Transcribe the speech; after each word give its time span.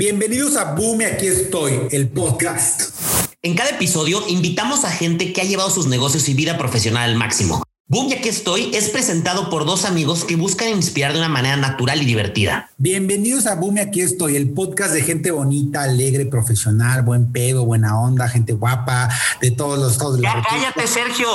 Bienvenidos 0.00 0.56
a 0.56 0.76
Boom 0.76 1.00
aquí 1.00 1.26
estoy, 1.26 1.88
el 1.90 2.08
podcast. 2.08 2.94
En 3.42 3.56
cada 3.56 3.70
episodio 3.70 4.22
invitamos 4.28 4.84
a 4.84 4.92
gente 4.92 5.32
que 5.32 5.40
ha 5.40 5.44
llevado 5.44 5.70
sus 5.70 5.88
negocios 5.88 6.28
y 6.28 6.34
vida 6.34 6.56
profesional 6.56 7.10
al 7.10 7.16
máximo. 7.16 7.64
Boom 7.88 8.12
aquí 8.16 8.28
estoy 8.28 8.70
es 8.76 8.90
presentado 8.90 9.50
por 9.50 9.66
dos 9.66 9.84
amigos 9.84 10.22
que 10.22 10.36
buscan 10.36 10.68
inspirar 10.68 11.14
de 11.14 11.18
una 11.18 11.28
manera 11.28 11.56
natural 11.56 12.00
y 12.00 12.04
divertida. 12.04 12.70
Bienvenidos 12.76 13.48
a 13.48 13.56
Boom 13.56 13.78
aquí 13.78 14.00
estoy, 14.00 14.36
el 14.36 14.50
podcast 14.50 14.94
de 14.94 15.02
gente 15.02 15.32
bonita, 15.32 15.82
alegre, 15.82 16.26
profesional, 16.26 17.02
buen 17.02 17.32
pedo, 17.32 17.64
buena 17.64 18.00
onda, 18.00 18.28
gente 18.28 18.52
guapa, 18.52 19.08
de 19.40 19.50
todos 19.50 19.80
los 19.80 19.98
cállate, 19.98 20.86
Sergio. 20.86 21.26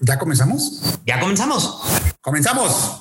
¿Ya 0.00 0.18
comenzamos? 0.18 0.82
Ya 1.06 1.18
comenzamos. 1.18 1.80
¡Comenzamos! 2.20 3.00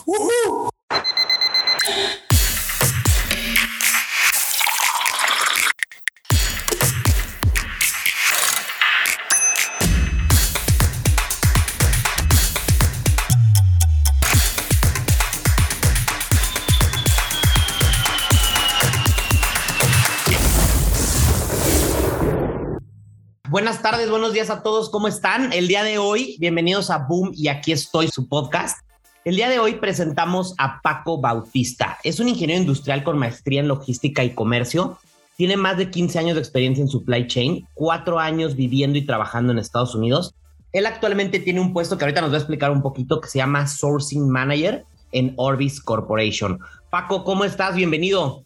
Buenas 23.60 23.82
tardes, 23.82 24.10
buenos 24.10 24.32
días 24.32 24.50
a 24.50 24.64
todos. 24.64 24.90
¿Cómo 24.90 25.10
están? 25.10 25.52
El 25.52 25.68
día 25.68 25.84
de 25.84 25.98
hoy, 25.98 26.38
bienvenidos 26.40 26.90
a 26.90 27.00
Boom 27.00 27.34
y 27.36 27.50
aquí 27.50 27.74
estoy, 27.74 28.08
su 28.08 28.30
podcast. 28.30 28.80
El 29.26 29.36
día 29.36 29.50
de 29.50 29.60
hoy 29.60 29.74
presentamos 29.76 30.56
a 30.58 30.80
Paco 30.82 31.20
Bautista. 31.20 31.98
Es 32.06 32.22
un 32.22 32.30
ingeniero 32.30 32.62
industrial 32.62 33.04
con 33.04 33.18
maestría 33.18 33.60
en 33.60 33.68
logística 33.68 34.24
y 34.24 34.34
comercio. 34.34 34.98
Tiene 35.36 35.58
más 35.58 35.76
de 35.76 35.92
15 35.92 36.20
años 36.20 36.36
de 36.36 36.40
experiencia 36.40 36.82
en 36.82 36.88
supply 36.88 37.28
chain, 37.28 37.68
cuatro 37.74 38.18
años 38.18 38.56
viviendo 38.56 38.98
y 38.98 39.06
trabajando 39.06 39.52
en 39.52 39.60
Estados 39.60 39.94
Unidos. 39.94 40.34
Él 40.72 40.86
actualmente 40.86 41.40
tiene 41.40 41.60
un 41.60 41.74
puesto 41.74 41.98
que 41.98 42.06
ahorita 42.06 42.22
nos 42.22 42.32
va 42.32 42.36
a 42.36 42.40
explicar 42.40 42.72
un 42.72 42.82
poquito 42.82 43.20
que 43.20 43.28
se 43.28 43.40
llama 43.40 43.68
Sourcing 43.68 44.30
Manager 44.30 44.86
en 45.12 45.34
Orbis 45.36 45.82
Corporation. 45.82 46.60
Paco, 46.90 47.26
¿cómo 47.26 47.44
estás? 47.44 47.76
Bienvenido. 47.76 48.46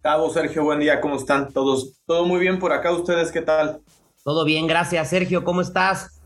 Cabo, 0.00 0.30
Sergio, 0.30 0.64
buen 0.64 0.80
día, 0.80 1.00
¿cómo 1.00 1.14
están 1.14 1.52
todos? 1.52 1.92
¿Todo 2.06 2.26
muy 2.26 2.40
bien 2.40 2.58
por 2.58 2.72
acá? 2.72 2.90
¿Ustedes 2.90 3.30
qué 3.30 3.40
tal? 3.40 3.80
Todo 4.24 4.44
bien, 4.44 4.68
gracias. 4.68 5.08
Sergio, 5.08 5.42
¿cómo 5.42 5.62
estás? 5.62 6.20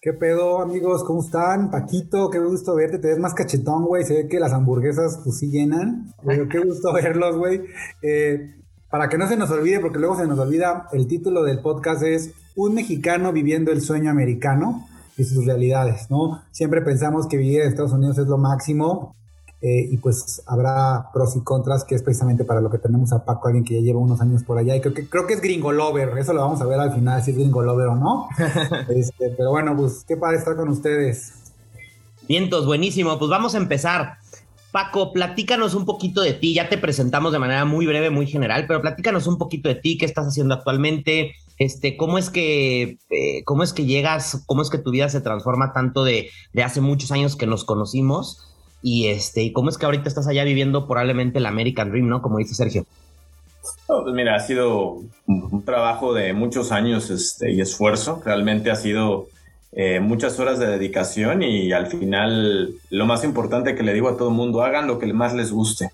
¿Qué 0.00 0.12
pedo, 0.12 0.60
amigos? 0.60 1.02
¿Cómo 1.02 1.22
están? 1.22 1.72
Paquito, 1.72 2.30
qué 2.30 2.38
gusto 2.38 2.76
verte. 2.76 2.98
Te 2.98 3.08
ves 3.08 3.18
más 3.18 3.34
cachetón, 3.34 3.84
güey. 3.84 4.04
Se 4.04 4.14
ve 4.14 4.28
que 4.28 4.38
las 4.38 4.52
hamburguesas, 4.52 5.20
pues 5.24 5.38
sí 5.38 5.50
llenan. 5.50 6.12
Pero 6.24 6.48
qué 6.48 6.60
gusto 6.60 6.92
verlos, 6.94 7.36
güey. 7.36 7.62
Eh, 8.00 8.54
para 8.90 9.08
que 9.08 9.18
no 9.18 9.26
se 9.26 9.36
nos 9.36 9.50
olvide, 9.50 9.80
porque 9.80 9.98
luego 9.98 10.16
se 10.16 10.26
nos 10.26 10.38
olvida, 10.38 10.86
el 10.92 11.08
título 11.08 11.42
del 11.42 11.60
podcast 11.60 12.02
es 12.04 12.32
Un 12.54 12.74
mexicano 12.74 13.32
viviendo 13.32 13.72
el 13.72 13.80
sueño 13.80 14.10
americano 14.10 14.86
y 15.16 15.24
sus 15.24 15.44
realidades, 15.44 16.10
¿no? 16.10 16.42
Siempre 16.52 16.80
pensamos 16.82 17.26
que 17.26 17.38
vivir 17.38 17.62
en 17.62 17.68
Estados 17.68 17.92
Unidos 17.92 18.18
es 18.18 18.26
lo 18.26 18.38
máximo 18.38 19.16
eh, 19.64 19.88
y 19.92 19.96
pues 19.98 20.42
habrá 20.46 21.12
pros 21.12 21.36
y 21.36 21.40
contras, 21.40 21.84
que 21.84 21.94
es 21.94 22.02
precisamente 22.02 22.42
para 22.44 22.60
lo 22.60 22.68
que 22.68 22.78
tenemos 22.78 23.12
a 23.12 23.24
Paco, 23.24 23.46
alguien 23.46 23.64
que 23.64 23.74
ya 23.74 23.80
lleva 23.80 24.00
unos 24.00 24.20
años 24.20 24.42
por 24.42 24.58
allá. 24.58 24.74
Y 24.74 24.80
creo 24.80 24.92
que, 24.92 25.08
creo 25.08 25.24
que 25.28 25.34
es 25.34 25.40
gringo 25.40 25.70
lover, 25.70 26.18
eso 26.18 26.32
lo 26.32 26.40
vamos 26.40 26.60
a 26.60 26.66
ver 26.66 26.80
al 26.80 26.92
final, 26.92 27.22
si 27.22 27.30
es 27.30 27.36
gringo 27.36 27.62
lover 27.62 27.86
o 27.86 27.94
no. 27.94 28.28
Este, 28.88 29.30
pero 29.30 29.50
bueno, 29.50 29.76
pues 29.76 30.04
qué 30.06 30.16
padre 30.16 30.38
estar 30.38 30.56
con 30.56 30.68
ustedes. 30.68 31.34
Vientos, 32.26 32.66
buenísimo. 32.66 33.16
Pues 33.20 33.30
vamos 33.30 33.54
a 33.54 33.58
empezar. 33.58 34.18
Paco, 34.72 35.12
platícanos 35.12 35.74
un 35.74 35.84
poquito 35.84 36.22
de 36.22 36.32
ti. 36.32 36.54
Ya 36.54 36.68
te 36.68 36.76
presentamos 36.76 37.32
de 37.32 37.38
manera 37.38 37.64
muy 37.64 37.86
breve, 37.86 38.10
muy 38.10 38.26
general, 38.26 38.64
pero 38.66 38.80
platícanos 38.80 39.28
un 39.28 39.38
poquito 39.38 39.68
de 39.68 39.76
ti, 39.76 39.96
qué 39.96 40.06
estás 40.06 40.26
haciendo 40.26 40.54
actualmente, 40.54 41.34
este, 41.58 41.96
cómo 41.96 42.18
es 42.18 42.30
que, 42.30 42.98
eh, 43.10 43.44
cómo 43.44 43.62
es 43.62 43.72
que 43.72 43.84
llegas, 43.84 44.42
cómo 44.46 44.62
es 44.62 44.70
que 44.70 44.78
tu 44.78 44.90
vida 44.90 45.08
se 45.08 45.20
transforma 45.20 45.72
tanto 45.72 46.02
de, 46.02 46.30
de 46.52 46.62
hace 46.64 46.80
muchos 46.80 47.12
años 47.12 47.36
que 47.36 47.46
nos 47.46 47.64
conocimos 47.64 48.51
y 48.82 49.08
este, 49.08 49.42
y 49.42 49.52
cómo 49.52 49.68
es 49.70 49.78
que 49.78 49.86
ahorita 49.86 50.08
estás 50.08 50.26
allá 50.26 50.44
viviendo 50.44 50.86
probablemente 50.86 51.38
el 51.38 51.46
American 51.46 51.90
Dream, 51.90 52.08
¿no? 52.08 52.20
Como 52.20 52.38
dice 52.38 52.54
Sergio. 52.54 52.84
pues 53.86 54.14
mira, 54.14 54.34
ha 54.34 54.40
sido 54.40 55.02
un 55.26 55.64
trabajo 55.64 56.12
de 56.12 56.32
muchos 56.32 56.72
años 56.72 57.10
este, 57.10 57.52
y 57.52 57.60
esfuerzo. 57.60 58.20
Realmente 58.24 58.70
ha 58.70 58.76
sido 58.76 59.28
eh, 59.72 60.00
muchas 60.00 60.38
horas 60.40 60.58
de 60.58 60.66
dedicación 60.66 61.42
y 61.42 61.72
al 61.72 61.86
final 61.86 62.74
lo 62.90 63.06
más 63.06 63.24
importante 63.24 63.74
que 63.74 63.82
le 63.82 63.94
digo 63.94 64.08
a 64.08 64.16
todo 64.16 64.28
el 64.28 64.34
mundo, 64.34 64.62
hagan 64.62 64.86
lo 64.86 64.98
que 64.98 65.12
más 65.12 65.34
les 65.34 65.52
guste. 65.52 65.90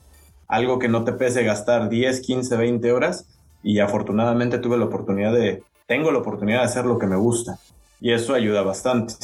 Algo 0.49 0.78
que 0.78 0.88
no 0.88 1.05
te 1.05 1.12
pese 1.12 1.44
gastar 1.44 1.91
10, 1.91 2.20
15, 2.20 2.56
20 2.56 2.93
horas 2.93 3.26
y 3.62 3.81
afortunadamente 3.81 4.59
tuve 4.59 4.78
la 4.78 4.87
oportunidad 4.87 5.32
de, 5.32 5.62
tengo 5.87 6.10
la 6.10 6.19
oportunidad 6.19 6.60
de 6.60 6.65
hacer 6.65 6.87
lo 6.87 6.99
que 6.99 7.06
me 7.06 7.16
gusta 7.16 7.59
y 8.00 8.12
eso 8.12 8.34
ayuda 8.34 8.62
bastante. 8.62 9.15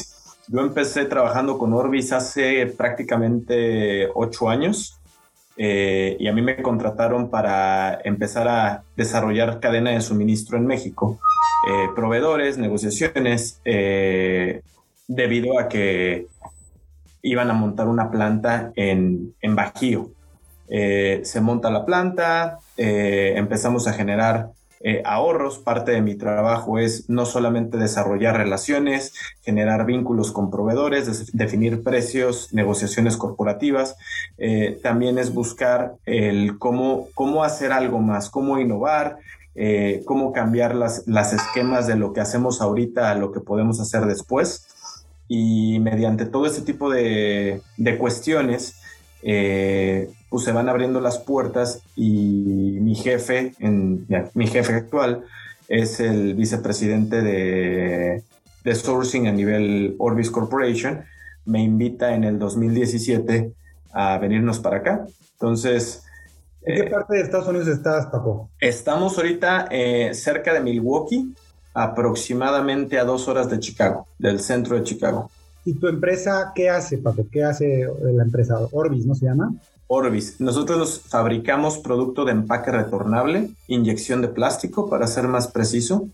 Yo 0.48 0.60
empecé 0.60 1.06
trabajando 1.06 1.58
con 1.58 1.72
Orbis 1.72 2.12
hace 2.12 2.66
prácticamente 2.66 4.08
ocho 4.14 4.48
años 4.50 5.00
eh, 5.56 6.16
y 6.18 6.26
a 6.26 6.32
mí 6.32 6.42
me 6.42 6.60
contrataron 6.60 7.30
para 7.30 8.00
empezar 8.04 8.48
a 8.48 8.82
desarrollar 8.96 9.60
cadena 9.60 9.92
de 9.92 10.00
suministro 10.00 10.58
en 10.58 10.66
México, 10.66 11.18
eh, 11.68 11.88
proveedores, 11.94 12.58
negociaciones, 12.58 13.60
eh, 13.64 14.62
debido 15.06 15.58
a 15.58 15.68
que 15.68 16.26
iban 17.22 17.50
a 17.50 17.54
montar 17.54 17.88
una 17.88 18.10
planta 18.10 18.72
en, 18.76 19.34
en 19.40 19.54
Bajío. 19.54 20.10
se 20.68 21.40
monta 21.40 21.70
la 21.70 21.84
planta, 21.86 22.58
empezamos 22.76 23.86
a 23.86 23.92
generar 23.92 24.50
eh, 24.86 25.00
ahorros. 25.06 25.58
Parte 25.60 25.92
de 25.92 26.02
mi 26.02 26.14
trabajo 26.14 26.78
es 26.78 27.08
no 27.08 27.24
solamente 27.24 27.78
desarrollar 27.78 28.36
relaciones, 28.36 29.14
generar 29.40 29.86
vínculos 29.86 30.30
con 30.30 30.50
proveedores, 30.50 31.32
definir 31.32 31.82
precios, 31.82 32.52
negociaciones 32.52 33.16
corporativas. 33.16 33.96
Eh, 34.36 34.78
también 34.82 35.16
es 35.16 35.32
buscar 35.32 35.94
el 36.04 36.58
cómo, 36.58 37.08
cómo 37.14 37.44
hacer 37.44 37.72
algo 37.72 38.00
más, 38.00 38.28
cómo 38.28 38.58
innovar, 38.58 39.16
eh, 39.54 40.02
cómo 40.04 40.34
cambiar 40.34 40.74
las, 40.74 41.08
las 41.08 41.32
esquemas 41.32 41.86
de 41.86 41.96
lo 41.96 42.12
que 42.12 42.20
hacemos 42.20 42.60
ahorita 42.60 43.10
a 43.10 43.14
lo 43.14 43.32
que 43.32 43.40
podemos 43.40 43.80
hacer 43.80 44.04
después. 44.04 44.68
Y 45.28 45.78
mediante 45.80 46.26
todo 46.26 46.44
este 46.44 46.60
tipo 46.60 46.90
de, 46.90 47.62
de 47.78 47.96
cuestiones, 47.96 48.82
pues 49.22 50.44
se 50.44 50.52
van 50.52 50.68
abriendo 50.68 51.00
las 51.00 51.18
puertas 51.18 51.80
y 51.96 52.63
mi 52.94 53.00
jefe, 53.00 53.54
en, 53.58 54.06
mi 54.34 54.46
jefe 54.46 54.72
actual 54.72 55.24
es 55.68 55.98
el 55.98 56.34
vicepresidente 56.34 57.22
de, 57.22 58.22
de 58.62 58.74
sourcing 58.74 59.26
a 59.26 59.32
nivel 59.32 59.96
Orbis 59.98 60.30
Corporation, 60.30 61.04
me 61.44 61.60
invita 61.60 62.14
en 62.14 62.22
el 62.22 62.38
2017 62.38 63.52
a 63.92 64.18
venirnos 64.18 64.60
para 64.60 64.76
acá. 64.76 65.06
Entonces... 65.32 66.04
¿En 66.62 66.76
qué 66.76 66.82
eh, 66.82 66.90
parte 66.90 67.16
de 67.16 67.22
Estados 67.22 67.48
Unidos 67.48 67.66
estás, 67.66 68.06
Paco? 68.06 68.48
Estamos 68.60 69.18
ahorita 69.18 69.66
eh, 69.72 70.14
cerca 70.14 70.54
de 70.54 70.60
Milwaukee, 70.60 71.34
aproximadamente 71.74 73.00
a 73.00 73.04
dos 73.04 73.26
horas 73.26 73.50
de 73.50 73.58
Chicago, 73.58 74.06
del 74.20 74.38
centro 74.38 74.76
de 74.76 74.84
Chicago. 74.84 75.30
¿Y 75.64 75.74
tu 75.74 75.88
empresa 75.88 76.52
qué 76.54 76.70
hace, 76.70 76.98
Paco? 76.98 77.26
¿Qué 77.30 77.42
hace 77.42 77.88
la 78.00 78.22
empresa? 78.22 78.56
Orbis, 78.70 79.04
¿no 79.04 79.16
se 79.16 79.26
llama? 79.26 79.52
Orbis. 79.86 80.40
Nosotros 80.40 81.02
fabricamos 81.08 81.78
producto 81.78 82.24
de 82.24 82.32
empaque 82.32 82.70
retornable, 82.70 83.50
inyección 83.68 84.22
de 84.22 84.28
plástico, 84.28 84.88
para 84.88 85.06
ser 85.06 85.28
más 85.28 85.48
preciso. 85.48 86.08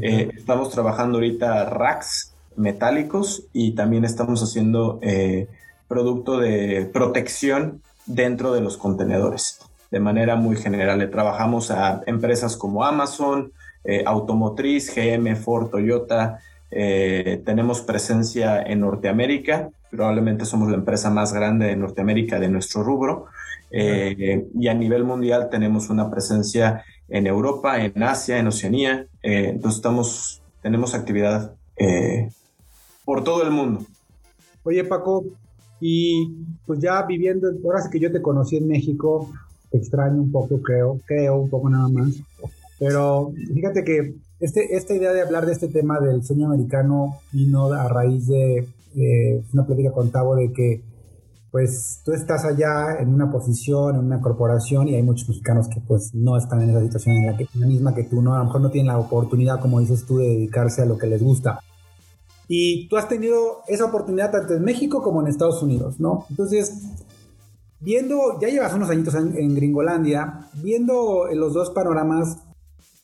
Eh, 0.00 0.30
estamos 0.36 0.70
trabajando 0.70 1.18
ahorita 1.18 1.64
racks 1.70 2.34
metálicos 2.56 3.44
y 3.52 3.72
también 3.72 4.04
estamos 4.04 4.42
haciendo 4.42 4.98
eh, 5.02 5.48
producto 5.88 6.38
de 6.38 6.88
protección 6.92 7.82
dentro 8.06 8.52
de 8.52 8.60
los 8.60 8.76
contenedores. 8.76 9.60
De 9.90 10.00
manera 10.00 10.36
muy 10.36 10.56
general, 10.56 10.98
le 10.98 11.06
trabajamos 11.06 11.70
a 11.70 12.02
empresas 12.06 12.56
como 12.56 12.84
Amazon, 12.84 13.52
eh, 13.84 14.02
Automotriz, 14.04 14.92
GM, 14.94 15.36
Ford, 15.36 15.70
Toyota, 15.70 16.40
eh, 16.70 17.42
tenemos 17.44 17.80
presencia 17.80 18.60
en 18.62 18.80
Norteamérica, 18.80 19.70
probablemente 19.90 20.44
somos 20.44 20.68
la 20.68 20.76
empresa 20.76 21.10
más 21.10 21.32
grande 21.32 21.66
de 21.66 21.76
Norteamérica 21.76 22.38
de 22.40 22.48
nuestro 22.48 22.82
rubro. 22.82 23.26
Eh, 23.70 24.46
y 24.54 24.68
a 24.68 24.74
nivel 24.74 25.04
mundial 25.04 25.48
tenemos 25.50 25.90
una 25.90 26.10
presencia 26.10 26.84
en 27.08 27.26
Europa, 27.26 27.82
en 27.82 28.02
Asia, 28.02 28.38
en 28.38 28.46
Oceanía. 28.46 29.06
Eh, 29.22 29.50
entonces 29.50 29.78
estamos, 29.78 30.42
tenemos 30.62 30.94
actividad 30.94 31.52
por 33.04 33.22
todo 33.22 33.42
el 33.42 33.50
mundo. 33.50 33.84
Oye 34.62 34.82
Paco, 34.84 35.24
y 35.80 36.32
pues 36.66 36.80
ya 36.80 37.02
viviendo, 37.02 37.48
ahora 37.64 37.82
sí 37.82 37.90
que 37.90 38.00
yo 38.00 38.10
te 38.10 38.22
conocí 38.22 38.56
en 38.56 38.66
México, 38.66 39.30
extraño 39.70 40.22
un 40.22 40.32
poco, 40.32 40.60
creo, 40.62 40.98
creo 41.04 41.36
un 41.36 41.50
poco 41.50 41.68
nada 41.68 41.88
más. 41.88 42.14
Pero 42.78 43.32
fíjate 43.54 43.84
que 43.84 44.14
este, 44.40 44.76
esta 44.76 44.94
idea 44.94 45.12
de 45.12 45.22
hablar 45.22 45.46
de 45.46 45.52
este 45.52 45.68
tema 45.68 46.00
del 46.00 46.22
sueño 46.24 46.46
americano 46.46 47.20
vino 47.32 47.72
a 47.72 47.88
raíz 47.88 48.26
de 48.26 48.68
una 49.52 49.66
plática 49.66 49.92
con 49.92 50.10
Tavo 50.10 50.36
de 50.36 50.52
que 50.52 50.82
pues 51.56 52.02
tú 52.04 52.12
estás 52.12 52.44
allá 52.44 52.98
en 53.00 53.14
una 53.14 53.30
posición, 53.30 53.94
en 53.94 54.04
una 54.04 54.20
corporación 54.20 54.88
y 54.88 54.94
hay 54.94 55.02
muchos 55.02 55.28
mexicanos 55.28 55.68
que 55.68 55.80
pues 55.80 56.14
no 56.14 56.36
están 56.36 56.60
en 56.60 56.68
esa 56.68 56.82
situación 56.82 57.16
en 57.16 57.26
la, 57.26 57.36
que, 57.36 57.48
la 57.54 57.66
misma 57.66 57.94
que 57.94 58.04
tú, 58.04 58.20
¿no? 58.20 58.34
A 58.34 58.40
lo 58.40 58.44
mejor 58.44 58.60
no 58.60 58.70
tienen 58.70 58.92
la 58.92 58.98
oportunidad, 58.98 59.58
como 59.60 59.80
dices 59.80 60.04
tú, 60.04 60.18
de 60.18 60.28
dedicarse 60.28 60.82
a 60.82 60.84
lo 60.84 60.98
que 60.98 61.06
les 61.06 61.22
gusta. 61.22 61.60
Y 62.46 62.88
tú 62.88 62.98
has 62.98 63.08
tenido 63.08 63.62
esa 63.68 63.86
oportunidad 63.86 64.32
tanto 64.32 64.54
en 64.54 64.64
México 64.64 65.02
como 65.02 65.22
en 65.22 65.28
Estados 65.28 65.62
Unidos, 65.62 65.98
¿no? 65.98 66.26
Entonces, 66.28 66.82
viendo, 67.80 68.38
ya 68.38 68.48
llevas 68.48 68.74
unos 68.74 68.90
añitos 68.90 69.14
en, 69.14 69.54
Gringolandia, 69.54 70.48
viendo 70.62 71.26
los 71.32 71.54
dos 71.54 71.70
panoramas, 71.70 72.36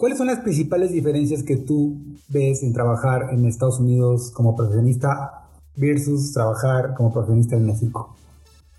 ¿cuáles 0.02 0.18
son 0.18 0.26
las 0.26 0.40
principales 0.40 0.90
diferencias 0.90 1.44
que 1.44 1.54
tú 1.54 1.96
ves 2.26 2.64
en 2.64 2.72
trabajar 2.72 3.28
en 3.30 3.46
Estados 3.46 3.78
Unidos 3.78 4.32
como 4.32 4.56
profesionista 4.56 5.44
versus 5.76 6.32
trabajar 6.32 6.94
como 6.96 7.12
profesionista 7.12 7.54
en 7.54 7.66
México? 7.66 8.16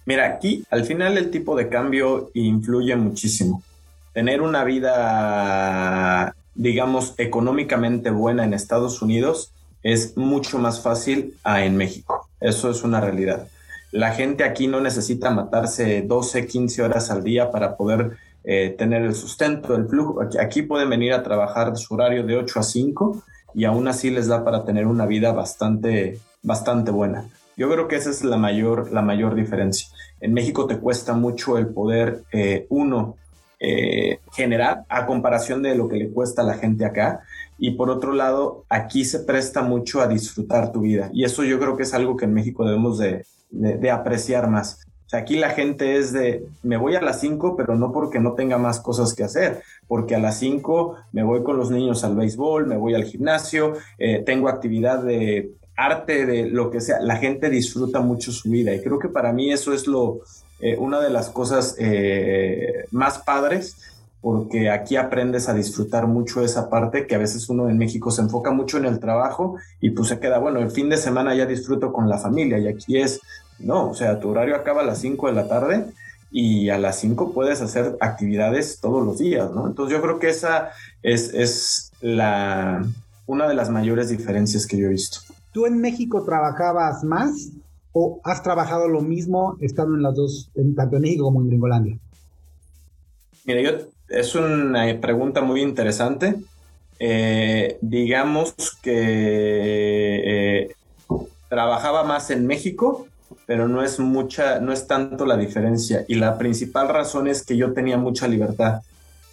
Mira, 0.05 0.25
aquí 0.27 0.65
al 0.69 0.83
final 0.83 1.17
el 1.17 1.31
tipo 1.31 1.55
de 1.55 1.69
cambio 1.69 2.29
influye 2.33 2.93
muchísimo. 2.97 3.63
Tener 4.11 4.41
una 4.41 4.65
vida, 4.65 6.35
digamos, 6.55 7.13
económicamente 7.17 8.11
buena 8.11 8.43
en 8.43 8.53
Estados 8.53 9.01
Unidos 9.01 9.53
es 9.81 10.17
mucho 10.17 10.59
más 10.59 10.81
fácil 10.81 11.37
a 11.45 11.63
en 11.63 11.77
México. 11.77 12.27
Eso 12.41 12.69
es 12.69 12.83
una 12.83 12.99
realidad. 12.99 13.47
La 13.93 14.11
gente 14.11 14.43
aquí 14.43 14.67
no 14.67 14.81
necesita 14.81 15.31
matarse 15.31 16.01
12, 16.01 16.47
15 16.47 16.81
horas 16.81 17.09
al 17.11 17.23
día 17.23 17.49
para 17.49 17.77
poder 17.77 18.17
eh, 18.43 18.75
tener 18.77 19.03
el 19.03 19.15
sustento, 19.15 19.75
el 19.75 19.87
flujo. 19.87 20.19
Aquí, 20.39 20.63
pueden 20.63 20.89
venir 20.89 21.13
a 21.13 21.23
trabajar 21.23 21.75
su 21.77 21.93
horario 21.93 22.23
de 22.23 22.37
8 22.37 22.59
a 22.59 22.63
5 22.63 23.23
y 23.53 23.65
aún 23.65 23.87
así 23.87 24.09
les 24.09 24.27
da 24.27 24.43
para 24.43 24.65
tener 24.65 24.87
una 24.87 25.05
vida 25.05 25.31
bastante, 25.31 26.19
bastante 26.41 26.91
buena. 26.91 27.25
Yo 27.55 27.69
creo 27.69 27.87
que 27.87 27.95
esa 27.95 28.09
es 28.09 28.23
la 28.23 28.37
mayor, 28.37 28.91
la 28.91 29.01
mayor 29.01 29.35
diferencia. 29.35 29.87
En 30.19 30.33
México 30.33 30.65
te 30.65 30.79
cuesta 30.79 31.13
mucho 31.13 31.57
el 31.57 31.67
poder, 31.67 32.23
eh, 32.31 32.65
uno, 32.69 33.15
eh, 33.59 34.19
generar 34.33 34.83
a 34.89 35.05
comparación 35.05 35.61
de 35.61 35.75
lo 35.75 35.87
que 35.87 35.95
le 35.95 36.09
cuesta 36.09 36.41
a 36.41 36.45
la 36.45 36.55
gente 36.55 36.85
acá. 36.85 37.21
Y 37.57 37.71
por 37.71 37.89
otro 37.89 38.11
lado, 38.11 38.65
aquí 38.67 39.05
se 39.05 39.19
presta 39.19 39.61
mucho 39.61 40.01
a 40.01 40.07
disfrutar 40.07 40.71
tu 40.71 40.81
vida. 40.81 41.09
Y 41.13 41.23
eso 41.23 41.43
yo 41.43 41.59
creo 41.59 41.77
que 41.77 41.83
es 41.83 41.93
algo 41.93 42.17
que 42.17 42.25
en 42.25 42.33
México 42.33 42.65
debemos 42.65 42.97
de, 42.97 43.25
de, 43.51 43.91
apreciar 43.91 44.49
más. 44.49 44.81
Aquí 45.13 45.37
la 45.37 45.51
gente 45.51 45.97
es 45.97 46.11
de, 46.11 46.45
me 46.63 46.77
voy 46.77 46.95
a 46.95 47.01
las 47.01 47.19
5, 47.19 47.55
pero 47.55 47.75
no 47.75 47.91
porque 47.91 48.19
no 48.19 48.33
tenga 48.33 48.57
más 48.57 48.79
cosas 48.79 49.13
que 49.13 49.23
hacer, 49.23 49.61
porque 49.87 50.15
a 50.15 50.19
las 50.19 50.39
5 50.39 50.95
me 51.11 51.23
voy 51.23 51.43
con 51.43 51.57
los 51.57 51.71
niños 51.71 52.03
al 52.03 52.15
béisbol, 52.15 52.67
me 52.67 52.77
voy 52.77 52.95
al 52.95 53.03
gimnasio, 53.03 53.73
eh, 53.99 54.23
tengo 54.25 54.49
actividad 54.49 55.03
de 55.03 55.51
arte, 55.75 56.25
de 56.25 56.45
lo 56.47 56.69
que 56.69 56.81
sea, 56.81 56.99
la 57.01 57.17
gente 57.17 57.49
disfruta 57.49 57.99
mucho 57.99 58.31
su 58.31 58.49
vida 58.49 58.73
y 58.73 58.81
creo 58.81 58.99
que 58.99 59.09
para 59.09 59.33
mí 59.33 59.51
eso 59.51 59.73
es 59.73 59.87
lo, 59.87 60.19
eh, 60.59 60.77
una 60.77 60.99
de 60.99 61.09
las 61.09 61.29
cosas 61.29 61.75
eh, 61.79 62.85
más 62.91 63.19
padres 63.19 63.75
porque 64.23 64.69
aquí 64.69 64.95
aprendes 64.95 65.49
a 65.49 65.53
disfrutar 65.53 66.07
mucho 66.07 66.41
esa 66.41 66.69
parte 66.69 67.07
que 67.07 67.15
a 67.15 67.17
veces 67.17 67.49
uno 67.49 67.69
en 67.69 67.77
México 67.77 68.09
se 68.09 68.21
enfoca 68.21 68.51
mucho 68.51 68.77
en 68.77 68.85
el 68.85 69.01
trabajo 69.01 69.57
y 69.81 69.89
pues 69.89 70.07
se 70.07 70.19
queda, 70.21 70.39
bueno, 70.39 70.59
el 70.59 70.71
fin 70.71 70.87
de 70.87 70.95
semana 70.95 71.35
ya 71.35 71.45
disfruto 71.45 71.91
con 71.91 72.07
la 72.07 72.17
familia 72.17 72.57
y 72.57 72.69
aquí 72.69 72.97
es, 72.97 73.19
no, 73.63 73.89
o 73.89 73.93
sea, 73.93 74.19
tu 74.19 74.29
horario 74.29 74.55
acaba 74.55 74.81
a 74.81 74.85
las 74.85 74.99
5 74.99 75.27
de 75.27 75.33
la 75.33 75.47
tarde 75.47 75.85
y 76.31 76.69
a 76.69 76.77
las 76.77 76.99
5 76.99 77.33
puedes 77.33 77.61
hacer 77.61 77.97
actividades 77.99 78.79
todos 78.79 79.05
los 79.05 79.19
días, 79.19 79.51
¿no? 79.51 79.67
Entonces 79.67 79.95
yo 79.95 80.01
creo 80.01 80.19
que 80.19 80.29
esa 80.29 80.71
es, 81.01 81.33
es 81.33 81.91
la, 82.01 82.85
una 83.25 83.47
de 83.47 83.53
las 83.53 83.69
mayores 83.69 84.09
diferencias 84.09 84.65
que 84.65 84.77
yo 84.77 84.87
he 84.87 84.89
visto. 84.89 85.19
¿Tú 85.51 85.65
en 85.65 85.79
México 85.79 86.23
trabajabas 86.23 87.03
más 87.03 87.49
o 87.91 88.19
has 88.23 88.41
trabajado 88.41 88.87
lo 88.87 89.01
mismo 89.01 89.57
estando 89.61 89.95
en 89.95 90.01
las 90.01 90.15
dos, 90.15 90.51
tanto 90.75 90.95
en 90.95 91.01
México 91.01 91.25
como 91.25 91.41
en 91.41 91.47
Gringolandia? 91.47 91.97
Mira, 93.45 93.61
yo, 93.61 93.87
es 94.09 94.35
una 94.35 94.85
pregunta 94.99 95.41
muy 95.41 95.61
interesante. 95.61 96.35
Eh, 96.99 97.77
digamos 97.81 98.53
que 98.81 98.93
eh, 100.25 100.75
trabajaba 101.49 102.03
más 102.03 102.31
en 102.31 102.47
México, 102.47 103.07
pero 103.45 103.67
no 103.67 103.83
es 103.83 103.99
mucha, 103.99 104.59
no 104.59 104.71
es 104.71 104.87
tanto 104.87 105.25
la 105.25 105.37
diferencia. 105.37 106.05
Y 106.07 106.15
la 106.15 106.37
principal 106.37 106.89
razón 106.89 107.27
es 107.27 107.43
que 107.43 107.57
yo 107.57 107.73
tenía 107.73 107.97
mucha 107.97 108.27
libertad. 108.27 108.81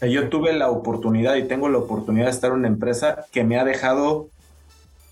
yo 0.01 0.29
tuve 0.29 0.53
la 0.53 0.71
oportunidad 0.71 1.37
y 1.37 1.45
tengo 1.45 1.69
la 1.69 1.79
oportunidad 1.79 2.27
de 2.27 2.31
estar 2.31 2.51
en 2.51 2.59
una 2.59 2.69
empresa 2.69 3.27
que 3.33 3.45
me 3.45 3.59
ha 3.59 3.65
dejado 3.65 4.29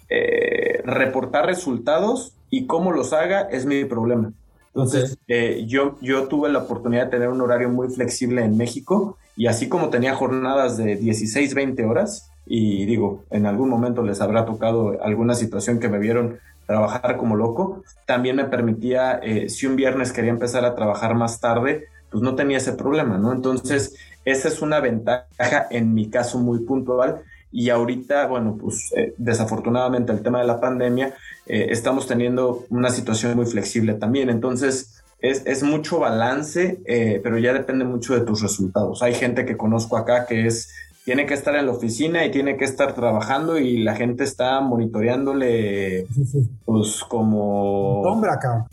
eh, 0.08 0.80
reportar 0.84 1.44
resultados 1.44 2.32
y 2.48 2.66
cómo 2.66 2.92
los 2.92 3.12
haga 3.12 3.42
es 3.42 3.66
mi 3.66 3.84
problema. 3.84 4.32
Entonces, 4.68 5.18
eh, 5.28 5.64
yo, 5.66 5.98
yo 6.00 6.28
tuve 6.28 6.48
la 6.48 6.60
oportunidad 6.60 7.06
de 7.06 7.10
tener 7.10 7.28
un 7.28 7.40
horario 7.40 7.68
muy 7.68 7.88
flexible 7.88 8.44
en 8.44 8.56
México 8.56 9.18
y 9.36 9.46
así 9.46 9.68
como 9.68 9.90
tenía 9.90 10.14
jornadas 10.14 10.76
de 10.76 10.96
16, 10.96 11.54
20 11.54 11.84
horas, 11.84 12.30
y 12.44 12.86
digo, 12.86 13.24
en 13.30 13.46
algún 13.46 13.68
momento 13.68 14.02
les 14.02 14.20
habrá 14.20 14.46
tocado 14.46 14.96
alguna 15.02 15.34
situación 15.34 15.78
que 15.78 15.88
me 15.88 15.98
vieron 15.98 16.38
trabajar 16.68 17.16
como 17.16 17.34
loco, 17.34 17.82
también 18.06 18.36
me 18.36 18.44
permitía, 18.44 19.18
eh, 19.22 19.48
si 19.48 19.66
un 19.66 19.74
viernes 19.74 20.12
quería 20.12 20.30
empezar 20.30 20.66
a 20.66 20.74
trabajar 20.74 21.14
más 21.14 21.40
tarde, 21.40 21.86
pues 22.10 22.22
no 22.22 22.34
tenía 22.34 22.58
ese 22.58 22.74
problema, 22.74 23.16
¿no? 23.16 23.32
Entonces, 23.32 23.96
esa 24.26 24.48
es 24.48 24.60
una 24.60 24.78
ventaja 24.78 25.66
en 25.70 25.94
mi 25.94 26.10
caso 26.10 26.38
muy 26.38 26.60
puntual 26.60 27.22
y 27.50 27.70
ahorita, 27.70 28.26
bueno, 28.26 28.58
pues 28.60 28.92
eh, 28.94 29.14
desafortunadamente 29.16 30.12
el 30.12 30.22
tema 30.22 30.40
de 30.40 30.46
la 30.46 30.60
pandemia, 30.60 31.14
eh, 31.46 31.68
estamos 31.70 32.06
teniendo 32.06 32.66
una 32.68 32.90
situación 32.90 33.34
muy 33.34 33.46
flexible 33.46 33.94
también. 33.94 34.28
Entonces, 34.28 35.02
es, 35.20 35.46
es 35.46 35.62
mucho 35.62 36.00
balance, 36.00 36.80
pero 37.24 37.38
ya 37.38 37.52
depende 37.52 37.84
mucho 37.86 38.14
de 38.14 38.20
tus 38.20 38.42
resultados. 38.42 39.02
Hay 39.02 39.14
gente 39.14 39.46
que 39.46 39.56
conozco 39.56 39.96
acá 39.96 40.26
que 40.26 40.46
es, 40.46 40.70
tiene 41.08 41.24
que 41.24 41.32
estar 41.32 41.56
en 41.56 41.64
la 41.64 41.72
oficina 41.72 42.22
y 42.26 42.30
tiene 42.30 42.58
que 42.58 42.66
estar 42.66 42.92
trabajando 42.92 43.56
y 43.56 43.78
la 43.78 43.96
gente 43.96 44.24
está 44.24 44.60
monitoreándole, 44.60 46.06
pues 46.66 47.02
como... 47.08 48.02
Hombre 48.02 48.30
acá. 48.30 48.66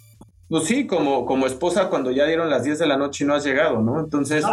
Pues 0.49 0.65
sí, 0.65 0.85
como, 0.85 1.25
como 1.25 1.45
esposa 1.45 1.87
cuando 1.87 2.11
ya 2.11 2.25
dieron 2.25 2.49
las 2.49 2.65
10 2.65 2.79
de 2.79 2.87
la 2.87 2.97
noche 2.97 3.23
y 3.23 3.27
no 3.27 3.35
has 3.35 3.45
llegado, 3.45 3.81
¿no? 3.81 4.01
Entonces... 4.01 4.43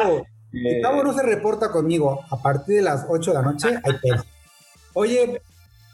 Eh, 0.52 0.80
Cabo 0.80 1.02
no 1.02 1.12
se 1.12 1.24
reporta 1.24 1.72
conmigo. 1.72 2.20
A 2.30 2.40
partir 2.40 2.76
de 2.76 2.82
las 2.82 3.04
8 3.08 3.32
de 3.32 3.34
la 3.36 3.42
noche 3.42 3.68
hay 3.82 3.94
pedo. 4.00 4.22
Oye, 4.92 5.42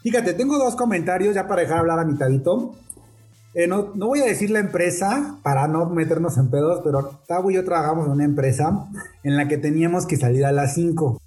fíjate, 0.03 0.35
tengo 0.35 0.59
dos 0.59 0.75
comentarios 0.75 1.33
ya 1.33 1.47
para 1.47 1.61
dejar 1.61 1.79
hablar 1.79 1.97
a 1.97 2.05
mitadito. 2.05 2.75
Eh, 3.55 3.65
no, 3.65 3.93
no, 3.95 4.05
voy 4.05 4.19
a 4.19 4.25
decir 4.25 4.51
la 4.51 4.59
empresa 4.59 5.39
para 5.41 5.67
no 5.67 5.87
meternos 5.87 6.37
en 6.37 6.51
pedos, 6.51 6.81
pero 6.83 7.19
Tavo 7.25 7.49
y 7.49 7.55
yo 7.55 7.65
trabajamos 7.65 8.05
en 8.05 8.11
una 8.11 8.25
empresa 8.25 8.87
en 9.23 9.37
la 9.37 9.47
que 9.47 9.57
teníamos 9.57 10.05
que 10.05 10.17
salir 10.17 10.45
a 10.45 10.51
las 10.51 10.75
5. 10.75 11.19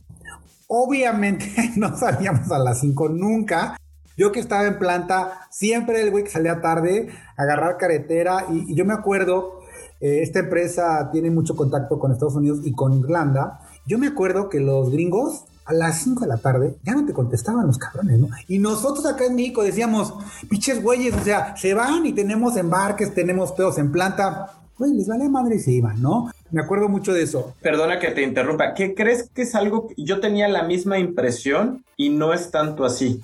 Obviamente 0.75 1.53
no 1.77 1.95
salíamos 1.99 2.51
a 2.51 2.59
las 2.59 2.81
5 2.81 3.11
nunca. 3.11 3.77
Yo 4.17 4.33
que 4.33 4.41
estaba 4.41 4.67
en 4.67 4.79
planta, 4.79 5.47
siempre 5.51 6.01
el 6.01 6.11
güey 6.11 6.25
que 6.25 6.31
salía 6.31 6.63
tarde, 6.63 7.11
agarrar 7.37 7.77
carretera. 7.77 8.47
Y, 8.51 8.75
yo 8.75 8.87
me 8.87 8.95
acuerdo 8.95 9.61
eh, 10.01 10.23
esta 10.23 10.39
empresa 10.39 11.11
tiene 11.13 11.31
mucho 11.31 11.57
contacto 11.57 11.99
con 11.99 12.11
Estados 12.11 12.37
Unidos 12.37 12.61
y 12.65 12.73
con 12.73 12.99
Irlanda. 12.99 13.61
Yo 13.85 13.99
me 13.99 14.07
acuerdo 14.07 14.49
que 14.49 14.61
los 14.61 14.91
gringos 14.91 15.45
a 15.67 15.75
las 15.75 16.05
5 16.05 16.23
de 16.23 16.27
la 16.29 16.39
tarde 16.39 16.79
ya 16.83 16.95
no 16.95 17.05
te 17.05 17.13
contestaban 17.13 17.67
los 17.67 17.77
cabrones, 17.77 18.19
¿no? 18.19 18.29
Y 18.49 18.59
nosotros 18.59 19.05
acá 19.05 19.27
en 19.27 19.35
México 19.35 19.63
decíamos, 19.63 20.15
pinches 20.49 20.83
güeyes, 20.83 21.15
o 21.15 21.23
sea, 21.23 21.55
se 21.55 21.75
van 21.75 22.07
y 22.07 22.15
tenemos 22.15 22.57
embarques, 22.57 23.13
tenemos 23.13 23.53
pedos 23.53 23.77
en 23.77 23.93
planta. 23.93 24.53
Güey, 24.79 24.95
les 24.95 25.07
vale 25.07 25.29
madre 25.29 25.57
y 25.57 25.61
se 25.61 25.73
iban, 25.73 26.01
¿no? 26.01 26.31
Me 26.53 26.61
acuerdo 26.61 26.91
mucho 26.91 27.15
de 27.15 27.23
eso. 27.23 27.55
Perdona 27.63 27.99
que 27.99 28.11
te 28.11 28.23
interrumpa. 28.23 28.75
¿Qué 28.75 28.95
crees 28.95 29.31
que 29.35 29.43
es 29.43 29.55
algo 29.55 29.89
que 29.89 29.95
yo 29.97 30.21
tenía 30.21 30.49
la 30.49 30.63
misma 30.63 30.99
impresión 30.99 31.83
y 31.97 32.11
no 32.11 32.35
es 32.35 32.51
tanto 32.51 32.85
así? 32.85 33.23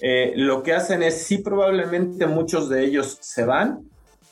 Eh, 0.00 0.32
lo 0.36 0.62
que 0.62 0.72
hacen 0.72 1.02
es, 1.02 1.22
sí, 1.22 1.38
probablemente 1.38 2.26
muchos 2.26 2.70
de 2.70 2.82
ellos 2.84 3.18
se 3.20 3.44
van, 3.44 3.80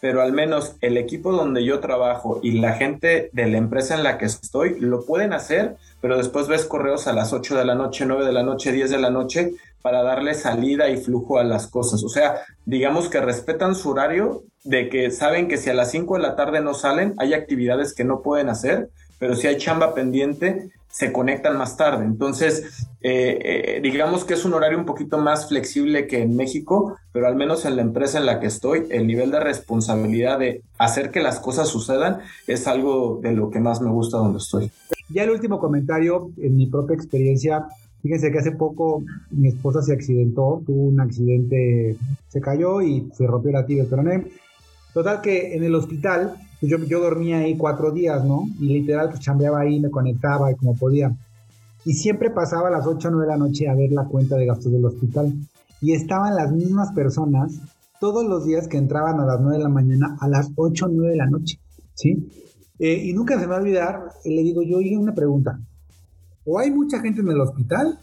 pero 0.00 0.22
al 0.22 0.32
menos 0.32 0.76
el 0.80 0.96
equipo 0.96 1.32
donde 1.32 1.64
yo 1.64 1.80
trabajo 1.80 2.40
y 2.42 2.52
la 2.52 2.72
gente 2.72 3.28
de 3.34 3.46
la 3.46 3.58
empresa 3.58 3.94
en 3.94 4.04
la 4.04 4.16
que 4.16 4.24
estoy 4.24 4.80
lo 4.80 5.04
pueden 5.04 5.34
hacer, 5.34 5.76
pero 6.00 6.16
después 6.16 6.48
ves 6.48 6.64
correos 6.64 7.06
a 7.06 7.12
las 7.12 7.34
8 7.34 7.58
de 7.58 7.66
la 7.66 7.74
noche, 7.74 8.06
9 8.06 8.24
de 8.24 8.32
la 8.32 8.42
noche, 8.42 8.72
10 8.72 8.90
de 8.90 8.98
la 8.98 9.10
noche 9.10 9.52
para 9.82 10.02
darle 10.02 10.34
salida 10.34 10.88
y 10.88 10.96
flujo 10.96 11.38
a 11.38 11.44
las 11.44 11.66
cosas. 11.66 12.02
O 12.04 12.08
sea, 12.08 12.42
digamos 12.66 13.08
que 13.08 13.20
respetan 13.20 13.74
su 13.74 13.90
horario 13.90 14.42
de 14.64 14.88
que 14.88 15.10
saben 15.10 15.48
que 15.48 15.56
si 15.56 15.70
a 15.70 15.74
las 15.74 15.90
5 15.90 16.16
de 16.16 16.22
la 16.22 16.36
tarde 16.36 16.60
no 16.60 16.74
salen, 16.74 17.14
hay 17.18 17.34
actividades 17.34 17.94
que 17.94 18.04
no 18.04 18.22
pueden 18.22 18.48
hacer, 18.48 18.90
pero 19.18 19.34
si 19.34 19.46
hay 19.46 19.56
chamba 19.56 19.94
pendiente, 19.94 20.70
se 20.90 21.12
conectan 21.12 21.56
más 21.56 21.76
tarde. 21.76 22.04
Entonces, 22.04 22.86
eh, 23.00 23.38
eh, 23.42 23.80
digamos 23.82 24.24
que 24.24 24.34
es 24.34 24.44
un 24.44 24.54
horario 24.54 24.78
un 24.78 24.86
poquito 24.86 25.18
más 25.18 25.48
flexible 25.48 26.06
que 26.06 26.22
en 26.22 26.34
México, 26.34 26.96
pero 27.12 27.28
al 27.28 27.36
menos 27.36 27.64
en 27.64 27.76
la 27.76 27.82
empresa 27.82 28.18
en 28.18 28.26
la 28.26 28.40
que 28.40 28.48
estoy, 28.48 28.86
el 28.90 29.06
nivel 29.06 29.30
de 29.30 29.40
responsabilidad 29.40 30.38
de 30.38 30.62
hacer 30.78 31.10
que 31.10 31.20
las 31.20 31.38
cosas 31.38 31.68
sucedan 31.68 32.18
es 32.46 32.66
algo 32.66 33.20
de 33.22 33.32
lo 33.32 33.50
que 33.50 33.60
más 33.60 33.80
me 33.80 33.90
gusta 33.90 34.18
donde 34.18 34.38
estoy. 34.38 34.70
Ya 35.08 35.22
el 35.24 35.30
último 35.30 35.60
comentario, 35.60 36.30
en 36.38 36.56
mi 36.56 36.66
propia 36.66 36.94
experiencia, 36.94 37.66
fíjense 38.02 38.30
que 38.30 38.38
hace 38.38 38.52
poco 38.52 39.02
mi 39.30 39.48
esposa 39.48 39.82
se 39.82 39.92
accidentó, 39.92 40.62
tuvo 40.66 40.84
un 40.84 41.00
accidente, 41.00 41.96
se 42.28 42.40
cayó 42.40 42.82
y 42.82 43.08
se 43.14 43.26
rompió 43.26 43.52
la 43.52 43.66
tibia 43.66 43.84
peroné. 43.84 44.26
Total 44.92 45.20
que 45.20 45.54
en 45.54 45.62
el 45.62 45.74
hospital, 45.74 46.34
pues 46.58 46.70
yo, 46.70 46.78
yo 46.78 47.00
dormía 47.00 47.38
ahí 47.38 47.56
cuatro 47.56 47.92
días, 47.92 48.24
¿no? 48.24 48.48
Y 48.58 48.66
literal, 48.66 49.10
pues 49.10 49.20
chambeaba 49.20 49.60
ahí, 49.60 49.80
me 49.80 49.90
conectaba 49.90 50.50
y 50.50 50.56
como 50.56 50.76
podía. 50.76 51.14
Y 51.84 51.94
siempre 51.94 52.30
pasaba 52.30 52.68
a 52.68 52.70
las 52.72 52.86
8 52.86 53.08
o 53.08 53.10
9 53.12 53.26
de 53.26 53.32
la 53.32 53.38
noche 53.38 53.68
a 53.68 53.74
ver 53.74 53.92
la 53.92 54.04
cuenta 54.04 54.36
de 54.36 54.46
gastos 54.46 54.72
del 54.72 54.84
hospital. 54.84 55.32
Y 55.80 55.92
estaban 55.92 56.34
las 56.34 56.52
mismas 56.52 56.92
personas 56.92 57.60
todos 58.00 58.26
los 58.26 58.44
días 58.44 58.66
que 58.68 58.78
entraban 58.78 59.20
a 59.20 59.26
las 59.26 59.40
9 59.40 59.58
de 59.58 59.62
la 59.62 59.68
mañana 59.68 60.16
a 60.20 60.28
las 60.28 60.50
8 60.56 60.86
o 60.86 60.88
9 60.88 61.10
de 61.12 61.16
la 61.16 61.26
noche, 61.26 61.58
¿sí? 61.94 62.28
Eh, 62.78 63.02
y 63.04 63.12
nunca 63.12 63.34
se 63.34 63.42
me 63.42 63.48
va 63.48 63.56
a 63.56 63.60
olvidar, 63.60 64.08
le 64.24 64.42
digo 64.42 64.62
yo, 64.62 64.78
oye, 64.78 64.96
una 64.96 65.14
pregunta. 65.14 65.60
¿O 66.44 66.58
hay 66.58 66.70
mucha 66.70 67.00
gente 67.00 67.20
en 67.20 67.28
el 67.28 67.40
hospital 67.40 67.98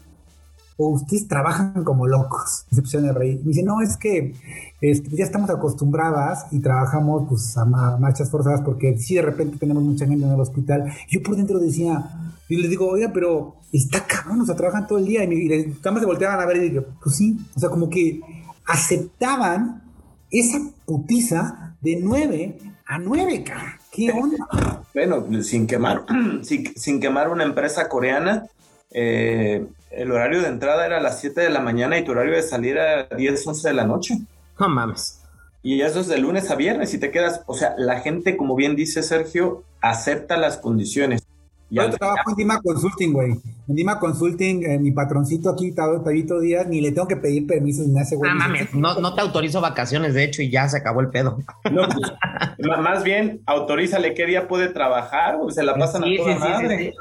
o 0.80 0.90
ustedes 0.90 1.26
trabajan 1.26 1.82
como 1.82 2.06
locos. 2.06 2.64
Pusieron 2.70 3.10
a 3.10 3.12
reír. 3.12 3.40
Me 3.40 3.48
dice, 3.48 3.64
no, 3.64 3.82
es 3.82 3.96
que 3.96 4.32
este, 4.80 5.16
ya 5.16 5.24
estamos 5.24 5.50
acostumbradas 5.50 6.46
y 6.52 6.60
trabajamos 6.60 7.24
pues 7.28 7.56
a 7.58 7.64
marchas 7.64 8.30
forzadas 8.30 8.62
porque 8.62 8.96
si 8.96 9.16
de 9.16 9.22
repente 9.22 9.58
tenemos 9.58 9.82
mucha 9.82 10.06
gente 10.06 10.24
en 10.24 10.32
el 10.32 10.40
hospital. 10.40 10.84
Yo 11.08 11.20
por 11.20 11.36
dentro 11.36 11.58
decía, 11.58 12.32
y 12.48 12.56
les 12.56 12.70
digo, 12.70 12.88
oiga, 12.88 13.10
pero 13.12 13.56
está 13.72 14.06
cabrón, 14.06 14.40
o 14.40 14.46
sea, 14.46 14.54
trabajan 14.54 14.86
todo 14.86 14.98
el 14.98 15.06
día. 15.06 15.24
Y, 15.24 15.26
me, 15.26 15.34
y 15.34 15.76
se 15.82 16.06
volteaban 16.06 16.40
a 16.40 16.46
ver 16.46 16.58
y 16.58 16.70
digo, 16.70 16.84
pues 17.02 17.16
sí, 17.16 17.36
o 17.56 17.58
sea, 17.58 17.70
como 17.70 17.90
que 17.90 18.20
aceptaban 18.64 19.82
esa 20.30 20.60
putiza 20.86 21.76
de 21.80 21.98
9 22.00 22.58
a 22.86 22.98
9, 23.00 23.42
cara. 23.42 23.80
¿Qué 23.90 24.12
onda? 24.12 24.84
Bueno, 24.98 25.24
sin 25.44 25.68
quemar, 25.68 26.04
sin, 26.42 26.74
sin 26.74 27.00
quemar 27.00 27.28
una 27.28 27.44
empresa 27.44 27.88
coreana, 27.88 28.48
eh, 28.90 29.64
el 29.92 30.10
horario 30.10 30.42
de 30.42 30.48
entrada 30.48 30.84
era 30.84 30.96
a 30.96 31.00
las 31.00 31.20
7 31.20 31.40
de 31.40 31.50
la 31.50 31.60
mañana 31.60 31.96
y 31.96 32.04
tu 32.04 32.10
horario 32.10 32.34
de 32.34 32.42
salida 32.42 33.06
a 33.08 33.14
10, 33.14 33.46
11 33.46 33.68
de 33.68 33.74
la 33.74 33.86
noche. 33.86 34.18
No 34.58 34.68
mames. 34.68 35.22
Y 35.62 35.82
eso 35.82 36.00
es 36.00 36.08
de 36.08 36.18
lunes 36.18 36.50
a 36.50 36.56
viernes 36.56 36.92
y 36.94 36.98
te 36.98 37.12
quedas, 37.12 37.42
o 37.46 37.54
sea, 37.54 37.76
la 37.78 38.00
gente, 38.00 38.36
como 38.36 38.56
bien 38.56 38.74
dice 38.74 39.04
Sergio, 39.04 39.62
acepta 39.80 40.36
las 40.36 40.56
condiciones. 40.56 41.22
Yo 41.70 41.90
trabajo 41.90 42.30
en 42.30 42.36
Dima 42.36 42.60
Consulting, 42.62 43.12
güey. 43.12 43.32
En 43.68 43.74
Dima 43.74 43.98
Consulting, 43.98 44.64
eh, 44.64 44.78
mi 44.78 44.90
patroncito 44.92 45.50
aquí, 45.50 45.72
Tabito 45.72 46.40
Díaz, 46.40 46.66
ni 46.66 46.80
le 46.80 46.92
tengo 46.92 47.06
que 47.06 47.16
pedir 47.16 47.46
permiso 47.46 47.82
ni 47.86 47.98
hace 47.98 48.16
güey. 48.16 48.30
Ah, 48.30 48.34
mames, 48.34 48.72
no, 48.74 48.98
no 49.00 49.14
te 49.14 49.20
autorizo 49.20 49.60
vacaciones, 49.60 50.14
de 50.14 50.24
hecho, 50.24 50.40
y 50.40 50.50
ya 50.50 50.66
se 50.68 50.78
acabó 50.78 51.00
el 51.00 51.10
pedo. 51.10 51.38
No, 51.70 51.82
pues, 51.86 52.80
más 52.80 53.04
bien, 53.04 53.42
autorízale 53.44 54.14
qué 54.14 54.24
día 54.24 54.48
puede 54.48 54.68
trabajar, 54.68 55.36
o 55.40 55.50
se 55.50 55.62
la 55.62 55.74
pasan 55.76 56.04
a 56.04 56.06
toda 56.16 56.34
sí, 56.34 56.40
madre. 56.40 56.94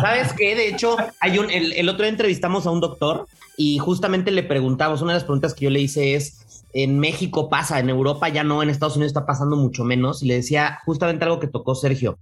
¿Sabes 0.00 0.32
qué? 0.32 0.56
De 0.56 0.68
hecho, 0.68 0.96
hay 1.20 1.38
un, 1.38 1.48
el, 1.50 1.72
el 1.74 1.88
otro 1.88 2.02
día 2.02 2.10
entrevistamos 2.10 2.66
a 2.66 2.70
un 2.70 2.80
doctor 2.80 3.26
y 3.56 3.78
justamente 3.78 4.32
le 4.32 4.42
preguntamos, 4.42 5.02
una 5.02 5.12
de 5.12 5.18
las 5.18 5.24
preguntas 5.24 5.54
que 5.54 5.66
yo 5.66 5.70
le 5.70 5.80
hice 5.80 6.14
es, 6.16 6.66
en 6.74 6.98
México 6.98 7.48
pasa, 7.48 7.78
en 7.78 7.90
Europa 7.90 8.28
ya 8.28 8.42
no, 8.42 8.62
en 8.62 8.70
Estados 8.70 8.96
Unidos 8.96 9.10
está 9.10 9.26
pasando 9.26 9.56
mucho 9.56 9.84
menos. 9.84 10.22
Y 10.22 10.26
le 10.26 10.34
decía 10.34 10.80
justamente 10.84 11.24
algo 11.24 11.38
que 11.38 11.46
tocó 11.46 11.74
Sergio. 11.74 12.18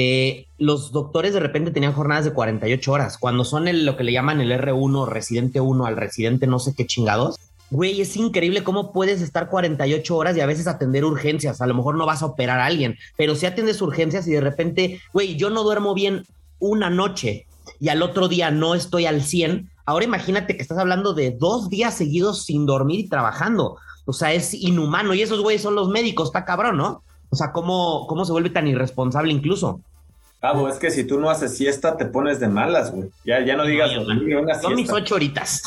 Eh, 0.00 0.46
los 0.58 0.92
doctores 0.92 1.34
de 1.34 1.40
repente 1.40 1.72
tenían 1.72 1.92
jornadas 1.92 2.24
de 2.24 2.32
48 2.32 2.92
horas. 2.92 3.18
Cuando 3.18 3.44
son 3.44 3.66
lo 3.84 3.96
que 3.96 4.04
le 4.04 4.12
llaman 4.12 4.40
el 4.40 4.52
R1, 4.52 5.08
residente 5.08 5.60
1 5.60 5.86
al 5.86 5.96
residente 5.96 6.46
no 6.46 6.60
sé 6.60 6.72
qué 6.72 6.86
chingados. 6.86 7.34
Güey, 7.70 8.00
es 8.00 8.16
increíble 8.16 8.62
cómo 8.62 8.92
puedes 8.92 9.20
estar 9.20 9.48
48 9.48 10.16
horas 10.16 10.36
y 10.36 10.40
a 10.40 10.46
veces 10.46 10.68
atender 10.68 11.04
urgencias. 11.04 11.60
A 11.60 11.66
lo 11.66 11.74
mejor 11.74 11.96
no 11.96 12.06
vas 12.06 12.22
a 12.22 12.26
operar 12.26 12.60
a 12.60 12.66
alguien, 12.66 12.96
pero 13.16 13.34
si 13.34 13.46
atiendes 13.46 13.82
urgencias 13.82 14.28
y 14.28 14.30
de 14.30 14.40
repente, 14.40 15.00
güey, 15.12 15.34
yo 15.34 15.50
no 15.50 15.64
duermo 15.64 15.94
bien 15.94 16.24
una 16.60 16.90
noche 16.90 17.46
y 17.80 17.88
al 17.88 18.00
otro 18.02 18.28
día 18.28 18.52
no 18.52 18.76
estoy 18.76 19.06
al 19.06 19.20
100. 19.20 19.68
Ahora 19.84 20.04
imagínate 20.04 20.54
que 20.54 20.62
estás 20.62 20.78
hablando 20.78 21.12
de 21.12 21.32
dos 21.32 21.70
días 21.70 21.94
seguidos 21.94 22.44
sin 22.44 22.66
dormir 22.66 23.00
y 23.00 23.08
trabajando. 23.08 23.78
O 24.04 24.12
sea, 24.12 24.32
es 24.32 24.54
inhumano 24.54 25.12
y 25.12 25.22
esos 25.22 25.40
güeyes 25.40 25.62
son 25.62 25.74
los 25.74 25.88
médicos, 25.88 26.28
está 26.28 26.44
cabrón, 26.44 26.76
¿no? 26.76 27.02
O 27.30 27.36
sea, 27.36 27.50
¿cómo, 27.52 28.06
cómo 28.06 28.24
se 28.24 28.30
vuelve 28.30 28.50
tan 28.50 28.68
irresponsable 28.68 29.32
incluso? 29.32 29.80
Cabo, 30.40 30.68
es 30.68 30.76
que 30.76 30.92
si 30.92 31.02
tú 31.02 31.18
no 31.18 31.30
haces 31.30 31.56
siesta, 31.56 31.96
te 31.96 32.06
pones 32.06 32.38
de 32.38 32.46
malas, 32.46 32.92
güey. 32.92 33.10
Ya, 33.24 33.44
ya 33.44 33.56
no 33.56 33.64
digas 33.64 33.90
Son 34.62 34.76
mis 34.76 34.90
ocho 34.90 35.16
horitas. 35.16 35.62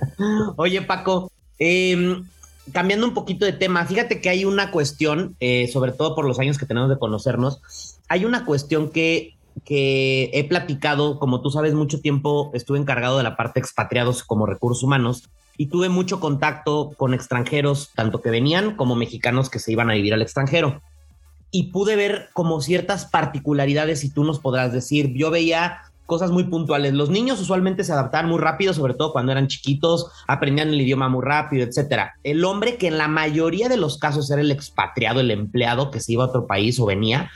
Oye, 0.56 0.82
Paco, 0.82 1.30
em, 1.60 2.24
cambiando 2.72 3.06
un 3.06 3.14
poquito 3.14 3.44
de 3.44 3.52
tema, 3.52 3.84
fíjate 3.84 4.20
que 4.20 4.28
hay 4.28 4.44
una 4.44 4.72
cuestión, 4.72 5.36
eh, 5.38 5.68
sobre 5.72 5.92
todo 5.92 6.16
por 6.16 6.26
los 6.26 6.40
años 6.40 6.58
que 6.58 6.66
tenemos 6.66 6.90
de 6.90 6.98
conocernos, 6.98 7.60
hay 8.08 8.24
una 8.24 8.44
cuestión 8.44 8.90
que, 8.90 9.36
que 9.64 10.30
he 10.32 10.42
platicado, 10.42 11.20
como 11.20 11.40
tú 11.40 11.50
sabes, 11.50 11.74
mucho 11.74 12.00
tiempo 12.00 12.50
estuve 12.54 12.78
encargado 12.78 13.18
de 13.18 13.22
la 13.22 13.36
parte 13.36 13.60
expatriados 13.60 14.24
como 14.24 14.46
recursos 14.46 14.82
humanos 14.82 15.28
y 15.56 15.66
tuve 15.66 15.88
mucho 15.90 16.18
contacto 16.18 16.90
con 16.96 17.14
extranjeros, 17.14 17.90
tanto 17.94 18.20
que 18.20 18.30
venían 18.30 18.74
como 18.74 18.96
mexicanos 18.96 19.48
que 19.48 19.60
se 19.60 19.70
iban 19.70 19.90
a 19.90 19.94
vivir 19.94 20.12
al 20.12 20.22
extranjero 20.22 20.80
y 21.50 21.72
pude 21.72 21.96
ver 21.96 22.28
como 22.32 22.60
ciertas 22.60 23.06
particularidades 23.06 24.04
y 24.04 24.10
tú 24.10 24.24
nos 24.24 24.38
podrás 24.38 24.72
decir, 24.72 25.12
yo 25.14 25.30
veía 25.30 25.82
cosas 26.08 26.30
muy 26.30 26.44
puntuales. 26.44 26.94
Los 26.94 27.10
niños 27.10 27.38
usualmente 27.38 27.84
se 27.84 27.92
adaptaban 27.92 28.30
muy 28.30 28.38
rápido, 28.38 28.72
sobre 28.72 28.94
todo 28.94 29.12
cuando 29.12 29.30
eran 29.30 29.46
chiquitos, 29.46 30.10
aprendían 30.26 30.68
el 30.68 30.80
idioma 30.80 31.10
muy 31.10 31.22
rápido, 31.22 31.66
etcétera. 31.66 32.14
El 32.24 32.46
hombre 32.46 32.78
que 32.78 32.88
en 32.88 32.96
la 32.96 33.08
mayoría 33.08 33.68
de 33.68 33.76
los 33.76 33.98
casos 33.98 34.30
era 34.30 34.40
el 34.40 34.50
expatriado, 34.50 35.20
el 35.20 35.30
empleado 35.30 35.90
que 35.90 36.00
se 36.00 36.12
iba 36.12 36.24
a 36.24 36.28
otro 36.28 36.46
país 36.46 36.80
o 36.80 36.86
venía, 36.86 37.30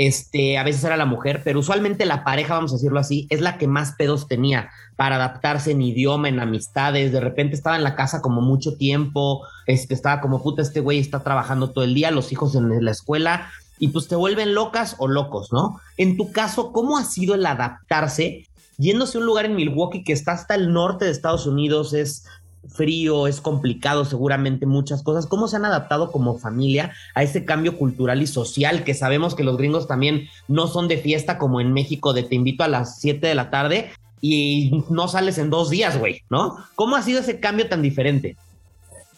este, 0.00 0.56
a 0.56 0.64
veces 0.64 0.82
era 0.82 0.96
la 0.96 1.04
mujer, 1.04 1.42
pero 1.44 1.58
usualmente 1.58 2.06
la 2.06 2.24
pareja, 2.24 2.54
vamos 2.54 2.72
a 2.72 2.76
decirlo 2.76 2.98
así, 2.98 3.26
es 3.28 3.42
la 3.42 3.58
que 3.58 3.66
más 3.66 3.92
pedos 3.98 4.28
tenía 4.28 4.70
para 4.96 5.16
adaptarse 5.16 5.72
en 5.72 5.82
idioma, 5.82 6.30
en 6.30 6.40
amistades, 6.40 7.12
de 7.12 7.20
repente 7.20 7.54
estaba 7.54 7.76
en 7.76 7.84
la 7.84 7.96
casa 7.96 8.22
como 8.22 8.40
mucho 8.40 8.78
tiempo, 8.78 9.42
este, 9.66 9.92
estaba 9.92 10.22
como 10.22 10.42
puta, 10.42 10.62
este 10.62 10.80
güey 10.80 11.00
está 11.00 11.22
trabajando 11.22 11.68
todo 11.68 11.84
el 11.84 11.92
día, 11.92 12.10
los 12.12 12.32
hijos 12.32 12.54
en 12.54 12.82
la 12.82 12.90
escuela, 12.90 13.50
y 13.78 13.88
pues 13.88 14.08
te 14.08 14.16
vuelven 14.16 14.54
locas 14.54 14.96
o 14.96 15.06
locos, 15.06 15.52
¿no? 15.52 15.78
En 15.98 16.16
tu 16.16 16.32
caso, 16.32 16.72
¿cómo 16.72 16.96
ha 16.96 17.04
sido 17.04 17.34
el 17.34 17.44
adaptarse? 17.44 18.48
Yéndose 18.78 19.18
a 19.18 19.20
un 19.20 19.26
lugar 19.26 19.44
en 19.44 19.54
Milwaukee 19.54 20.02
que 20.02 20.14
está 20.14 20.32
hasta 20.32 20.54
el 20.54 20.72
norte 20.72 21.04
de 21.04 21.10
Estados 21.10 21.46
Unidos, 21.46 21.92
es 21.92 22.24
frío, 22.68 23.26
es 23.26 23.40
complicado 23.40 24.04
seguramente 24.04 24.66
muchas 24.66 25.02
cosas. 25.02 25.26
¿Cómo 25.26 25.48
se 25.48 25.56
han 25.56 25.64
adaptado 25.64 26.12
como 26.12 26.38
familia 26.38 26.92
a 27.14 27.22
ese 27.22 27.44
cambio 27.44 27.76
cultural 27.76 28.22
y 28.22 28.26
social 28.26 28.84
que 28.84 28.94
sabemos 28.94 29.34
que 29.34 29.44
los 29.44 29.56
gringos 29.56 29.88
también 29.88 30.28
no 30.48 30.66
son 30.66 30.88
de 30.88 30.98
fiesta 30.98 31.38
como 31.38 31.60
en 31.60 31.72
México 31.72 32.12
de 32.12 32.22
te 32.22 32.34
invito 32.34 32.64
a 32.64 32.68
las 32.68 33.00
7 33.00 33.26
de 33.26 33.34
la 33.34 33.50
tarde 33.50 33.90
y 34.20 34.84
no 34.90 35.08
sales 35.08 35.38
en 35.38 35.50
dos 35.50 35.70
días, 35.70 35.98
güey, 35.98 36.22
¿no? 36.28 36.58
¿Cómo 36.74 36.96
ha 36.96 37.02
sido 37.02 37.20
ese 37.20 37.40
cambio 37.40 37.68
tan 37.68 37.82
diferente? 37.82 38.36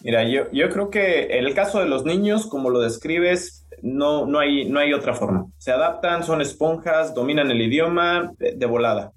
Mira, 0.03 0.25
yo, 0.29 0.51
yo 0.53 0.69
creo 0.71 0.91
que 0.91 1.39
en 1.39 1.45
el 1.45 1.55
caso 1.55 1.79
de 1.79 1.87
los 1.87 2.05
niños, 2.05 2.47
como 2.47 2.71
lo 2.71 2.81
describes, 2.81 3.67
no, 3.83 4.27
no, 4.27 4.39
hay, 4.39 4.65
no 4.65 4.81
hay 4.81 4.93
otra 4.93 5.15
forma. 5.15 5.47
Se 5.59 5.73
adaptan, 5.73 6.25
son 6.25 6.41
esponjas, 6.41 7.15
dominan 7.15 7.51
el 7.51 7.61
idioma 7.61 8.33
de 8.39 8.67
volada. 8.67 9.13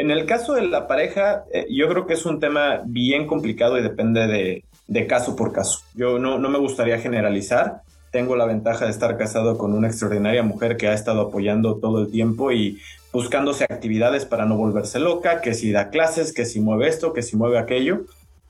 En 0.00 0.10
el 0.10 0.24
caso 0.24 0.54
de 0.54 0.66
la 0.66 0.88
pareja, 0.88 1.44
eh, 1.52 1.66
yo 1.68 1.86
creo 1.86 2.06
que 2.06 2.14
es 2.14 2.24
un 2.24 2.40
tema 2.40 2.80
bien 2.86 3.26
complicado 3.26 3.76
y 3.76 3.82
depende 3.82 4.64
de, 4.88 5.06
caso 5.06 5.36
por 5.36 5.52
caso. 5.52 5.80
Yo 5.94 6.18
no, 6.18 6.38
me 6.38 6.58
gustaría 6.58 6.98
generalizar. 6.98 7.82
Tengo 8.10 8.34
la 8.34 8.46
ventaja 8.46 8.86
de 8.86 8.92
estar 8.92 9.18
casado 9.18 9.58
con 9.58 9.74
una 9.74 9.88
extraordinaria 9.88 10.42
mujer 10.42 10.78
que 10.78 10.88
ha 10.88 10.94
estado 10.94 11.20
apoyando 11.20 11.76
todo 11.76 12.00
el 12.00 12.10
tiempo 12.10 12.50
y 12.50 12.78
buscándose 13.12 13.64
actividades 13.64 14.24
para 14.24 14.46
no 14.46 14.56
volverse 14.56 15.00
loca, 15.00 15.42
que 15.42 15.52
si 15.52 15.70
da 15.70 15.90
clases, 15.90 16.32
que 16.32 16.46
si 16.46 16.60
mueve 16.60 16.88
esto, 16.88 17.12
que 17.12 17.20
si 17.20 17.36
mueve 17.36 17.58
aquello. 17.58 18.06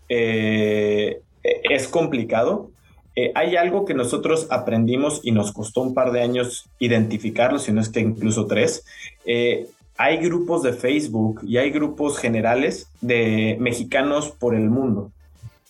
Eh, 0.08 1.20
es 1.42 1.88
complicado. 1.88 2.70
Eh, 3.16 3.32
hay 3.34 3.56
algo 3.56 3.86
que 3.86 3.94
nosotros 3.94 4.46
aprendimos 4.50 5.20
y 5.24 5.32
nos 5.32 5.50
costó 5.50 5.80
un 5.80 5.94
par 5.94 6.12
de 6.12 6.22
años 6.22 6.70
identificarlo, 6.78 7.58
si 7.58 7.72
no 7.72 7.80
es 7.80 7.88
que 7.88 7.98
incluso 7.98 8.46
tres 8.46 8.84
hay 10.00 10.16
grupos 10.16 10.62
de 10.62 10.72
Facebook 10.72 11.42
y 11.42 11.58
hay 11.58 11.70
grupos 11.70 12.16
generales 12.16 12.90
de 13.02 13.58
mexicanos 13.60 14.30
por 14.30 14.54
el 14.54 14.70
mundo. 14.70 15.12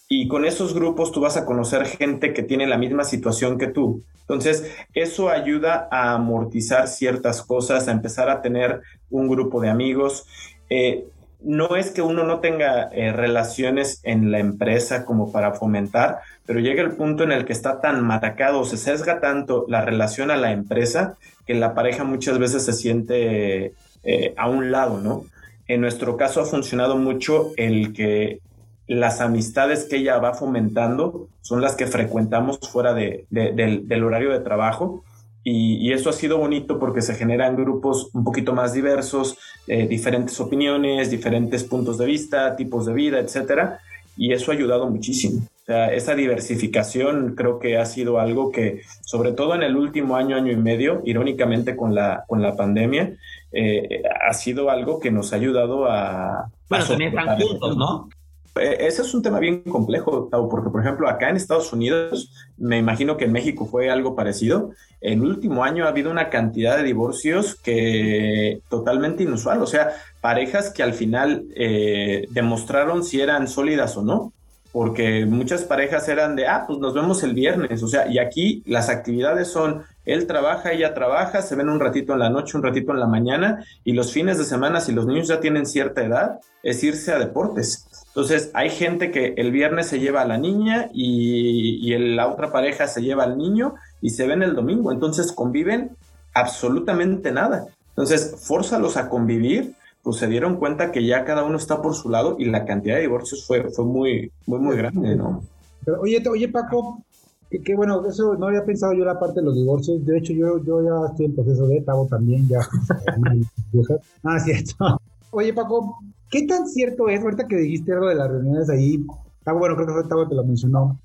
Y 0.08 0.28
con 0.28 0.44
esos 0.44 0.72
grupos 0.72 1.10
tú 1.10 1.20
vas 1.20 1.37
a 1.37 1.44
conocer 1.44 1.84
gente 1.84 2.32
que 2.32 2.44
tiene 2.44 2.68
la 2.68 2.78
misma 2.78 3.02
situación 3.02 3.58
que 3.58 3.66
tú. 3.66 4.04
Entonces, 4.20 4.72
eso 4.94 5.30
ayuda 5.30 5.88
a 5.90 6.14
amortizar 6.14 6.87
ciertas 6.87 7.42
cosas, 7.42 7.88
a 7.88 7.90
empezar 7.90 8.30
a 8.30 8.40
tener 8.40 8.82
un 9.10 9.26
grupo 9.26 9.60
de 9.60 9.68
amigos. 9.68 10.28
Eh, 10.68 11.08
no 11.40 11.75
es 11.75 11.90
que 11.90 12.02
uno 12.02 12.22
no 12.22 12.38
tenga 12.38 12.84
eh, 12.92 13.10
relaciones 13.10 14.00
en 14.04 14.30
la 14.30 14.38
empresa 14.38 15.04
como 15.04 15.32
para 15.32 15.54
fomentar, 15.54 16.20
pero 16.46 16.60
llega 16.60 16.82
el 16.82 16.92
punto 16.92 17.25
en 17.25 17.32
el 17.32 17.44
que 17.44 17.52
está 17.52 17.80
tan 17.80 18.06
matacado, 18.06 18.64
se 18.64 18.76
sesga 18.76 19.18
tanto 19.18 19.64
la 19.66 19.84
relación 19.84 20.30
a 20.30 20.37
la 20.37 20.52
empresa, 20.52 21.16
que 21.49 21.54
la 21.54 21.75
pareja 21.75 22.04
muchas 22.04 22.38
veces 22.38 22.64
se 22.64 22.75
siente 22.75 23.75
eh, 24.02 24.35
a 24.37 24.49
un 24.49 24.71
lado, 24.71 25.00
¿no? 25.00 25.25
En 25.66 25.80
nuestro 25.80 26.16
caso 26.16 26.40
ha 26.40 26.45
funcionado 26.45 26.97
mucho 26.97 27.52
el 27.57 27.92
que 27.92 28.40
las 28.88 29.21
amistades 29.21 29.85
que 29.85 29.99
ella 29.99 30.19
va 30.19 30.35
fomentando 30.35 31.28
son 31.42 31.61
las 31.61 31.76
que 31.76 31.87
frecuentamos 31.87 32.59
fuera 32.59 32.92
de, 32.92 33.25
del, 33.30 34.02
horario 34.02 34.33
de 34.33 34.40
trabajo. 34.40 35.04
Y, 35.45 35.92
eso 35.92 36.11
ha 36.11 36.12
sido 36.12 36.38
bonito 36.38 36.80
porque 36.80 37.02
se 37.02 37.14
generan 37.14 37.54
grupos 37.54 38.11
un 38.14 38.25
poquito 38.25 38.52
más 38.52 38.73
diversos, 38.73 39.38
eh, 39.69 39.87
diferentes 39.87 40.40
opiniones, 40.40 41.09
diferentes 41.09 41.62
puntos 41.62 41.99
de 41.99 42.07
vista, 42.07 42.57
tipos 42.57 42.87
de 42.87 42.92
vida, 42.92 43.21
etcétera. 43.21 43.78
Y 44.16 44.33
eso 44.33 44.50
ha 44.50 44.54
ayudado 44.54 44.90
muchísimo. 44.90 45.42
sea, 45.66 45.95
esa 45.95 46.16
diversificación 46.16 47.37
creo 47.37 47.61
que 47.61 47.78
ha 47.78 47.87
sido 47.87 48.19
algo 48.19 48.50
que, 48.50 48.83
sobre 49.02 49.30
todo 49.30 49.54
en 49.54 49.62
el 49.62 49.76
último 49.76 50.16
año, 50.16 50.35
año 50.35 50.50
y 50.50 50.57
medio, 50.57 51.00
irónicamente 51.04 51.76
con 51.76 51.95
la, 51.95 52.25
con 52.26 52.42
la 52.42 52.57
pandemia, 52.57 53.16
eh, 53.52 54.02
ha 54.21 54.33
sido 54.33 54.71
algo 54.71 55.00
que 55.00 55.11
nos 55.11 55.33
ha 55.33 55.37
ayudado 55.37 55.90
a... 55.90 56.50
Bueno, 56.69 56.85
también 56.87 57.19
están 57.19 57.40
juntos, 57.40 57.76
¿no? 57.76 58.09
Eh, 58.57 58.78
ese 58.80 59.02
es 59.02 59.14
un 59.14 59.23
tema 59.23 59.38
bien 59.38 59.62
complejo, 59.62 60.28
porque 60.50 60.71
por 60.71 60.80
ejemplo 60.80 61.09
acá 61.09 61.30
en 61.30 61.37
Estados 61.37 61.73
Unidos, 61.73 62.33
me 62.57 62.78
imagino 62.78 63.16
que 63.16 63.26
en 63.26 63.33
México 63.33 63.66
fue 63.66 63.90
algo 63.90 64.16
parecido, 64.16 64.73
en 65.00 65.21
el 65.21 65.26
último 65.26 65.62
año 65.62 65.85
ha 65.85 65.88
habido 65.88 66.11
una 66.11 66.30
cantidad 66.30 66.76
de 66.76 66.83
divorcios 66.83 67.54
que 67.54 68.61
totalmente 68.69 69.23
inusual, 69.23 69.62
o 69.62 69.66
sea, 69.66 69.90
parejas 70.21 70.71
que 70.71 70.83
al 70.83 70.95
final 70.95 71.45
eh, 71.54 72.26
demostraron 72.30 73.04
si 73.04 73.21
eran 73.21 73.47
sólidas 73.47 73.97
o 73.97 74.02
no, 74.02 74.33
porque 74.72 75.26
muchas 75.26 75.62
parejas 75.62 76.08
eran 76.08 76.36
de, 76.36 76.46
ah, 76.46 76.64
pues 76.66 76.78
nos 76.78 76.94
vemos 76.94 77.22
el 77.22 77.34
viernes, 77.34 77.82
o 77.82 77.88
sea, 77.88 78.08
y 78.08 78.18
aquí 78.18 78.62
las 78.66 78.88
actividades 78.88 79.48
son, 79.48 79.82
él 80.04 80.26
trabaja, 80.26 80.72
ella 80.72 80.94
trabaja, 80.94 81.42
se 81.42 81.56
ven 81.56 81.68
un 81.68 81.80
ratito 81.80 82.12
en 82.12 82.20
la 82.20 82.30
noche, 82.30 82.56
un 82.56 82.62
ratito 82.62 82.92
en 82.92 83.00
la 83.00 83.06
mañana, 83.06 83.64
y 83.84 83.92
los 83.92 84.12
fines 84.12 84.38
de 84.38 84.44
semana, 84.44 84.80
si 84.80 84.92
los 84.92 85.06
niños 85.06 85.28
ya 85.28 85.40
tienen 85.40 85.66
cierta 85.66 86.04
edad, 86.04 86.40
es 86.62 86.82
irse 86.84 87.12
a 87.12 87.18
deportes. 87.18 87.86
Entonces, 88.08 88.50
hay 88.54 88.70
gente 88.70 89.10
que 89.10 89.34
el 89.36 89.52
viernes 89.52 89.86
se 89.86 90.00
lleva 90.00 90.22
a 90.22 90.26
la 90.26 90.36
niña 90.38 90.88
y, 90.92 91.96
la 92.14 92.28
otra 92.28 92.50
pareja 92.50 92.86
se 92.86 93.02
lleva 93.02 93.24
al 93.24 93.38
niño 93.38 93.74
y 94.00 94.10
se 94.10 94.26
ven 94.26 94.42
el 94.42 94.54
domingo, 94.54 94.92
entonces 94.92 95.32
conviven 95.32 95.96
absolutamente 96.34 97.32
nada. 97.32 97.66
Entonces, 97.90 98.36
fórzalos 98.40 98.96
a 98.96 99.08
convivir 99.08 99.74
pues 100.02 100.16
se 100.16 100.26
dieron 100.26 100.57
cuenta 100.57 100.92
que 100.92 101.04
ya 101.04 101.25
cada 101.25 101.45
uno 101.45 101.57
está 101.57 101.83
por 101.83 101.95
su 101.95 102.09
lado 102.09 102.37
y 102.38 102.47
la 102.47 102.64
cantidad 102.64 102.97
de 102.97 103.02
divorcios 103.02 103.47
fue, 103.47 103.71
fue 103.71 103.85
muy, 103.85 104.33
muy, 104.47 104.59
muy 104.59 104.76
grande, 104.76 105.14
¿no? 105.16 105.42
Pero, 105.85 106.00
oye, 106.00 106.23
oye, 106.28 106.49
Paco, 106.49 107.02
que, 107.50 107.75
bueno, 107.75 108.07
eso 108.07 108.37
no 108.37 108.47
había 108.47 108.64
pensado 108.64 108.92
yo 108.92 109.04
la 109.04 109.19
parte 109.19 109.40
de 109.40 109.47
los 109.47 109.57
divorcios. 109.57 110.04
De 110.07 110.19
hecho, 110.19 110.33
yo, 110.33 110.62
yo 110.64 110.83
ya 110.83 111.11
estoy 111.11 111.26
en 111.26 111.35
proceso 111.35 111.66
de 111.66 111.80
Tavo 111.80 112.07
también, 112.07 112.49
ya. 112.49 112.61
ah, 114.25 114.38
cierto. 114.38 115.00
Oye, 115.33 115.52
Paco, 115.52 115.99
¿qué 116.30 116.47
tan 116.47 116.69
cierto 116.69 117.09
es, 117.09 117.21
ahorita 117.21 117.49
que 117.49 117.57
dijiste 117.57 117.92
algo 117.92 118.09
de 118.09 118.14
las 118.14 118.30
reuniones 118.30 118.71
ahí? 118.71 119.04
Tavo, 119.42 119.59
bueno, 119.59 119.75
creo 119.75 119.88
que 119.88 119.95
fue 119.95 120.04
Tavo 120.04 120.28
que 120.28 120.35
lo 120.35 120.45
mencionó. 120.45 120.99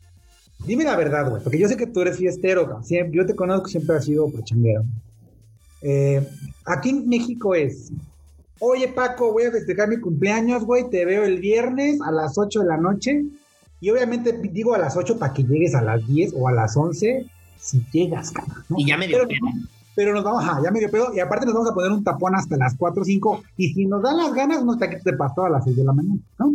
Dime 0.66 0.84
la 0.84 0.96
verdad, 0.96 1.30
güey, 1.30 1.44
porque 1.44 1.60
yo 1.60 1.68
sé 1.68 1.75
que 1.75 1.88
tú 1.88 2.02
eres 2.02 2.18
fiestero, 2.18 2.82
siempre, 2.82 3.18
yo 3.18 3.25
te 3.25 3.36
conozco, 3.36 3.68
siempre 3.68 3.98
has 3.98 4.06
sido 4.06 4.30
prochanguero. 4.30 4.84
Eh, 5.82 6.25
aquí 6.66 6.90
en 6.90 7.10
México 7.10 7.54
es, 7.54 7.92
Oye, 8.60 8.88
Paco, 8.88 9.34
voy 9.34 9.44
a 9.44 9.52
festejar 9.52 9.90
mi 9.90 10.00
cumpleaños, 10.00 10.64
güey. 10.64 10.90
Te 10.90 11.06
veo 11.06 11.24
el 11.24 11.40
viernes 11.40 12.00
a 12.02 12.12
las 12.12 12.38
8 12.38 12.62
de 12.62 12.66
la 12.66 12.78
noche. 12.78 13.26
Y 13.82 13.90
obviamente 13.90 14.32
digo 14.52 14.74
a 14.74 14.78
las 14.78 14.96
8 14.96 15.20
para 15.20 15.34
que 15.34 15.44
llegues 15.44 15.76
a 15.76 15.82
las 15.82 16.06
10 16.08 16.34
o 16.38 16.48
a 16.48 16.54
las 16.54 16.76
11 16.76 17.26
si 17.58 17.84
llegas, 17.92 18.32
cara. 18.32 18.48
Y 18.78 18.86
ya 18.86 18.98
medio 18.98 19.18
pero, 19.28 19.40
pero 19.96 20.14
nos 20.14 20.24
vamos, 20.24 20.44
a, 20.44 20.62
ya 20.64 20.72
medio 20.72 20.90
pedo. 20.90 21.14
Y 21.14 21.20
aparte 21.20 21.46
nos 21.46 21.56
vamos 21.56 21.72
a 21.72 21.74
poner 21.74 21.92
un 21.92 22.04
tapón 22.04 22.36
hasta 22.36 22.58
las 22.58 22.76
4 22.78 23.02
o 23.02 23.06
5. 23.06 23.44
Y 23.58 23.74
si 23.74 23.86
nos 23.86 24.04
dan 24.04 24.18
las 24.18 24.34
ganas, 24.34 24.62
unos 24.62 24.78
taquitos 24.78 25.04
de 25.04 25.14
pastor 25.14 25.48
a 25.48 25.52
las 25.52 25.64
6 25.64 25.76
de 25.76 25.84
la 25.84 25.94
mañana, 25.94 26.20
¿no? 26.40 26.54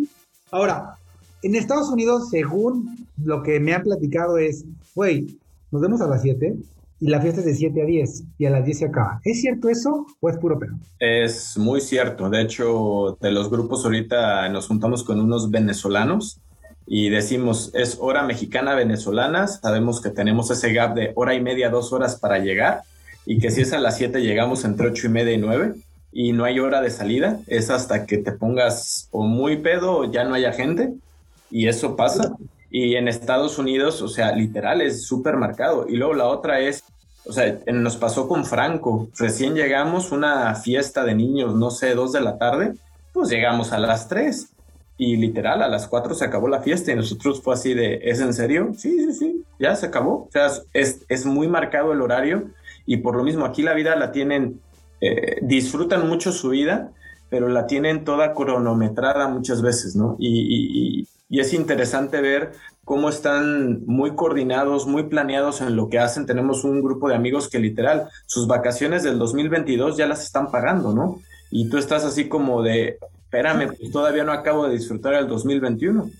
Ahora, 0.50 0.96
en 1.42 1.54
Estados 1.54 1.90
Unidos, 1.90 2.30
según 2.30 3.06
lo 3.22 3.42
que 3.42 3.60
me 3.60 3.74
han 3.74 3.82
platicado, 3.82 4.38
es, 4.38 4.64
güey, 4.94 5.38
nos 5.70 5.82
vemos 5.82 6.00
a 6.00 6.06
las 6.06 6.22
7 6.22 6.56
y 7.00 7.08
la 7.08 7.20
fiesta 7.20 7.40
es 7.40 7.46
de 7.46 7.54
7 7.54 7.82
a 7.82 7.86
10 7.86 8.24
y 8.38 8.44
a 8.44 8.50
las 8.50 8.64
10 8.64 8.78
se 8.78 8.84
acaba. 8.84 9.20
¿Es 9.24 9.40
cierto 9.40 9.70
eso 9.70 10.06
o 10.20 10.28
es 10.28 10.36
puro 10.36 10.58
pedo? 10.58 10.74
Es 10.98 11.56
muy 11.56 11.80
cierto. 11.80 12.28
De 12.28 12.42
hecho, 12.42 13.16
de 13.20 13.30
los 13.30 13.50
grupos 13.50 13.84
ahorita 13.84 14.48
nos 14.50 14.66
juntamos 14.66 15.02
con 15.02 15.18
unos 15.18 15.50
venezolanos 15.50 16.40
y 16.86 17.08
decimos, 17.08 17.70
es 17.74 17.96
hora 18.00 18.22
mexicana 18.24 18.74
venezolana. 18.74 19.46
Sabemos 19.46 20.02
que 20.02 20.10
tenemos 20.10 20.50
ese 20.50 20.72
gap 20.74 20.94
de 20.94 21.12
hora 21.14 21.34
y 21.34 21.40
media, 21.40 21.70
dos 21.70 21.92
horas 21.94 22.16
para 22.16 22.38
llegar 22.38 22.82
y 23.24 23.38
que 23.38 23.50
si 23.50 23.62
es 23.62 23.72
a 23.72 23.78
las 23.78 23.96
7 23.96 24.20
llegamos 24.20 24.64
entre 24.64 24.88
8 24.88 25.06
y 25.06 25.10
media 25.10 25.32
y 25.32 25.38
9 25.38 25.74
y 26.12 26.32
no 26.32 26.44
hay 26.44 26.60
hora 26.60 26.82
de 26.82 26.90
salida. 26.90 27.40
Es 27.46 27.70
hasta 27.70 28.04
que 28.04 28.18
te 28.18 28.32
pongas 28.32 29.08
o 29.10 29.22
muy 29.22 29.56
pedo 29.56 29.98
o 29.98 30.12
ya 30.12 30.24
no 30.24 30.34
haya 30.34 30.52
gente 30.52 30.92
y 31.50 31.66
eso 31.66 31.96
pasa. 31.96 32.36
Y 32.70 32.94
en 32.94 33.08
Estados 33.08 33.58
Unidos, 33.58 34.00
o 34.00 34.08
sea, 34.08 34.32
literal 34.32 34.80
es 34.80 35.04
súper 35.04 35.36
marcado. 35.36 35.86
Y 35.88 35.96
luego 35.96 36.14
la 36.14 36.26
otra 36.28 36.60
es, 36.60 36.84
o 37.26 37.32
sea, 37.32 37.58
nos 37.72 37.96
pasó 37.96 38.28
con 38.28 38.44
Franco. 38.44 39.08
Recién 39.18 39.54
llegamos, 39.54 40.12
una 40.12 40.54
fiesta 40.54 41.04
de 41.04 41.14
niños, 41.14 41.54
no 41.56 41.70
sé, 41.70 41.94
dos 41.94 42.12
de 42.12 42.20
la 42.20 42.38
tarde, 42.38 42.74
pues 43.12 43.28
llegamos 43.28 43.72
a 43.72 43.78
las 43.78 44.08
tres. 44.08 44.50
Y 44.96 45.16
literal, 45.16 45.62
a 45.62 45.68
las 45.68 45.88
cuatro 45.88 46.14
se 46.14 46.26
acabó 46.26 46.46
la 46.46 46.60
fiesta 46.60 46.92
y 46.92 46.96
nosotros 46.96 47.42
fue 47.42 47.54
así 47.54 47.74
de, 47.74 48.00
¿es 48.04 48.20
en 48.20 48.34
serio? 48.34 48.72
Sí, 48.76 48.98
sí, 48.98 49.12
sí, 49.14 49.44
ya 49.58 49.74
se 49.74 49.86
acabó. 49.86 50.26
O 50.26 50.28
sea, 50.30 50.48
es, 50.74 51.04
es 51.08 51.24
muy 51.24 51.48
marcado 51.48 51.92
el 51.92 52.02
horario 52.02 52.50
y 52.86 52.98
por 52.98 53.16
lo 53.16 53.24
mismo 53.24 53.46
aquí 53.46 53.62
la 53.62 53.72
vida 53.72 53.96
la 53.96 54.12
tienen, 54.12 54.60
eh, 55.00 55.38
disfrutan 55.40 56.06
mucho 56.06 56.32
su 56.32 56.50
vida, 56.50 56.92
pero 57.30 57.48
la 57.48 57.66
tienen 57.66 58.04
toda 58.04 58.34
cronometrada 58.34 59.26
muchas 59.28 59.62
veces, 59.62 59.96
¿no? 59.96 60.16
y, 60.18 61.00
y 61.00 61.08
es 61.38 61.54
interesante 61.54 62.20
ver 62.20 62.52
cómo 62.84 63.08
están 63.08 63.84
muy 63.86 64.16
coordinados, 64.16 64.88
muy 64.88 65.04
planeados 65.04 65.60
en 65.60 65.76
lo 65.76 65.88
que 65.88 66.00
hacen. 66.00 66.26
Tenemos 66.26 66.64
un 66.64 66.82
grupo 66.82 67.08
de 67.08 67.14
amigos 67.14 67.48
que 67.48 67.60
literal 67.60 68.08
sus 68.26 68.48
vacaciones 68.48 69.04
del 69.04 69.16
2022 69.16 69.96
ya 69.96 70.08
las 70.08 70.24
están 70.24 70.50
pagando, 70.50 70.92
¿no? 70.92 71.20
Y 71.52 71.68
tú 71.68 71.78
estás 71.78 72.04
así 72.04 72.28
como 72.28 72.62
de, 72.62 72.98
espérame, 73.24 73.68
pues 73.78 73.92
todavía 73.92 74.24
no 74.24 74.32
acabo 74.32 74.66
de 74.66 74.74
disfrutar 74.74 75.14
el 75.14 75.28
2021. 75.28 76.10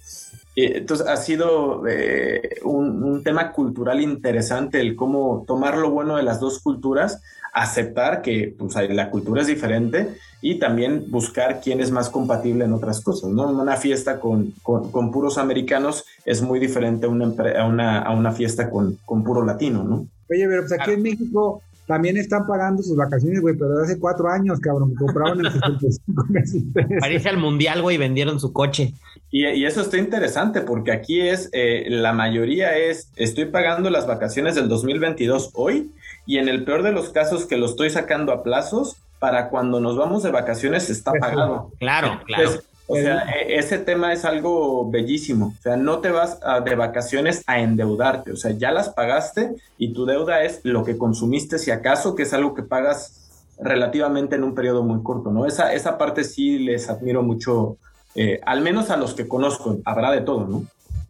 Entonces 0.54 1.06
ha 1.08 1.16
sido 1.16 1.86
eh, 1.88 2.60
un, 2.62 3.02
un, 3.02 3.22
tema 3.24 3.52
cultural 3.52 4.00
interesante 4.00 4.80
el 4.80 4.94
cómo 4.94 5.44
tomar 5.46 5.76
lo 5.76 5.90
bueno 5.90 6.16
de 6.16 6.22
las 6.22 6.38
dos 6.38 6.60
culturas 6.60 7.20
aceptar 7.52 8.22
que 8.22 8.54
pues, 8.58 8.74
la 8.90 9.10
cultura 9.10 9.42
es 9.42 9.46
diferente 9.46 10.08
y 10.42 10.58
también 10.58 11.10
buscar 11.10 11.60
quién 11.62 11.80
es 11.80 11.90
más 11.90 12.08
compatible 12.08 12.64
en 12.64 12.72
otras 12.72 13.00
cosas, 13.00 13.30
¿no? 13.30 13.50
Una 13.50 13.76
fiesta 13.76 14.20
con, 14.20 14.52
con, 14.62 15.10
puros 15.10 15.38
americanos 15.38 16.04
es 16.24 16.40
muy 16.42 16.58
diferente 16.58 17.06
a 17.06 17.08
una, 17.10 17.26
a 17.58 17.66
una, 17.66 17.98
a 17.98 18.14
una 18.14 18.32
fiesta 18.32 18.70
con, 18.70 18.98
con, 19.04 19.22
puro 19.22 19.44
latino, 19.44 19.84
¿no? 19.84 20.06
Oye, 20.30 20.46
pero 20.46 20.62
pues 20.62 20.72
aquí 20.72 20.92
en 20.92 21.02
México 21.02 21.60
también 21.86 22.16
están 22.16 22.46
pagando 22.46 22.82
sus 22.82 22.96
vacaciones, 22.96 23.40
güey, 23.40 23.56
pero 23.56 23.82
hace 23.82 23.98
cuatro 23.98 24.28
años, 24.28 24.60
cabrón, 24.60 24.94
compraron 24.94 25.44
el 25.44 25.52
65 25.52 26.26
meses. 26.28 26.62
Parece 27.00 27.28
al 27.28 27.38
mundial, 27.38 27.82
güey, 27.82 27.98
vendieron 27.98 28.38
su 28.38 28.52
coche. 28.52 28.94
Y, 29.32 29.44
y, 29.44 29.64
eso 29.64 29.80
está 29.80 29.98
interesante 29.98 30.60
porque 30.60 30.92
aquí 30.92 31.20
es, 31.20 31.50
eh, 31.52 31.86
la 31.88 32.12
mayoría 32.12 32.78
es, 32.78 33.10
estoy 33.16 33.46
pagando 33.46 33.90
las 33.90 34.06
vacaciones 34.06 34.54
del 34.54 34.68
2022 34.68 35.50
hoy 35.54 35.90
y 36.30 36.38
en 36.38 36.48
el 36.48 36.62
peor 36.62 36.84
de 36.84 36.92
los 36.92 37.08
casos 37.08 37.44
que 37.44 37.56
lo 37.56 37.66
estoy 37.66 37.90
sacando 37.90 38.30
a 38.30 38.44
plazos, 38.44 38.94
para 39.18 39.48
cuando 39.48 39.80
nos 39.80 39.96
vamos 39.96 40.22
de 40.22 40.30
vacaciones 40.30 40.88
está 40.88 41.10
pagado. 41.10 41.72
Claro, 41.80 42.20
claro. 42.24 42.50
o 42.86 42.94
sea, 42.94 43.24
e, 43.34 43.56
ese 43.58 43.78
tema 43.78 44.12
es 44.12 44.24
algo 44.24 44.88
bellísimo. 44.88 45.56
O 45.58 45.62
sea, 45.62 45.76
no 45.76 45.98
te 45.98 46.10
vas 46.12 46.38
de 46.64 46.74
vacaciones 46.76 47.42
a 47.48 47.58
endeudarte. 47.58 48.30
O 48.30 48.36
sea, 48.36 48.52
ya 48.52 48.70
las 48.70 48.90
pagaste 48.90 49.56
y 49.76 49.92
tu 49.92 50.06
deuda 50.06 50.44
es 50.44 50.60
lo 50.62 50.84
que 50.84 50.96
consumiste, 50.96 51.58
si 51.58 51.72
acaso, 51.72 52.14
que 52.14 52.22
es 52.22 52.32
algo 52.32 52.54
que 52.54 52.62
pagas 52.62 53.42
relativamente 53.58 54.36
en 54.36 54.44
un 54.44 54.54
periodo 54.54 54.84
muy 54.84 55.02
corto, 55.02 55.32
¿no? 55.32 55.46
Esa, 55.46 55.74
esa 55.74 55.98
parte 55.98 56.22
sí 56.22 56.60
les 56.60 56.88
admiro 56.88 57.24
mucho, 57.24 57.76
eh, 58.14 58.38
al 58.46 58.60
menos 58.60 58.90
a 58.90 58.96
los 58.96 59.14
que 59.14 59.26
conozco. 59.26 59.78
Habrá 59.84 60.12
de 60.12 60.20
todo, 60.20 60.46
¿no? 60.46 60.62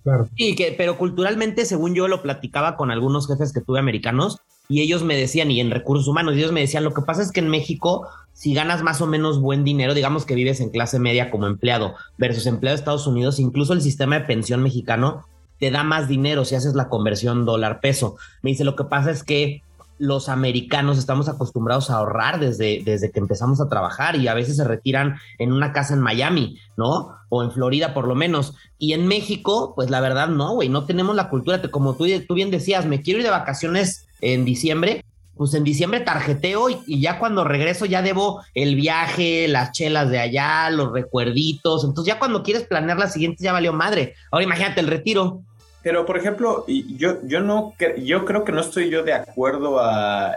Claro. 0.03 0.31
Sí, 0.35 0.57
que, 0.57 0.75
pero 0.79 0.97
culturalmente, 0.97 1.67
según 1.67 1.95
yo 1.95 2.09
lo 2.09 2.23
platicaba 2.23 2.79
con 2.79 2.91
algunos 2.91 3.29
jefes 3.29 3.53
que 3.53 3.61
tuve 3.61 3.79
americanos, 3.79 4.41
y 4.71 4.83
ellos 4.83 5.03
me 5.03 5.17
decían, 5.17 5.51
y 5.51 5.61
en 5.61 5.73
recursos 5.73 6.07
humanos, 6.07 6.37
ellos 6.37 6.53
me 6.53 6.61
decían, 6.61 6.85
lo 6.85 6.95
que 6.95 7.03
pasa 7.03 7.23
es 7.23 7.33
que 7.33 7.41
en 7.41 7.49
México, 7.49 8.07
si 8.33 8.55
ganas 8.55 8.85
más 8.85 9.01
o 9.01 9.07
menos 9.09 9.41
buen 9.41 9.65
dinero, 9.65 9.95
digamos 9.95 10.25
que 10.25 10.37
vives 10.37 10.61
en 10.61 10.71
clase 10.71 11.01
media 11.01 11.29
como 11.33 11.49
empleado 11.49 11.97
versus 12.19 12.47
empleado 12.47 12.77
de 12.77 12.79
Estados 12.79 13.09
Unidos, 13.09 13.41
incluso 13.41 13.73
el 13.73 13.83
sistema 13.83 14.21
de 14.21 14.27
pensión 14.27 14.63
mexicano 14.63 15.27
te 15.59 15.73
da 15.73 15.83
más 15.83 16.07
dinero 16.07 16.45
si 16.45 16.55
haces 16.55 16.75
la 16.75 16.89
conversión 16.89 17.45
dólar-peso. 17.45 18.17
Me 18.43 18.51
dice, 18.51 18.63
lo 18.63 18.77
que 18.77 18.85
pasa 18.85 19.11
es 19.11 19.25
que 19.25 19.63
los 19.99 20.29
americanos 20.29 20.99
estamos 20.99 21.29
acostumbrados 21.29 21.91
a 21.91 21.97
ahorrar 21.97 22.39
desde, 22.39 22.81
desde 22.85 23.11
que 23.11 23.19
empezamos 23.19 23.61
a 23.61 23.69
trabajar 23.69 24.15
y 24.15 24.29
a 24.29 24.35
veces 24.35 24.57
se 24.57 24.65
retiran 24.65 25.17
en 25.39 25.53
una 25.53 25.73
casa 25.73 25.95
en 25.95 26.01
Miami, 26.01 26.59
¿no? 26.77 27.17
O 27.29 27.43
en 27.43 27.51
Florida 27.51 27.93
por 27.93 28.07
lo 28.07 28.15
menos. 28.15 28.55
Y 28.79 28.93
en 28.93 29.09
México, 29.09 29.73
pues 29.75 29.91
la 29.91 30.01
verdad 30.01 30.29
no, 30.29 30.55
güey, 30.55 30.69
no 30.69 30.85
tenemos 30.85 31.17
la 31.17 31.29
cultura, 31.29 31.61
como 31.73 31.97
tú, 31.97 32.07
tú 32.27 32.35
bien 32.35 32.53
decías, 32.53 32.87
me 32.87 33.03
quiero 33.03 33.19
ir 33.19 33.25
de 33.25 33.31
vacaciones 33.31 34.07
en 34.21 34.45
diciembre, 34.45 35.05
pues 35.37 35.55
en 35.55 35.65
diciembre 35.65 36.01
tarjeteo 36.01 36.69
y, 36.69 37.01
ya 37.01 37.19
cuando 37.19 37.45
regreso 37.45 37.87
ya 37.87 38.03
debo 38.03 38.43
el 38.55 38.77
viaje, 38.77 39.49
las 39.49 39.73
chelas 39.73 40.11
de 40.11 40.19
allá, 40.19 40.69
los 40.71 40.93
recuerditos. 40.93 41.85
Entonces 41.85 42.13
ya 42.13 42.19
cuando 42.19 42.43
quieres 42.43 42.65
planear 42.65 42.99
la 42.99 43.09
siguiente 43.09 43.43
ya 43.43 43.53
valió 43.53 43.73
madre. 43.73 44.15
Ahora 44.31 44.45
imagínate 44.45 44.81
el 44.81 44.89
retiro. 44.89 45.41
Pero 45.83 46.05
por 46.05 46.19
ejemplo, 46.19 46.67
yo, 46.67 47.19
yo 47.25 47.41
no 47.41 47.73
yo 48.03 48.27
creo 48.27 48.45
que 48.45 48.53
no 48.53 48.61
estoy 48.61 48.91
yo 48.91 49.03
de 49.03 49.15
acuerdo 49.15 49.81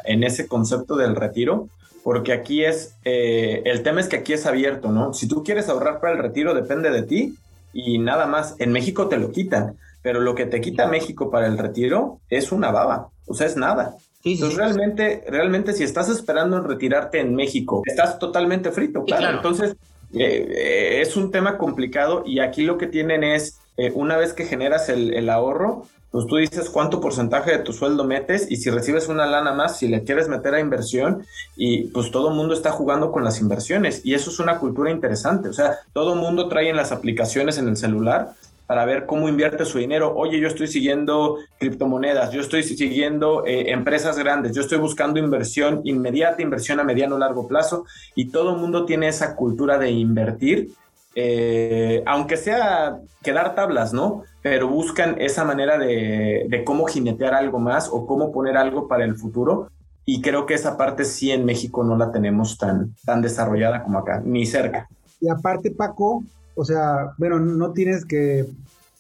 en 0.06 0.24
ese 0.24 0.48
concepto 0.48 0.96
del 0.96 1.18
retiro, 1.18 1.68
porque 2.04 2.32
aquí 2.32 2.64
es, 2.64 2.96
eh, 3.04 3.62
el 3.66 3.84
tema 3.84 4.00
es 4.00 4.08
que 4.08 4.18
aquí 4.18 4.34
es 4.34 4.46
abierto, 4.46 4.90
¿no? 4.90 5.14
Si 5.14 5.28
tú 5.28 5.44
quieres 5.44 5.68
ahorrar 5.68 6.00
para 6.00 6.14
el 6.14 6.20
retiro, 6.20 6.54
depende 6.54 6.92
de 6.92 7.04
ti, 7.04 7.36
y 7.74 7.98
nada 7.98 8.28
más. 8.28 8.56
En 8.60 8.72
México 8.72 9.10
te 9.10 9.18
lo 9.18 9.32
quitan, 9.32 9.78
pero 10.02 10.22
lo 10.22 10.36
que 10.36 10.46
te 10.46 10.62
quita 10.62 10.88
México 10.88 11.30
para 11.30 11.48
el 11.48 11.58
retiro 11.58 12.20
es 12.30 12.52
una 12.52 12.72
baba, 12.72 13.10
o 13.26 13.34
sea, 13.34 13.48
es 13.48 13.58
nada. 13.58 13.96
Entonces, 14.24 14.58
realmente, 14.58 15.24
realmente, 15.28 15.74
si 15.74 15.84
estás 15.84 16.08
esperando 16.08 16.58
en 16.58 16.64
retirarte 16.64 17.20
en 17.20 17.36
México, 17.36 17.82
estás 17.86 18.20
totalmente 18.20 18.72
frito, 18.72 19.04
claro. 19.04 19.36
Entonces, 19.36 19.76
eh, 20.14 20.48
eh, 20.50 21.02
es 21.02 21.18
un 21.18 21.32
tema 21.32 21.58
complicado 21.58 22.24
y 22.26 22.40
aquí 22.40 22.64
lo 22.64 22.78
que 22.78 22.88
tienen 22.88 23.24
es, 23.24 23.60
eh, 23.76 23.92
una 23.96 24.16
vez 24.16 24.34
que 24.34 24.46
generas 24.46 24.88
el, 24.88 25.14
el, 25.14 25.30
ahorro, 25.30 25.88
pues 26.14 26.28
tú 26.28 26.36
dices 26.36 26.70
cuánto 26.70 27.02
porcentaje 27.02 27.50
de 27.50 27.64
tu 27.64 27.74
sueldo 27.74 28.04
metes 28.04 28.46
y 28.52 28.58
si 28.58 28.70
recibes 28.70 29.08
una 29.08 29.26
lana 29.26 29.52
más, 29.52 29.80
si 29.80 29.88
le 29.88 30.04
quieres 30.04 30.30
meter 30.30 30.54
a 30.54 30.60
inversión 30.60 31.26
y 31.56 31.86
pues 31.86 32.12
todo 32.12 32.30
el 32.30 32.36
mundo 32.36 32.54
está 32.54 32.70
jugando 32.70 33.12
con 33.12 33.24
las 33.24 33.42
inversiones 33.42 34.06
y 34.06 34.14
eso 34.14 34.30
es 34.30 34.40
una 34.40 34.60
cultura 34.60 34.92
interesante. 34.92 35.50
O 35.50 35.54
sea, 35.54 35.80
todo 35.92 36.14
el 36.14 36.20
mundo 36.20 36.50
trae 36.50 36.70
en 36.70 36.76
las 36.76 36.92
aplicaciones 36.92 37.58
en 37.58 37.68
el 37.68 37.78
celular 37.78 38.36
para 38.68 38.86
ver 38.86 39.08
cómo 39.08 39.28
invierte 39.28 39.66
su 39.66 39.80
dinero. 39.80 40.14
Oye, 40.16 40.40
yo 40.40 40.48
estoy 40.48 40.68
siguiendo 40.68 41.40
criptomonedas, 41.58 42.32
yo 42.32 42.42
estoy 42.42 42.62
siguiendo 42.62 43.44
eh, 43.48 43.72
empresas 43.72 44.16
grandes, 44.16 44.54
yo 44.54 44.62
estoy 44.62 44.78
buscando 44.78 45.20
inversión 45.20 45.82
inmediata, 45.84 46.44
inversión 46.44 46.80
a 46.80 46.84
mediano 46.84 47.16
o 47.16 47.18
largo 47.18 47.48
plazo, 47.48 47.86
y 48.14 48.26
todo 48.26 48.54
el 48.54 48.62
mundo 48.62 48.86
tiene 48.86 49.08
esa 49.08 49.36
cultura 49.36 49.80
de 49.80 49.90
invertir, 49.90 50.74
eh, 51.16 52.04
aunque 52.06 52.38
sea 52.38 53.00
quedar 53.22 53.56
tablas, 53.56 53.94
¿no? 53.94 54.24
Pero 54.42 54.68
buscan 54.68 55.22
esa 55.22 55.46
manera 55.46 55.78
de, 55.78 56.46
de 56.50 56.64
cómo 56.64 56.86
jinetear 56.86 57.34
algo 57.34 57.60
más 57.60 57.90
o 57.92 58.06
cómo 58.06 58.32
poner 58.32 58.58
algo 58.58 58.88
para 58.88 59.06
el 59.06 59.16
futuro. 59.16 59.70
Y 60.06 60.22
creo 60.22 60.46
que 60.46 60.54
esa 60.54 60.76
parte 60.76 61.06
sí 61.06 61.32
en 61.32 61.46
México 61.46 61.84
no 61.84 61.96
la 61.96 62.12
tenemos 62.12 62.58
tan, 62.58 62.94
tan 63.06 63.22
desarrollada 63.22 63.84
como 63.84 64.00
acá, 64.00 64.22
ni 64.26 64.46
cerca. 64.46 64.90
Y 65.22 65.30
aparte, 65.30 65.72
Paco, 65.72 66.24
o 66.56 66.66
sea, 66.66 67.14
bueno, 67.18 67.40
no 67.40 67.72
tienes 67.72 68.04
que 68.04 68.46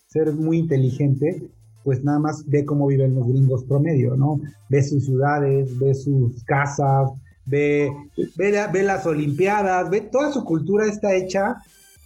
ser 0.08 0.32
muy 0.32 0.60
inteligente, 0.60 1.43
pues 1.84 2.04
nada 2.04 2.19
más 2.19 2.47
ve 2.47 2.63
cómo 2.65 2.88
viven 2.88 3.15
los 3.15 3.28
gringos 3.28 3.65
promedio, 3.65 4.15
¿no? 4.15 4.39
Ve 4.69 4.82
sus 4.82 5.06
ciudades, 5.06 5.78
ve 5.80 5.93
sus 5.93 6.41
casas, 6.45 7.10
ve, 7.45 7.91
ve, 8.38 8.84
las 8.84 9.06
Olimpiadas, 9.06 9.89
ve 9.89 10.02
toda 10.02 10.32
su 10.32 10.45
cultura 10.45 10.86
está 10.86 11.13
hecha 11.13 11.58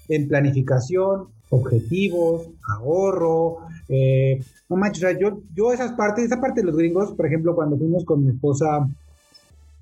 en 0.09 0.27
planificación, 0.27 1.27
objetivos, 1.49 2.49
ahorro, 2.67 3.57
eh, 3.89 4.43
no 4.69 4.75
manches, 4.75 5.03
o 5.03 5.07
sea, 5.07 5.19
yo, 5.19 5.41
yo 5.55 5.71
esas 5.71 5.93
partes, 5.93 6.25
esa 6.25 6.41
parte 6.41 6.61
de 6.61 6.67
los 6.67 6.75
gringos, 6.75 7.13
por 7.13 7.25
ejemplo, 7.25 7.55
cuando 7.55 7.77
fuimos 7.77 8.03
con 8.03 8.23
mi 8.23 8.31
esposa 8.31 8.87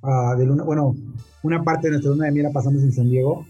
uh, 0.02 0.38
de 0.38 0.46
luna, 0.46 0.64
bueno, 0.64 0.96
una 1.44 1.64
parte 1.64 1.88
de 1.88 1.92
nuestra 1.92 2.12
luna 2.12 2.26
de 2.26 2.32
miel 2.32 2.44
la 2.44 2.52
pasamos 2.52 2.82
en 2.84 2.92
San 2.92 3.10
Diego, 3.10 3.46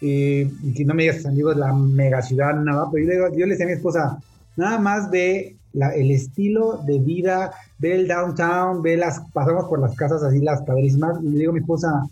y 0.00 0.74
que 0.74 0.84
no 0.84 0.94
me 0.94 1.02
digas 1.02 1.16
que 1.16 1.22
San 1.22 1.34
Diego 1.34 1.50
es 1.50 1.56
la 1.56 1.72
mega 1.72 2.22
ciudad, 2.22 2.54
nada, 2.54 2.88
pero 2.92 3.04
yo 3.04 3.10
le, 3.10 3.38
yo 3.38 3.46
le 3.46 3.52
decía 3.52 3.66
a 3.66 3.68
mi 3.68 3.74
esposa, 3.74 4.18
nada 4.56 4.78
más 4.78 5.10
ve 5.10 5.56
el 5.72 6.10
estilo 6.10 6.78
de 6.86 6.98
vida, 6.98 7.52
ve 7.78 7.94
el 7.94 8.08
downtown, 8.08 8.82
ve 8.82 8.96
las, 8.96 9.20
pasamos 9.32 9.66
por 9.68 9.80
las 9.80 9.94
casas 9.96 10.22
así, 10.22 10.40
las 10.40 10.62
padrísimas, 10.62 11.18
y 11.22 11.28
le 11.28 11.38
digo 11.38 11.50
a 11.50 11.54
mi 11.54 11.60
esposa, 11.60 12.08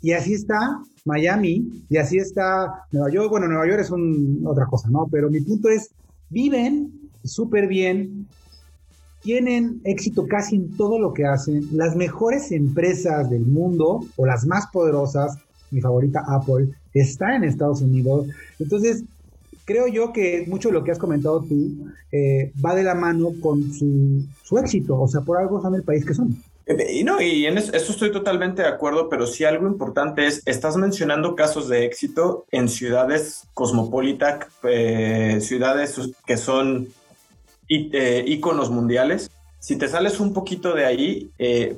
y 0.00 0.12
así 0.12 0.34
está 0.34 0.80
Miami, 1.04 1.84
y 1.88 1.96
así 1.96 2.18
está 2.18 2.84
Nueva 2.92 3.10
York, 3.10 3.30
bueno, 3.30 3.48
Nueva 3.48 3.66
York 3.66 3.80
es 3.80 3.90
un, 3.90 4.42
otra 4.46 4.66
cosa, 4.66 4.88
¿no? 4.90 5.08
Pero 5.10 5.30
mi 5.30 5.40
punto 5.40 5.68
es, 5.68 5.90
viven 6.28 6.92
súper 7.24 7.66
bien, 7.66 8.26
tienen 9.22 9.80
éxito 9.84 10.26
casi 10.26 10.56
en 10.56 10.76
todo 10.76 10.98
lo 10.98 11.12
que 11.12 11.24
hacen, 11.24 11.66
las 11.72 11.96
mejores 11.96 12.52
empresas 12.52 13.30
del 13.30 13.46
mundo, 13.46 14.00
o 14.16 14.26
las 14.26 14.46
más 14.46 14.66
poderosas, 14.72 15.38
mi 15.70 15.80
favorita 15.80 16.22
Apple, 16.26 16.68
está 16.94 17.36
en 17.36 17.44
Estados 17.44 17.82
Unidos. 17.82 18.28
Entonces, 18.58 19.04
creo 19.64 19.86
yo 19.86 20.12
que 20.12 20.46
mucho 20.48 20.68
de 20.68 20.74
lo 20.74 20.82
que 20.82 20.92
has 20.92 20.98
comentado 20.98 21.42
tú 21.42 21.90
eh, 22.10 22.52
va 22.64 22.74
de 22.74 22.82
la 22.82 22.94
mano 22.94 23.32
con 23.40 23.70
su, 23.72 24.58
éxito, 24.58 24.98
o 24.98 25.06
sea, 25.06 25.20
por 25.20 25.36
algo 25.36 25.60
son 25.60 25.74
el 25.74 25.82
país 25.82 26.04
que 26.04 26.14
son. 26.14 26.36
Eh, 26.68 26.98
y 26.98 27.04
no, 27.04 27.20
y 27.20 27.46
en 27.46 27.58
eso, 27.58 27.74
estoy 27.74 28.12
totalmente 28.12 28.62
de 28.62 28.68
acuerdo, 28.68 29.08
pero 29.08 29.26
sí 29.26 29.44
algo 29.44 29.66
importante 29.66 30.26
es, 30.26 30.42
estás 30.46 30.76
mencionando 30.76 31.34
casos 31.34 31.68
de 31.68 31.84
éxito 31.84 32.46
en 32.50 32.68
ciudades 32.68 33.48
cosmopolitas, 33.54 34.46
eh, 34.62 35.38
ciudades 35.40 35.98
que 36.26 36.36
son 36.36 36.88
íconos 37.68 38.70
mundiales. 38.70 39.30
Si 39.58 39.76
te 39.76 39.88
sales 39.88 40.20
un 40.20 40.32
poquito 40.32 40.72
de 40.74 40.86
ahí, 40.86 41.30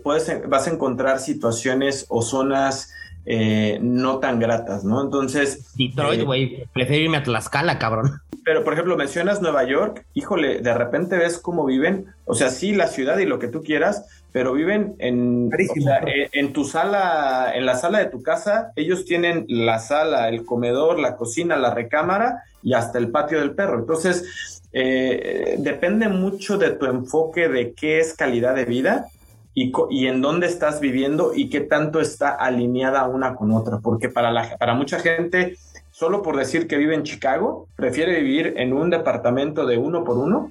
puedes, 0.05 0.49
vas 0.49 0.69
a 0.69 0.71
encontrar 0.71 1.19
situaciones 1.19 2.07
o 2.09 2.23
zonas 2.23 2.93
eh, 3.27 3.79
no 3.83 4.19
tan 4.19 4.41
gratas, 4.41 4.85
¿no? 4.85 5.03
Entonces... 5.03 5.75
Detroit, 5.77 6.21
eh, 6.21 6.25
güey, 6.25 6.65
prefiero 6.73 7.05
irme 7.05 7.19
a 7.19 7.23
Tlaxcala, 7.23 7.79
cabrón. 7.79 8.21
Pero, 8.45 8.65
por 8.65 8.73
ejemplo, 8.73 8.97
mencionas 8.97 9.43
Nueva 9.43 9.65
York, 9.65 10.07
híjole, 10.15 10.61
de 10.61 10.75
repente 10.75 11.17
ves 11.17 11.39
cómo 11.39 11.65
viven, 11.65 12.07
o 12.25 12.35
sea, 12.35 12.51
sí, 12.51 12.75
la 12.75 12.87
ciudad 12.87 13.19
y 13.19 13.27
lo 13.27 13.39
que 13.39 13.49
tú 13.49 13.63
quieras, 13.63 14.07
pero 14.33 14.53
viven 14.53 14.95
en, 14.99 15.51
eh, 15.59 16.29
en 16.33 16.53
tu 16.53 16.65
sala, 16.65 17.53
en 17.55 17.67
la 17.67 17.77
sala 17.77 17.99
de 17.99 18.07
tu 18.07 18.23
casa, 18.23 18.73
ellos 18.77 19.05
tienen 19.05 19.45
la 19.49 19.79
sala, 19.79 20.29
el 20.29 20.45
comedor, 20.45 20.99
la 20.99 21.17
cocina, 21.17 21.57
la 21.57 21.75
recámara 21.75 22.45
y 22.63 22.75
hasta 22.75 22.99
el 22.99 23.11
patio 23.11 23.41
del 23.41 23.55
perro. 23.55 23.79
Entonces, 23.79 24.61
depende 24.73 26.09
mucho 26.09 26.59
de 26.59 26.71
tu 26.71 26.87
enfoque 26.87 27.49
de 27.49 27.73
qué 27.73 27.99
es 27.99 28.15
calidad 28.15 28.55
de 28.55 28.65
vida 28.65 29.09
y, 29.55 30.07
en 30.07 30.21
dónde 30.21 30.47
estás 30.47 30.81
viviendo 30.81 31.33
y 31.35 31.51
qué 31.51 31.61
tanto 31.61 32.01
está 32.01 32.31
alineada 32.31 33.07
una 33.07 33.35
con 33.35 33.53
otra. 33.53 33.79
Porque 33.79 34.09
para, 34.09 34.31
la, 34.31 34.57
para 34.57 34.75
mucha 34.75 35.01
gente, 35.01 35.57
solo 36.01 36.23
por 36.23 36.39
decir 36.39 36.67
que 36.67 36.79
vive 36.79 36.95
en 36.95 37.03
Chicago, 37.03 37.69
prefiere 37.77 38.23
vivir 38.23 38.55
en 38.57 38.73
un 38.73 38.89
departamento 38.89 39.67
de 39.67 39.77
uno 39.77 40.03
por 40.03 40.17
uno. 40.17 40.51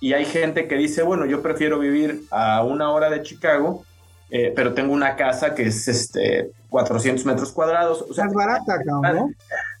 Y 0.00 0.14
hay 0.14 0.24
gente 0.24 0.68
que 0.68 0.76
dice, 0.76 1.02
bueno, 1.02 1.26
yo 1.26 1.42
prefiero 1.42 1.78
vivir 1.78 2.22
a 2.30 2.64
una 2.64 2.90
hora 2.90 3.10
de 3.10 3.20
Chicago, 3.20 3.84
eh, 4.30 4.52
pero 4.54 4.74
tengo 4.74 4.92
una 4.92 5.16
casa 5.16 5.54
que 5.54 5.64
es 5.64 5.88
este 5.88 6.50
400 6.70 7.26
metros 7.26 7.52
cuadrados. 7.52 8.04
O 8.08 8.14
sea, 8.14 8.26
es 8.26 8.32
barata, 8.32 8.78
¿no? 8.84 9.30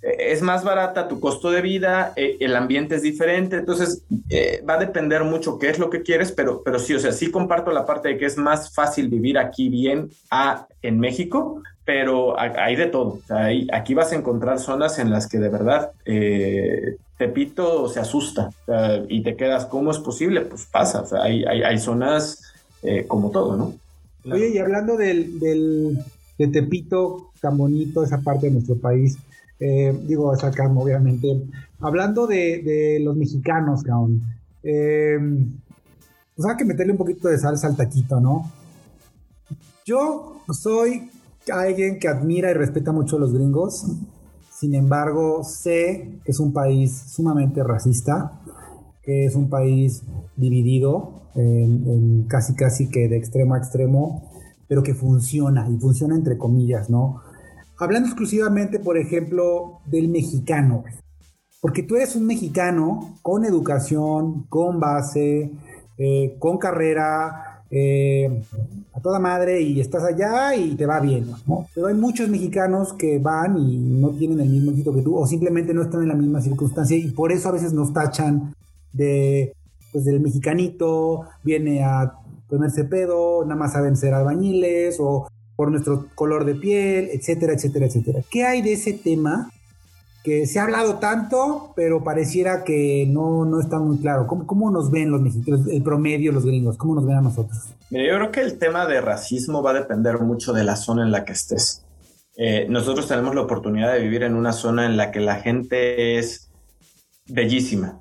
Eh, 0.02 0.32
es 0.32 0.42
más 0.42 0.64
barata 0.64 1.08
tu 1.08 1.20
costo 1.20 1.50
de 1.50 1.62
vida, 1.62 2.12
eh, 2.16 2.36
el 2.40 2.54
ambiente 2.56 2.96
es 2.96 3.02
diferente, 3.02 3.56
entonces 3.56 4.02
eh, 4.28 4.62
va 4.68 4.74
a 4.74 4.78
depender 4.78 5.24
mucho 5.24 5.58
qué 5.58 5.70
es 5.70 5.78
lo 5.78 5.88
que 5.88 6.02
quieres, 6.02 6.32
pero, 6.32 6.62
pero 6.62 6.78
sí, 6.78 6.94
o 6.94 6.98
sea, 6.98 7.12
sí 7.12 7.30
comparto 7.30 7.70
la 7.70 7.86
parte 7.86 8.08
de 8.08 8.18
que 8.18 8.26
es 8.26 8.36
más 8.36 8.74
fácil 8.74 9.08
vivir 9.08 9.38
aquí 9.38 9.68
bien 9.68 10.10
a, 10.30 10.66
en 10.82 10.98
México, 10.98 11.62
pero 11.84 12.38
hay 12.38 12.76
de 12.76 12.86
todo. 12.86 13.08
O 13.14 13.22
sea, 13.26 13.48
aquí 13.72 13.94
vas 13.94 14.12
a 14.12 14.16
encontrar 14.16 14.60
zonas 14.60 14.98
en 14.98 15.10
las 15.10 15.26
que 15.26 15.38
de 15.38 15.48
verdad 15.48 15.90
Tepito 17.18 17.88
se 17.88 17.98
asusta 17.98 18.50
y 19.08 19.22
te 19.24 19.34
quedas, 19.34 19.66
¿cómo 19.66 19.90
es 19.90 19.98
posible? 19.98 20.42
Pues 20.42 20.66
pasa, 20.66 21.00
o 21.00 21.06
sea, 21.06 21.22
hay, 21.22 21.44
hay, 21.44 21.64
hay 21.64 21.78
zonas 21.78 22.44
como 23.08 23.32
todo, 23.32 23.56
¿no? 23.56 23.74
Oye, 24.24 24.50
y 24.50 24.58
hablando 24.58 24.96
del, 24.96 25.38
del, 25.38 25.98
de 26.38 26.48
Tepito, 26.48 27.30
tan 27.40 27.56
bonito, 27.56 28.04
esa 28.04 28.18
parte 28.18 28.46
de 28.46 28.52
nuestro 28.52 28.76
país, 28.76 29.18
eh, 29.60 29.94
digo, 30.06 30.32
acá 30.32 30.70
obviamente. 30.74 31.42
Hablando 31.80 32.26
de, 32.26 32.98
los 33.02 33.16
mexicanos, 33.16 33.82
cabrón. 33.82 34.22
Eh, 34.62 35.18
pues 36.34 36.48
hay 36.48 36.56
que 36.56 36.64
meterle 36.64 36.92
un 36.92 36.98
poquito 36.98 37.28
de 37.28 37.38
salsa 37.38 37.66
al 37.66 37.76
taquito, 37.76 38.20
¿no? 38.20 38.50
Yo 39.84 40.42
soy 40.50 41.10
alguien 41.52 41.98
que 41.98 42.08
admira 42.08 42.50
y 42.50 42.54
respeta 42.54 42.92
mucho 42.92 43.16
a 43.16 43.20
los 43.20 43.32
gringos. 43.32 43.86
Sin 44.50 44.74
embargo, 44.74 45.42
sé 45.44 46.20
que 46.24 46.32
es 46.32 46.40
un 46.40 46.52
país 46.52 46.94
sumamente 47.08 47.62
racista, 47.62 48.39
que 49.10 49.24
es 49.24 49.34
un 49.34 49.48
país 49.48 50.04
dividido, 50.36 51.22
en 51.34 52.26
casi 52.28 52.54
casi 52.54 52.88
que 52.88 53.08
de 53.08 53.16
extremo 53.16 53.54
a 53.54 53.58
extremo, 53.58 54.30
pero 54.68 54.84
que 54.84 54.94
funciona, 54.94 55.68
y 55.68 55.76
funciona 55.78 56.14
entre 56.14 56.38
comillas, 56.38 56.88
¿no? 56.88 57.20
hablando 57.76 58.06
exclusivamente, 58.08 58.78
por 58.78 58.96
ejemplo, 58.98 59.80
del 59.86 60.08
mexicano, 60.08 60.84
porque 61.60 61.82
tú 61.82 61.96
eres 61.96 62.14
un 62.14 62.26
mexicano 62.26 63.16
con 63.22 63.44
educación, 63.44 64.44
con 64.48 64.78
base, 64.78 65.50
eh, 65.98 66.36
con 66.38 66.58
carrera, 66.58 67.64
eh, 67.70 68.42
a 68.92 69.00
toda 69.00 69.18
madre 69.18 69.60
y 69.62 69.80
estás 69.80 70.04
allá 70.04 70.54
y 70.54 70.74
te 70.74 70.86
va 70.86 71.00
bien, 71.00 71.30
¿no? 71.46 71.66
Pero 71.74 71.86
hay 71.86 71.94
muchos 71.94 72.28
mexicanos 72.28 72.92
que 72.94 73.18
van 73.18 73.56
y 73.58 73.76
no 73.76 74.10
tienen 74.10 74.40
el 74.40 74.48
mismo 74.48 74.72
éxito 74.72 74.92
que 74.92 75.02
tú 75.02 75.16
o 75.16 75.26
simplemente 75.26 75.72
no 75.72 75.82
están 75.82 76.02
en 76.02 76.08
la 76.08 76.14
misma 76.14 76.40
circunstancia 76.40 76.96
y 76.96 77.10
por 77.12 77.30
eso 77.30 77.48
a 77.48 77.52
veces 77.52 77.72
nos 77.72 77.92
tachan 77.92 78.54
de, 78.92 79.54
pues 79.92 80.04
del 80.04 80.20
mexicanito, 80.20 81.26
viene 81.42 81.82
a 81.84 82.14
ponerse 82.48 82.84
pedo, 82.84 83.44
nada 83.44 83.56
más 83.56 83.72
saben 83.72 83.96
ser 83.96 84.14
albañiles 84.14 84.96
o 84.98 85.28
por 85.56 85.70
nuestro 85.70 86.06
color 86.14 86.44
de 86.44 86.54
piel, 86.54 87.10
etcétera, 87.12 87.52
etcétera, 87.52 87.86
etcétera. 87.86 88.20
¿Qué 88.30 88.44
hay 88.44 88.62
de 88.62 88.72
ese 88.72 88.92
tema 88.92 89.50
que 90.24 90.46
se 90.46 90.58
ha 90.58 90.64
hablado 90.64 90.98
tanto, 90.98 91.72
pero 91.76 92.02
pareciera 92.02 92.64
que 92.64 93.06
no, 93.08 93.44
no 93.44 93.60
está 93.60 93.78
muy 93.78 93.98
claro? 93.98 94.26
¿Cómo, 94.26 94.46
¿Cómo, 94.46 94.70
nos 94.70 94.90
ven 94.90 95.10
los 95.10 95.20
mexicanos, 95.20 95.66
el 95.68 95.82
promedio, 95.82 96.32
los 96.32 96.44
gringos? 96.44 96.76
¿Cómo 96.76 96.94
nos 96.94 97.06
ven 97.06 97.16
a 97.16 97.20
nosotros? 97.20 97.58
Mira, 97.90 98.04
yo 98.06 98.16
creo 98.16 98.30
que 98.30 98.40
el 98.40 98.58
tema 98.58 98.86
de 98.86 99.00
racismo 99.00 99.62
va 99.62 99.72
a 99.72 99.74
depender 99.74 100.18
mucho 100.20 100.52
de 100.52 100.64
la 100.64 100.76
zona 100.76 101.02
en 101.02 101.12
la 101.12 101.24
que 101.24 101.32
estés. 101.32 101.84
Eh, 102.36 102.66
nosotros 102.68 103.06
tenemos 103.06 103.34
la 103.34 103.42
oportunidad 103.42 103.92
de 103.92 104.00
vivir 104.00 104.22
en 104.22 104.34
una 104.34 104.52
zona 104.52 104.86
en 104.86 104.96
la 104.96 105.10
que 105.10 105.20
la 105.20 105.36
gente 105.36 106.18
es 106.18 106.48
bellísima. 107.26 108.00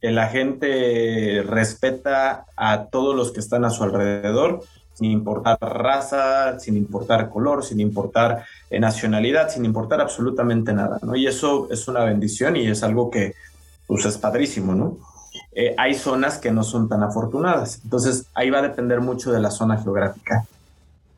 La 0.00 0.28
gente 0.28 1.44
respeta 1.46 2.46
a 2.56 2.86
todos 2.86 3.14
los 3.14 3.32
que 3.32 3.40
están 3.40 3.64
a 3.64 3.70
su 3.70 3.84
alrededor, 3.84 4.62
sin 5.00 5.10
importar 5.10 5.58
raza, 5.60 6.58
sin 6.58 6.76
importar 6.76 7.30
color, 7.30 7.64
sin 7.64 7.80
importar 7.80 8.44
eh, 8.68 8.78
nacionalidad, 8.78 9.48
sin 9.48 9.64
importar 9.64 10.00
absolutamente 10.00 10.74
nada, 10.74 10.98
¿no? 11.02 11.16
Y 11.16 11.26
eso 11.26 11.68
es 11.70 11.88
una 11.88 12.04
bendición 12.04 12.56
y 12.56 12.68
es 12.68 12.82
algo 12.82 13.10
que, 13.10 13.34
pues, 13.86 14.04
es 14.04 14.18
padrísimo, 14.18 14.74
¿no? 14.74 14.98
Eh, 15.52 15.74
hay 15.78 15.94
zonas 15.94 16.38
que 16.38 16.50
no 16.50 16.62
son 16.64 16.88
tan 16.88 17.02
afortunadas, 17.02 17.80
entonces 17.82 18.26
ahí 18.34 18.50
va 18.50 18.58
a 18.58 18.62
depender 18.62 19.00
mucho 19.00 19.32
de 19.32 19.40
la 19.40 19.50
zona 19.50 19.78
geográfica. 19.78 20.44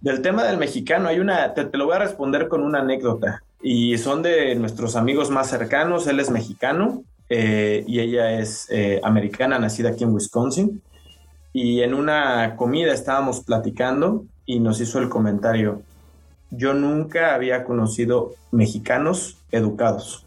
Del 0.01 0.23
tema 0.23 0.45
del 0.45 0.59
mexicano, 0.59 1.09
hay 1.09 1.19
una, 1.19 1.53
te, 1.55 1.69
lo 1.77 1.87
voy 1.87 1.97
a 1.97 2.01
responder 2.01 2.49
con 2.49 2.63
una 2.63 2.81
anécdota 2.81 3.43
y 3.61 3.99
son 3.99 4.23
de 4.23 4.55
nuestros 4.55 4.97
amigos 4.97 5.31
más 5.31 5.49
cercanos, 5.49 6.07
él 6.07 6.21
es 6.21 6.31
mexicano 6.31 7.03
eh, 7.35 7.85
y 7.87 8.01
ella 8.01 8.39
es 8.39 8.69
americana, 9.03 9.59
nacida 9.59 9.91
aquí 9.91 10.05
en 10.05 10.13
Wisconsin 10.13 10.83
y 11.53 11.83
en 11.83 11.95
una 11.95 12.57
comida 12.57 12.93
estábamos 12.93 13.45
platicando 13.45 14.25
y 14.47 14.59
nos 14.61 14.81
hizo 14.81 14.99
el 14.99 15.09
comentario, 15.09 15.83
yo 16.51 16.75
nunca 16.75 17.35
había 17.35 17.65
conocido 17.65 18.35
mexicanos 18.51 19.39
educados. 19.51 20.27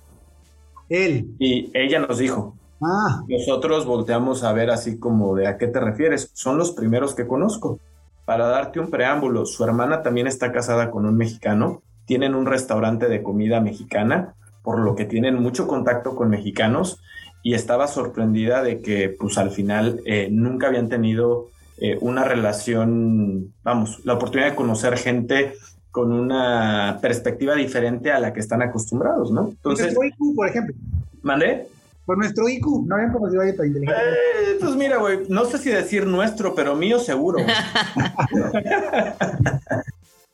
Él. 0.89 1.36
Y 1.39 1.72
ella 1.74 2.00
nos 2.00 2.20
dijo, 2.20 2.56
ah. 2.82 3.24
nosotros 3.28 3.86
volteamos 3.86 4.44
a 4.44 4.54
ver 4.54 4.70
así 4.70 5.00
como 5.00 5.36
de 5.36 5.48
a 5.48 5.58
qué 5.58 5.68
te 5.68 5.80
refieres, 5.80 6.30
son 6.34 6.58
los 6.58 6.72
primeros 6.72 7.15
que 7.15 7.28
conozco. 7.28 7.80
Para 8.26 8.48
darte 8.48 8.80
un 8.80 8.89
preámbulo, 8.89 9.46
su 9.46 9.63
hermana 9.63 10.02
también 10.02 10.28
está 10.28 10.52
casada 10.52 10.89
con 10.89 11.06
un 11.06 11.15
mexicano, 11.15 11.82
tienen 12.06 12.34
un 12.36 12.46
restaurante 12.46 13.08
de 13.08 13.22
comida 13.22 13.62
mexicana, 13.62 14.36
por 14.65 14.80
lo 14.80 14.95
que 14.95 15.06
tienen 15.06 15.41
mucho 15.41 15.67
contacto 15.67 16.15
con 16.15 16.30
mexicanos 16.30 16.99
y 17.43 17.54
estaba 17.54 17.88
sorprendida 17.88 18.63
de 18.63 18.82
que 18.82 19.15
pues 19.17 19.38
al 19.38 19.51
final 19.51 20.01
eh, 20.06 20.28
nunca 20.32 20.67
habían 20.67 20.89
tenido 20.89 21.49
eh, 21.78 21.97
una 22.01 22.23
relación, 22.23 23.54
vamos, 23.63 24.04
la 24.04 24.13
oportunidad 24.13 24.49
de 24.49 24.56
conocer 24.56 24.97
gente 24.97 25.54
con 25.91 26.12
una 26.12 26.97
perspectiva 27.01 27.54
diferente 27.54 28.12
a 28.12 28.19
la 28.19 28.34
que 28.34 28.39
están 28.39 28.62
acostumbrados, 28.62 29.32
¿no? 29.32 29.49
Entonces, 29.49 29.93
nuestro 29.93 30.04
IQ, 30.06 30.36
por 30.36 30.49
ejemplo. 30.49 30.75
¿Mandé? 31.21 31.67
Por 32.06 32.17
nuestro 32.17 32.49
IQ, 32.49 32.86
no 32.86 32.95
habían 32.95 33.13
conocido 33.13 33.41
a 33.41 33.43
alguien 33.43 33.58
tan 33.58 33.67
inteligente. 33.67 34.01
Eh, 34.01 34.58
pues 34.60 34.75
mira, 34.75 34.97
güey, 34.97 35.19
no 35.30 35.45
sé 35.45 35.58
si 35.58 35.69
decir 35.69 36.06
nuestro, 36.08 36.56
pero 36.56 36.75
mío 36.75 36.99
seguro. 36.99 37.39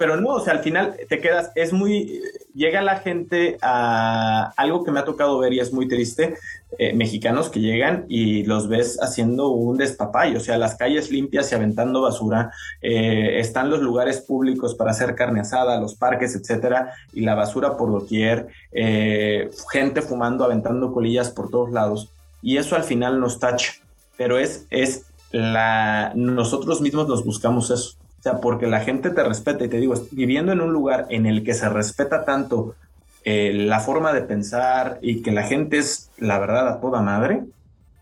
pero 0.01 0.19
no, 0.19 0.29
o 0.29 0.39
sea, 0.39 0.53
al 0.53 0.61
final 0.61 0.95
te 1.07 1.19
quedas, 1.19 1.51
es 1.53 1.73
muy, 1.73 2.23
llega 2.55 2.81
la 2.81 2.95
gente 2.95 3.59
a 3.61 4.51
algo 4.57 4.83
que 4.83 4.89
me 4.89 4.99
ha 4.99 5.05
tocado 5.05 5.37
ver 5.37 5.53
y 5.53 5.59
es 5.59 5.71
muy 5.71 5.87
triste, 5.87 6.37
eh, 6.79 6.91
mexicanos 6.95 7.49
que 7.49 7.59
llegan 7.59 8.05
y 8.09 8.41
los 8.45 8.67
ves 8.67 8.97
haciendo 8.99 9.49
un 9.49 9.77
despapay, 9.77 10.35
o 10.35 10.39
sea, 10.39 10.57
las 10.57 10.73
calles 10.73 11.11
limpias 11.11 11.51
y 11.51 11.55
aventando 11.55 12.01
basura, 12.01 12.51
eh, 12.81 13.39
están 13.39 13.69
los 13.69 13.81
lugares 13.81 14.21
públicos 14.21 14.73
para 14.73 14.89
hacer 14.89 15.13
carne 15.13 15.41
asada, 15.41 15.79
los 15.79 15.93
parques, 15.93 16.33
etcétera, 16.33 16.95
y 17.13 17.21
la 17.21 17.35
basura 17.35 17.77
por 17.77 17.91
doquier, 17.91 18.47
eh, 18.71 19.51
gente 19.71 20.01
fumando, 20.01 20.43
aventando 20.43 20.91
colillas 20.91 21.29
por 21.29 21.51
todos 21.51 21.71
lados, 21.71 22.09
y 22.41 22.57
eso 22.57 22.75
al 22.75 22.85
final 22.85 23.19
nos 23.19 23.37
tacha, 23.37 23.73
pero 24.17 24.39
es, 24.39 24.65
es 24.71 25.05
la, 25.31 26.11
nosotros 26.15 26.81
mismos 26.81 27.07
nos 27.07 27.23
buscamos 27.23 27.69
eso 27.69 28.00
o 28.21 28.23
sea, 28.23 28.39
porque 28.39 28.67
la 28.67 28.81
gente 28.81 29.09
te 29.09 29.23
respeta 29.23 29.65
y 29.65 29.67
te 29.67 29.77
digo, 29.77 29.95
viviendo 30.11 30.51
en 30.51 30.61
un 30.61 30.71
lugar 30.71 31.07
en 31.09 31.25
el 31.25 31.43
que 31.43 31.55
se 31.55 31.67
respeta 31.69 32.23
tanto 32.23 32.75
eh, 33.23 33.51
la 33.51 33.79
forma 33.79 34.13
de 34.13 34.21
pensar 34.21 34.99
y 35.01 35.23
que 35.23 35.31
la 35.31 35.41
gente 35.41 35.79
es, 35.79 36.11
la 36.19 36.37
verdad, 36.37 36.67
a 36.67 36.79
toda 36.79 37.01
madre, 37.01 37.45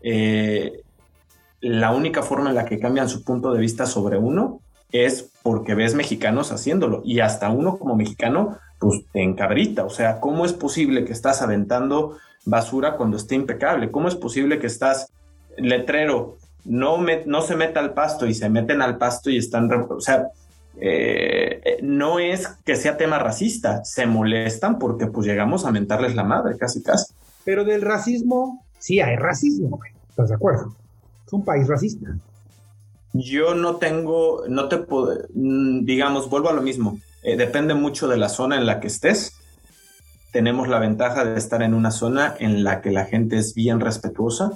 eh, 0.02 0.82
la 1.62 1.92
única 1.92 2.22
forma 2.22 2.50
en 2.50 2.56
la 2.56 2.66
que 2.66 2.78
cambian 2.78 3.08
su 3.08 3.24
punto 3.24 3.50
de 3.54 3.60
vista 3.60 3.86
sobre 3.86 4.18
uno 4.18 4.60
es 4.92 5.30
porque 5.42 5.74
ves 5.74 5.94
mexicanos 5.94 6.52
haciéndolo 6.52 7.00
y 7.02 7.20
hasta 7.20 7.48
uno 7.48 7.78
como 7.78 7.96
mexicano, 7.96 8.58
pues 8.78 9.00
te 9.14 9.22
encabrita. 9.22 9.86
O 9.86 9.90
sea, 9.90 10.20
¿cómo 10.20 10.44
es 10.44 10.52
posible 10.52 11.06
que 11.06 11.14
estás 11.14 11.40
aventando 11.40 12.18
basura 12.44 12.98
cuando 12.98 13.16
esté 13.16 13.36
impecable? 13.36 13.90
¿Cómo 13.90 14.08
es 14.08 14.16
posible 14.16 14.58
que 14.58 14.66
estás 14.66 15.10
letrero 15.56 16.36
no, 16.64 16.98
no 17.26 17.42
se 17.42 17.56
meta 17.56 17.80
al 17.80 17.94
pasto 17.94 18.26
y 18.26 18.34
se 18.34 18.48
meten 18.48 18.82
al 18.82 18.98
pasto 18.98 19.30
y 19.30 19.38
están, 19.38 19.70
o 19.72 20.00
sea, 20.00 20.28
eh, 20.80 21.78
no 21.82 22.18
es 22.18 22.48
que 22.64 22.76
sea 22.76 22.96
tema 22.96 23.18
racista, 23.18 23.84
se 23.84 24.06
molestan 24.06 24.78
porque 24.78 25.06
pues 25.06 25.26
llegamos 25.26 25.64
a 25.64 25.72
mentarles 25.72 26.14
la 26.14 26.24
madre, 26.24 26.56
casi 26.56 26.82
casi. 26.82 27.12
Pero 27.44 27.64
del 27.64 27.82
racismo, 27.82 28.64
sí 28.78 29.00
hay 29.00 29.16
racismo, 29.16 29.80
¿estás 30.08 30.28
de 30.28 30.34
acuerdo? 30.34 30.74
Es 31.26 31.32
un 31.32 31.44
país 31.44 31.66
racista. 31.66 32.16
Yo 33.12 33.54
no 33.54 33.76
tengo, 33.76 34.44
no 34.48 34.68
te 34.68 34.78
puedo, 34.78 35.18
mm, 35.34 35.84
digamos, 35.84 36.30
vuelvo 36.30 36.50
a 36.50 36.52
lo 36.52 36.62
mismo, 36.62 36.98
eh, 37.22 37.36
depende 37.36 37.74
mucho 37.74 38.08
de 38.08 38.16
la 38.16 38.28
zona 38.28 38.56
en 38.56 38.66
la 38.66 38.80
que 38.80 38.86
estés. 38.86 39.34
Tenemos 40.32 40.68
la 40.68 40.78
ventaja 40.78 41.24
de 41.24 41.36
estar 41.36 41.62
en 41.62 41.74
una 41.74 41.90
zona 41.90 42.36
en 42.38 42.62
la 42.62 42.80
que 42.80 42.92
la 42.92 43.04
gente 43.04 43.36
es 43.36 43.54
bien 43.54 43.80
respetuosa 43.80 44.52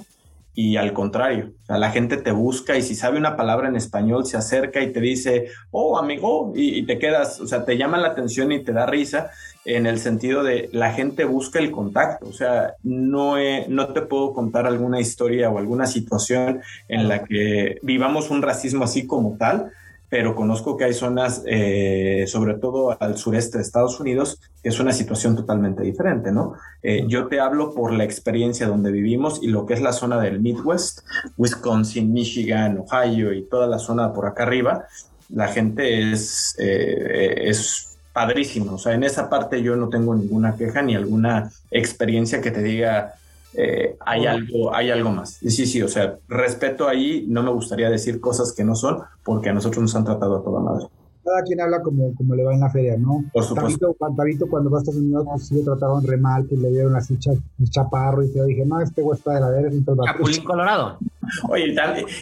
y 0.55 0.77
al 0.77 0.93
contrario, 0.93 1.51
la 1.67 1.91
gente 1.91 2.15
te 2.15 2.31
busca 2.31 2.77
y 2.77 2.81
si 2.81 2.95
sabe 2.95 3.17
una 3.17 3.35
palabra 3.35 3.67
en 3.67 3.75
español 3.75 4.25
se 4.25 4.37
acerca 4.37 4.81
y 4.81 4.93
te 4.93 5.01
dice, 5.01 5.49
oh 5.71 5.97
amigo, 5.97 6.53
y, 6.55 6.83
te 6.83 6.97
quedas, 6.97 7.41
o 7.41 7.47
sea, 7.47 7.65
te 7.65 7.77
llama 7.77 7.97
la 7.97 8.07
atención 8.07 8.53
y 8.53 8.63
te 8.63 8.71
da 8.71 8.85
risa 8.85 9.31
en 9.65 9.85
el 9.85 9.99
sentido 9.99 10.43
de 10.43 10.69
la 10.71 10.93
gente 10.93 11.25
busca 11.25 11.59
el 11.59 11.71
contacto, 11.71 12.27
o 12.27 12.33
sea, 12.33 12.75
no, 12.83 13.35
no 13.67 13.87
te 13.93 14.01
puedo 14.03 14.33
contar 14.33 14.65
alguna 14.65 15.01
historia 15.01 15.49
o 15.49 15.57
alguna 15.57 15.87
situación 15.87 16.61
en 16.87 17.09
la 17.09 17.25
que 17.25 17.77
vivamos 17.81 18.29
un 18.29 18.41
racismo 18.41 18.85
así 18.85 19.05
como 19.05 19.35
tal, 19.37 19.71
pero 20.09 20.35
conozco 20.35 20.77
que 20.77 20.85
hay 20.85 20.93
zonas, 20.93 21.43
eh, 21.45 22.25
sobre 22.27 22.55
todo 22.55 22.95
al 22.99 23.17
sureste 23.17 23.57
de 23.57 23.63
Estados 23.63 23.99
Unidos, 23.99 24.39
que 24.61 24.69
es 24.69 24.79
una 24.79 24.91
situación 24.91 25.35
totalmente 25.35 25.83
diferente, 25.83 26.31
¿no? 26.31 26.53
Eh, 26.83 27.05
yo 27.07 27.27
te 27.27 27.39
hablo 27.39 27.73
por 27.73 27.91
la 27.91 28.03
experiencia 28.03 28.67
donde 28.67 28.91
vivimos 28.91 29.39
y 29.41 29.47
lo 29.47 29.65
que 29.65 29.73
es 29.73 29.81
la 29.81 29.93
zona 29.93 30.19
del 30.19 30.39
Midwest, 30.39 30.99
Wisconsin, 31.37 32.13
Michigan, 32.13 32.77
Ohio 32.77 33.33
y 33.33 33.43
toda 33.43 33.67
la 33.67 33.79
zona 33.79 34.13
por 34.13 34.27
acá 34.27 34.43
arriba, 34.43 34.85
la 35.29 35.47
gente 35.47 36.11
es, 36.11 36.55
eh, 36.59 37.49
es 37.49 37.97
padrísima, 38.13 38.73
o 38.73 38.77
sea, 38.77 38.93
en 38.93 39.03
esa 39.03 39.29
parte 39.29 39.61
yo 39.61 39.75
no 39.75 39.89
tengo 39.89 40.15
ninguna 40.15 40.55
queja 40.55 40.81
ni 40.81 40.95
alguna 40.95 41.51
experiencia 41.71 42.39
que 42.41 42.51
te 42.51 42.61
diga, 42.61 43.15
eh, 43.57 43.95
hay, 44.05 44.25
algo, 44.25 44.75
hay 44.75 44.89
algo 44.91 45.11
más. 45.11 45.41
Y 45.41 45.49
sí, 45.49 45.65
sí, 45.65 45.81
o 45.81 45.87
sea, 45.87 46.17
respeto 46.27 46.87
ahí, 46.87 47.25
no 47.27 47.43
me 47.43 47.51
gustaría 47.51 47.89
decir 47.89 48.19
cosas 48.19 48.53
que 48.53 48.63
no 48.63 48.75
son, 48.75 49.03
porque 49.23 49.49
a 49.49 49.53
nosotros 49.53 49.81
nos 49.81 49.95
han 49.95 50.05
tratado 50.05 50.37
a 50.37 50.43
toda 50.43 50.59
madre. 50.61 50.87
Cada 51.25 51.41
quien 51.41 51.59
habla 51.59 51.81
como, 51.81 52.13
como 52.13 52.35
le 52.35 52.43
va 52.43 52.53
en 52.53 52.59
la 52.59 52.69
feria, 52.69 52.95
¿no? 52.97 53.25
Por 53.33 53.43
supuesto. 53.43 53.95
Tabito, 54.15 54.47
cuando 54.47 54.69
va 54.69 54.77
a 54.77 54.81
Estados 54.81 55.01
Unidos, 55.01 55.25
pues 55.27 55.47
sí 55.47 55.55
le 55.55 55.63
trataron 55.63 56.05
re 56.05 56.17
mal, 56.17 56.45
pues 56.45 56.61
le 56.61 56.69
dieron 56.69 56.95
así 56.95 57.17
un 57.27 57.67
chaparro 57.67 58.23
y 58.23 58.31
yo 58.33 58.45
dije, 58.45 58.63
no, 58.65 58.79
este 58.79 59.01
güey 59.01 59.17
está 59.17 59.33
de 59.33 59.41
la 59.41 59.49
verga. 59.49 59.71
Chapulín 60.05 60.43
Colorado. 60.43 60.99
Oye, 61.49 61.75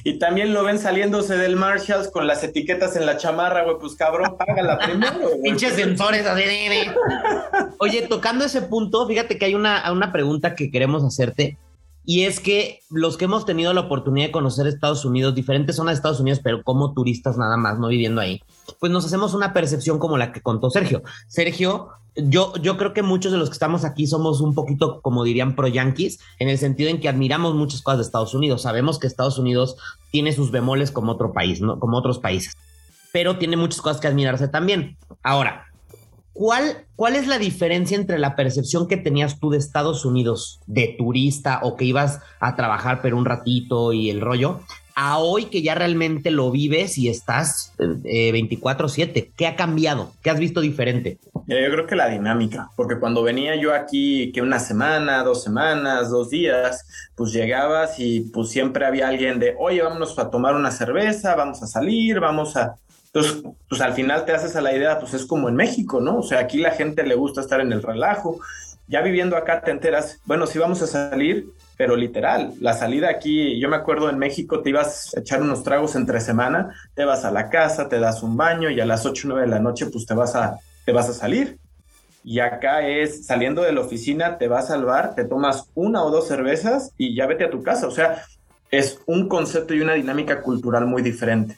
y, 0.06 0.20
también 0.20 0.54
lo 0.54 0.63
ven 0.63 0.80
saliéndose 0.80 1.38
del 1.38 1.58
Marshalls 1.58 2.10
con 2.10 2.26
las 2.28 2.44
etiquetas 2.44 2.96
en 2.96 3.06
la 3.06 3.18
chamarra, 3.18 3.63
güey, 3.63 3.76
pues 3.80 3.96
cabrón, 3.96 4.38
págala 4.38 4.80
primero. 4.80 5.30
Pinches 5.44 5.74
sensores 5.74 6.26
así. 6.26 6.44
Oye, 7.80 8.08
tocando 8.08 8.46
ese 8.46 8.62
punto, 8.62 9.06
fíjate 9.08 9.38
que 9.38 9.46
hay 9.46 9.56
una, 9.56 9.92
una 9.92 10.12
pregunta 10.13 10.56
que 10.56 10.72
queremos 10.72 11.04
hacerte. 11.04 11.58
Y 12.06 12.24
es 12.24 12.39
que 12.39 12.80
los 12.89 13.18
que 13.18 13.26
hemos 13.26 13.46
tenido 13.46 13.74
la 13.74 13.82
oportunidad 13.82 14.28
de 14.28 14.32
conocer 14.32 14.68
Estados 14.68 15.06
Unidos, 15.06 15.36
diferentes 15.36 15.78
zonas 15.78 15.94
de 15.94 15.98
Estados 16.00 16.20
Unidos, 16.20 16.42
pero 16.44 16.62
como 16.63 16.94
turistas 16.94 17.38
nada 17.38 17.56
más, 17.56 17.80
no 17.80 17.88
viviendo 17.88 18.20
ahí, 18.20 18.42
pues 18.80 18.91
nos 18.91 19.06
hacemos 19.06 19.34
una 19.34 19.54
percepción 19.54 19.99
como 19.99 20.17
la 20.17 20.32
que 20.32 20.41
contó 20.41 20.69
Sergio. 20.69 21.04
Sergio, 21.28 21.89
yo, 22.15 22.54
yo 22.62 22.78
creo 22.78 22.93
que 22.93 23.02
muchos 23.02 23.32
de 23.32 23.38
los 23.38 23.49
que 23.49 23.54
estamos 23.54 23.86
aquí 23.86 24.08
somos 24.08 24.41
un 24.41 24.54
poquito, 24.54 25.02
como 25.02 25.23
dirían, 25.23 25.56
pro-yanquis, 25.56 26.19
en 26.39 26.49
el 26.49 26.58
sentido 26.58 26.89
en 26.89 26.99
que 26.99 27.10
admiramos 27.10 27.56
muchas 27.56 27.82
cosas 27.82 27.99
de 27.99 28.04
Estados 28.04 28.34
Unidos. 28.34 28.62
Sabemos 28.63 28.99
que 28.99 29.08
Estados 29.08 29.38
Unidos 29.38 29.78
tiene 30.12 30.34
sus 30.34 30.52
bemoles 30.52 30.91
como 30.91 31.12
otro 31.12 31.34
país, 31.34 31.62
¿no? 31.62 31.80
Como 31.80 31.97
otros 31.97 32.19
países, 32.19 32.56
pero 33.12 33.38
tiene 33.38 33.58
muchas 33.58 33.82
cosas 33.82 33.99
que 33.99 34.08
admirarse 34.08 34.47
también. 34.47 34.97
Ahora, 35.23 35.67
¿Cuál, 36.34 36.88
¿Cuál 36.95 37.15
es 37.15 37.28
la 37.28 37.38
diferencia 37.38 37.95
entre 37.95 38.17
la 38.17 38.36
percepción 38.36 38.88
que 38.88 38.97
tenías 38.97 39.39
tú 39.39 39.52
de 39.52 39.60
Estados 39.60 40.04
Unidos 40.04 40.60
de 40.65 40.95
turista 40.97 41.60
o 41.62 41.76
que 41.76 41.86
ibas 41.86 42.21
a 42.39 42.56
trabajar 42.56 43.02
pero 43.04 43.17
un 43.17 43.26
ratito 43.26 43.93
y 43.93 44.10
el 44.10 44.19
rollo, 44.19 44.62
a 44.96 45.18
hoy 45.18 45.46
que 45.46 45.62
ya 45.62 45.76
realmente 45.76 46.32
lo 46.32 46.52
vives 46.52 46.98
y 46.98 47.10
estás 47.10 47.74
24/7? 47.78 49.20
Eh, 49.20 49.32
¿Qué 49.36 49.48
ha 49.48 49.56
cambiado? 49.56 50.12
¿Qué 50.22 50.30
has 50.30 50.40
visto 50.40 50.62
diferente? 50.62 51.18
yo 51.46 51.72
creo 51.72 51.86
que 51.86 51.96
la 51.96 52.08
dinámica, 52.08 52.70
porque 52.76 53.00
cuando 53.00 53.22
venía 53.22 53.56
yo 53.56 53.74
aquí, 53.74 54.32
que 54.32 54.42
una 54.42 54.60
semana, 54.60 55.24
dos 55.24 55.44
semanas, 55.44 56.10
dos 56.10 56.30
días, 56.30 56.86
pues 57.16 57.34
llegabas 57.34 58.00
y 58.00 58.22
pues 58.22 58.50
siempre 58.50 58.86
había 58.86 59.10
alguien 59.10 59.40
de, 59.40 59.56
oye, 59.60 59.82
vámonos 59.82 60.18
a 60.18 60.30
tomar 60.30 60.56
una 60.56 60.72
cerveza, 60.72 61.36
vamos 61.36 61.62
a 61.62 61.68
salir, 61.68 62.20
vamos 62.20 62.56
a 62.56 62.76
entonces, 63.13 63.43
pues 63.69 63.80
al 63.82 63.93
final 63.93 64.26
te 64.26 64.32
haces 64.32 64.56
a 64.56 64.62
la 64.62 64.73
idea, 64.73 64.99
pues 64.99 65.13
es 65.13 65.26
como 65.26 65.47
en 65.47 65.56
México, 65.56 66.02
¿no? 66.02 66.17
O 66.17 66.23
sea, 66.23 66.39
aquí 66.39 66.58
la 66.58 66.71
gente 66.71 67.04
le 67.04 67.13
gusta 67.13 67.41
estar 67.41 67.62
en 67.62 67.71
el 67.71 67.84
relajo 67.84 68.39
ya 68.88 69.02
viviendo 69.02 69.38
acá 69.38 69.62
te 69.62 69.71
enteras, 69.71 70.19
bueno, 70.26 70.45
sí 70.45 70.60
vamos 70.60 70.82
a 70.82 70.88
salir, 70.88 71.49
pero 71.78 71.95
literal, 71.95 72.54
la 72.60 72.73
salida 72.73 73.10
aquí, 73.10 73.60
yo 73.60 73.69
me 73.69 73.78
acuerdo 73.78 74.10
en 74.10 74.17
México 74.17 74.62
te 74.62 74.69
ibas 74.69 75.15
a 75.15 75.21
echar 75.21 75.41
unos 75.41 75.63
tragos 75.63 75.95
entre 75.95 76.19
semana, 76.19 76.76
te 76.93 77.06
vas 77.06 77.23
a 77.23 77.32
la 77.32 77.49
casa, 77.49 77.88
te 77.88 77.99
das 77.99 78.23
un 78.23 78.36
baño 78.36 78.69
y 78.69 78.80
a 78.80 78.86
las 78.86 79.06
8 79.06 79.28
o 79.28 79.32
9 79.32 79.43
de 79.43 79.47
la 79.47 79.60
noche 79.60 79.88
pues 79.88 80.06
te 80.06 80.13
vas 80.13 80.36
a, 80.36 80.60
te 80.86 80.91
vas 80.91 81.10
a 81.10 81.13
salir. 81.13 81.58
Y 82.26 82.39
acá 82.39 82.88
es 82.88 83.26
saliendo 83.26 83.63
de 83.63 83.73
la 83.73 83.82
oficina, 83.82 84.38
te 84.38 84.47
vas 84.47 84.69
al 84.69 84.86
bar, 84.86 85.13
te 85.15 85.26
tomas 85.26 85.67
una 85.76 86.04
o 86.04 86.12
dos 86.12 86.28
cervezas 86.28 86.91
y 86.97 87.15
ya 87.15 87.26
vete 87.26 87.43
a 87.45 87.49
tu 87.49 87.63
casa. 87.63 87.88
O 87.88 87.91
sea, 87.91 88.23
es 88.71 88.99
un 89.08 89.28
concepto 89.28 89.73
y 89.73 89.82
una 89.82 89.93
dinámica 89.93 90.41
cultural 90.41 90.86
muy 90.86 91.02
diferente. 91.02 91.58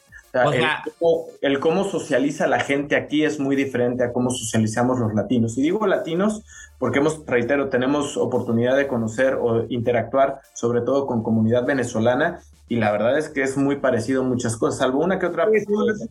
El, 1.40 1.60
cómo, 1.60 1.84
socializa 1.84 2.46
la 2.46 2.60
gente 2.60 2.96
aquí 2.96 3.24
es 3.24 3.40
muy 3.40 3.56
diferente 3.56 4.04
a 4.04 4.12
cómo 4.12 4.30
socializamos 4.30 4.98
los 4.98 5.14
latinos. 5.14 5.56
Y 5.58 5.62
digo 5.62 5.86
latinos 5.86 6.42
porque 6.78 6.98
hemos, 6.98 7.24
reitero, 7.26 7.68
tenemos 7.68 8.16
oportunidad 8.16 8.76
de 8.76 8.86
conocer 8.86 9.34
o 9.34 9.64
interactuar 9.68 10.40
sobre 10.52 10.82
todo 10.82 11.06
con 11.06 11.22
comunidad 11.22 11.64
venezolana 11.64 12.40
y 12.68 12.76
la 12.76 12.90
verdad 12.90 13.16
es 13.16 13.28
que 13.28 13.42
es 13.42 13.56
muy 13.56 13.76
parecido 13.76 14.22
en 14.22 14.28
muchas 14.28 14.56
cosas, 14.56 14.80
salvo 14.80 15.04
una 15.04 15.18
que 15.18 15.26
otra. 15.26 15.46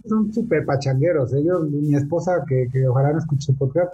son 0.08 0.34
súper 0.34 0.66
pachangueros. 0.66 1.34
Ellos, 1.34 1.70
mi 1.70 1.96
esposa, 1.96 2.44
que, 2.48 2.68
que 2.72 2.88
ojalá 2.88 3.12
no 3.12 3.20
escuche 3.20 3.52
el 3.52 3.58
podcast, 3.58 3.94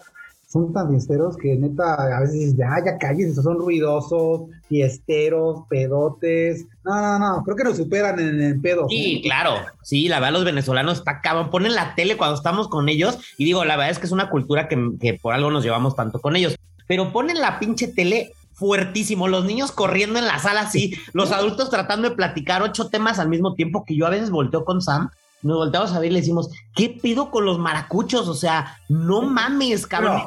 son 0.52 0.74
tan 0.74 0.90
fiesteros 0.90 1.38
que 1.38 1.56
neta 1.56 2.18
a 2.18 2.20
veces 2.20 2.58
ya, 2.58 2.76
ya 2.86 2.98
calles, 2.98 3.36
son 3.36 3.58
ruidosos, 3.58 4.50
fiesteros, 4.68 5.62
pedotes. 5.70 6.66
No, 6.84 6.94
no, 7.02 7.20
no, 7.20 7.44
creo 7.44 7.56
que 7.56 7.64
nos 7.64 7.78
superan 7.78 8.20
en 8.20 8.42
el 8.42 8.60
pedo. 8.60 8.86
Sí, 8.90 9.22
claro. 9.24 9.56
Sí, 9.82 10.10
la 10.10 10.20
verdad, 10.20 10.34
los 10.34 10.46
venezolanos 10.46 10.98
está 11.00 11.22
cabrón. 11.22 11.50
Ponen 11.50 11.74
la 11.74 11.96
tele 11.96 12.18
cuando 12.18 12.36
estamos 12.36 12.68
con 12.68 12.90
ellos 12.90 13.18
y 13.38 13.46
digo, 13.46 13.64
la 13.64 13.78
verdad 13.78 13.92
es 13.92 14.00
que 14.00 14.08
es 14.08 14.12
una 14.12 14.30
cultura 14.30 14.68
que, 14.68 14.92
que 15.00 15.14
por 15.14 15.34
algo 15.34 15.52
nos 15.52 15.64
llevamos 15.64 15.96
tanto 15.96 16.20
con 16.20 16.36
ellos. 16.36 16.58
Pero 16.86 17.14
ponen 17.14 17.40
la 17.40 17.58
pinche 17.58 17.88
tele 17.88 18.34
fuertísimo, 18.52 19.30
los 19.30 19.46
niños 19.46 19.72
corriendo 19.72 20.20
en 20.20 20.26
la 20.28 20.38
sala 20.38 20.62
así, 20.62 20.94
los 21.14 21.32
adultos 21.32 21.70
tratando 21.70 22.10
de 22.10 22.16
platicar 22.16 22.62
ocho 22.62 22.90
temas 22.90 23.20
al 23.20 23.30
mismo 23.30 23.56
tiempo 23.56 23.86
que 23.86 23.96
yo 23.96 24.06
a 24.06 24.10
veces 24.12 24.30
volteo 24.30 24.66
con 24.66 24.82
Sam 24.82 25.10
nos 25.44 25.58
volteamos 25.58 25.92
a 25.94 26.00
ver 26.00 26.12
y 26.12 26.14
le 26.14 26.20
decimos, 26.20 26.50
¿qué 26.76 26.98
pido 27.02 27.32
con 27.32 27.46
los 27.46 27.58
maracuchos? 27.58 28.28
O 28.28 28.34
sea, 28.34 28.78
no 28.90 29.24
mames, 29.24 29.88
cabrón. 29.88 30.22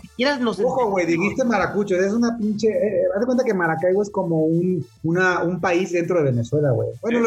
Ojo, 0.65 0.91
güey, 0.91 1.07
dijiste 1.07 1.45
maracuchos, 1.45 1.99
es 1.99 2.13
una 2.13 2.37
pinche. 2.37 2.69
Eh, 2.69 2.73
eh, 2.73 3.03
haz 3.15 3.21
de 3.21 3.27
cuenta 3.27 3.45
que 3.45 3.55
Maracaibo 3.55 4.03
es 4.03 4.11
como 4.11 4.45
un, 4.45 4.85
una, 5.03 5.43
un 5.43 5.61
país 5.61 5.93
dentro 5.93 6.19
de 6.19 6.25
Venezuela, 6.25 6.71
güey. 6.73 6.89
Bueno, 7.01 7.21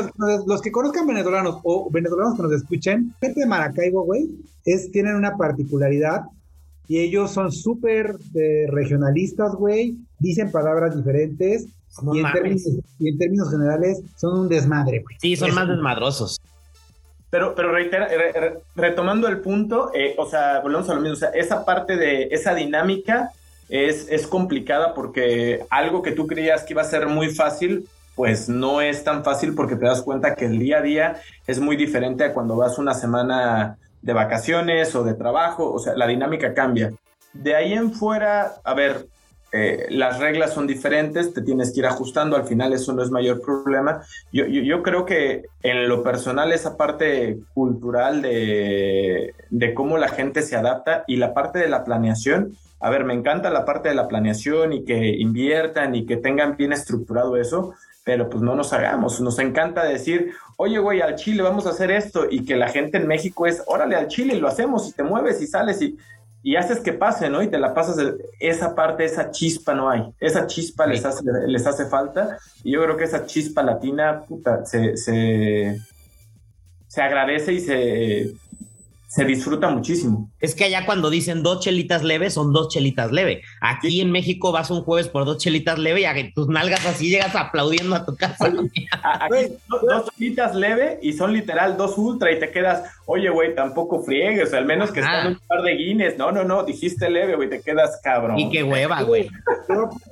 los, 0.45 0.61
que 0.61 0.71
conozcan 0.71 1.07
venezolanos 1.07 1.59
o 1.63 1.89
venezolanos 1.89 2.35
que 2.35 2.43
nos 2.43 2.51
escuchen, 2.51 3.13
gente 3.21 3.39
de 3.39 3.45
Maracaibo, 3.45 4.03
güey, 4.03 4.29
es, 4.65 4.91
tienen 4.91 5.15
una 5.15 5.37
particularidad 5.37 6.23
y 6.89 6.99
ellos 6.99 7.31
son 7.31 7.51
súper 7.51 8.17
eh, 8.33 8.65
regionalistas, 8.69 9.55
güey, 9.55 9.97
dicen 10.19 10.51
palabras 10.51 10.95
diferentes. 10.95 11.67
y, 12.13 12.19
en 12.19 12.31
términos, 12.31 12.63
y 12.99 13.09
en 13.09 13.17
términos 13.17 13.49
generales 13.49 14.01
son 14.17 14.39
un 14.39 14.49
desmadre, 14.49 15.03
güey. 15.03 15.15
Sí, 15.21 15.35
son 15.35 15.53
más 15.55 15.67
desmadrosos. 15.67 16.39
Pero, 17.29 17.55
pero 17.55 17.71
reitera, 17.71 18.07
retomando 18.75 19.27
el 19.27 19.41
punto, 19.41 19.91
eh, 19.93 20.15
o 20.17 20.25
sea, 20.25 20.61
volvemos 20.61 20.89
a 20.89 20.93
lo 20.93 21.01
mismo, 21.01 21.15
o 21.15 21.19
sea, 21.19 21.29
esa 21.29 21.65
parte 21.65 21.97
de 21.97 22.29
esa 22.31 22.55
dinámica 22.55 23.31
es, 23.67 24.07
es 24.09 24.27
complicada 24.27 24.93
porque 24.93 25.65
algo 25.69 26.01
que 26.01 26.13
tú 26.13 26.25
creías 26.25 26.63
que 26.63 26.73
iba 26.73 26.83
a 26.83 26.85
ser 26.85 27.07
muy 27.07 27.29
fácil, 27.29 27.87
pues 28.15 28.47
no 28.47 28.81
es 28.81 29.03
tan 29.03 29.23
fácil 29.23 29.53
porque 29.55 29.75
te 29.75 29.85
das 29.85 30.01
cuenta 30.01 30.35
que 30.35 30.45
el 30.45 30.57
día 30.57 30.77
a 30.77 30.81
día 30.81 31.21
es 31.45 31.59
muy 31.59 31.75
diferente 31.75 32.23
a 32.23 32.33
cuando 32.33 32.55
vas 32.55 32.77
una 32.77 32.93
semana 32.93 33.77
de 34.01 34.13
vacaciones 34.13 34.95
o 34.95 35.03
de 35.03 35.13
trabajo, 35.13 35.71
o 35.71 35.79
sea, 35.79 35.95
la 35.95 36.07
dinámica 36.07 36.53
cambia. 36.53 36.91
De 37.33 37.55
ahí 37.55 37.73
en 37.73 37.91
fuera, 37.93 38.53
a 38.63 38.73
ver, 38.73 39.05
eh, 39.57 39.87
las 39.89 40.19
reglas 40.19 40.53
son 40.53 40.67
diferentes, 40.67 41.33
te 41.33 41.41
tienes 41.41 41.73
que 41.73 41.79
ir 41.79 41.87
ajustando, 41.87 42.35
al 42.35 42.45
final 42.45 42.73
eso 42.73 42.93
no 42.93 43.01
es 43.01 43.09
mayor 43.09 43.41
problema. 43.41 44.03
Yo, 44.31 44.45
yo, 44.45 44.83
creo 44.83 45.05
que 45.05 45.45
en 45.63 45.89
lo 45.89 46.03
personal 46.03 46.51
esa 46.51 46.77
parte 46.77 47.39
cultural 47.53 48.21
de, 48.21 49.33
de, 49.49 49.73
cómo 49.73 49.97
la 49.97 50.09
gente 50.09 50.43
se 50.43 50.55
adapta 50.55 51.03
y 51.07 51.15
la 51.15 51.33
parte 51.33 51.59
de 51.59 51.69
la 51.69 51.83
planeación, 51.83 52.55
a 52.79 52.89
ver, 52.91 53.03
me 53.03 53.13
encanta 53.13 53.49
la 53.49 53.65
parte 53.65 53.89
de 53.89 53.95
la 53.95 54.07
planeación 54.07 54.73
y 54.73 54.85
que 54.85 55.07
inviertan 55.07 55.95
y 55.95 56.05
que 56.05 56.17
tengan 56.17 56.55
bien 56.55 56.73
estructurado 56.73 57.35
eso, 57.35 57.73
pero 58.03 58.29
pues 58.29 58.43
no 58.43 58.55
nos 58.55 58.71
hagamos, 58.73 59.19
nos 59.19 59.39
encanta 59.39 59.83
decir, 59.83 60.31
oye 60.57 60.79
güey, 60.79 61.01
al 61.01 61.15
Chile 61.15 61.41
vamos 61.41 61.65
a 61.65 61.71
hacer 61.71 61.91
esto 61.91 62.27
y 62.29 62.45
que 62.45 62.55
la 62.55 62.69
gente 62.69 62.97
en 62.97 63.07
México 63.07 63.47
es, 63.47 63.63
órale 63.65 63.95
al 63.95 64.07
Chile, 64.07 64.35
lo 64.35 64.47
hacemos 64.47 64.87
y 64.87 64.93
te 64.93 65.03
mueves 65.03 65.41
y 65.41 65.47
sales 65.47 65.81
y 65.81 65.97
y 66.47 66.55
haces 66.55 66.79
que 66.79 66.93
pase, 66.93 67.29
¿no? 67.29 67.43
Y 67.43 67.49
te 67.49 67.59
la 67.59 67.73
pasas, 67.73 67.97
esa 68.39 68.73
parte, 68.73 69.03
esa 69.03 69.31
chispa 69.31 69.73
no 69.73 69.89
hay. 69.89 70.01
Esa 70.17 70.47
chispa 70.47 70.87
les, 70.87 71.03
hace, 71.03 71.21
les 71.45 71.67
hace 71.67 71.87
falta. 71.87 72.37
Y 72.63 72.71
yo 72.71 72.83
creo 72.83 72.95
que 72.95 73.03
esa 73.03 73.25
chispa 73.25 73.61
latina, 73.63 74.23
puta, 74.25 74.63
se, 74.65 74.95
se, 74.95 75.77
se 76.87 77.01
agradece 77.01 77.51
y 77.51 77.59
se, 77.59 78.31
se 79.07 79.23
disfruta 79.23 79.69
muchísimo. 79.69 80.29
Es 80.41 80.53
que 80.53 80.65
allá 80.65 80.85
cuando 80.85 81.09
dicen 81.09 81.41
dos 81.41 81.61
chelitas 81.61 82.03
leves, 82.03 82.33
son 82.33 82.51
dos 82.51 82.67
chelitas 82.67 83.11
leve. 83.11 83.41
Aquí 83.61 84.01
en 84.01 84.11
México 84.11 84.51
vas 84.51 84.69
un 84.69 84.83
jueves 84.83 85.07
por 85.07 85.23
dos 85.23 85.37
chelitas 85.37 85.79
leve 85.79 86.01
y 86.01 86.05
a 86.05 86.13
tus 86.35 86.49
nalgas 86.49 86.85
así 86.85 87.09
llegas 87.09 87.33
aplaudiendo 87.33 87.95
a 87.95 88.05
tu 88.05 88.15
casa. 88.17 88.51
Aquí 89.01 89.53
dos, 89.69 90.09
chelitas 90.13 90.53
leve 90.55 90.99
y 91.01 91.13
son 91.13 91.31
literal 91.31 91.77
dos 91.77 91.97
ultra 91.97 92.33
y 92.33 92.39
te 92.39 92.51
quedas, 92.51 92.83
oye, 93.05 93.29
güey, 93.29 93.55
tampoco 93.55 94.03
friegues, 94.03 94.53
al 94.53 94.65
menos 94.65 94.91
que 94.91 94.99
están 94.99 95.27
un 95.27 95.39
par 95.47 95.61
de 95.61 95.75
guines. 95.75 96.17
No, 96.17 96.33
no, 96.33 96.43
no, 96.43 96.63
dijiste 96.63 97.09
leve, 97.09 97.35
güey, 97.37 97.49
te 97.49 97.61
quedas 97.61 98.01
cabrón. 98.03 98.37
Y 98.37 98.49
qué 98.49 98.63
hueva, 98.63 99.03
güey. 99.03 99.29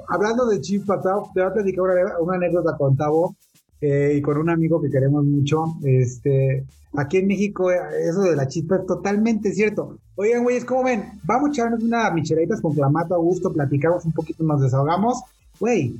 hablando 0.08 0.46
de 0.46 0.62
chispa, 0.62 1.02
te 1.02 1.10
voy 1.42 1.50
a 1.50 1.54
platicar 1.54 1.84
una, 2.22 2.36
anécdota 2.36 2.78
con 2.78 2.96
Tavo 2.96 3.36
eh, 3.82 4.16
y 4.18 4.22
con 4.22 4.38
un 4.38 4.50
amigo 4.50 4.82
que 4.82 4.90
queremos 4.90 5.24
mucho. 5.26 5.76
Este 5.84 6.66
Aquí 6.98 7.18
en 7.18 7.28
México, 7.28 7.72
eh, 7.72 7.78
eso 8.10 8.22
de 8.22 8.36
la 8.36 8.48
chispa 8.48 8.78
es 8.78 8.86
totalmente 8.86 9.54
cierto. 9.54 9.98
Oigan, 10.16 10.44
güeyes, 10.44 10.66
¿cómo 10.66 10.84
ven? 10.84 11.20
Vamos 11.24 11.50
a 11.50 11.52
echarnos 11.52 11.84
una 11.84 12.10
micheladitas 12.12 12.62
con 12.62 12.74
clamato 12.74 13.16
a 13.16 13.18
gusto, 13.18 13.52
platicamos 13.52 14.06
un 14.06 14.14
poquito, 14.14 14.44
nos 14.44 14.62
desahogamos. 14.62 15.22
Güey, 15.60 15.96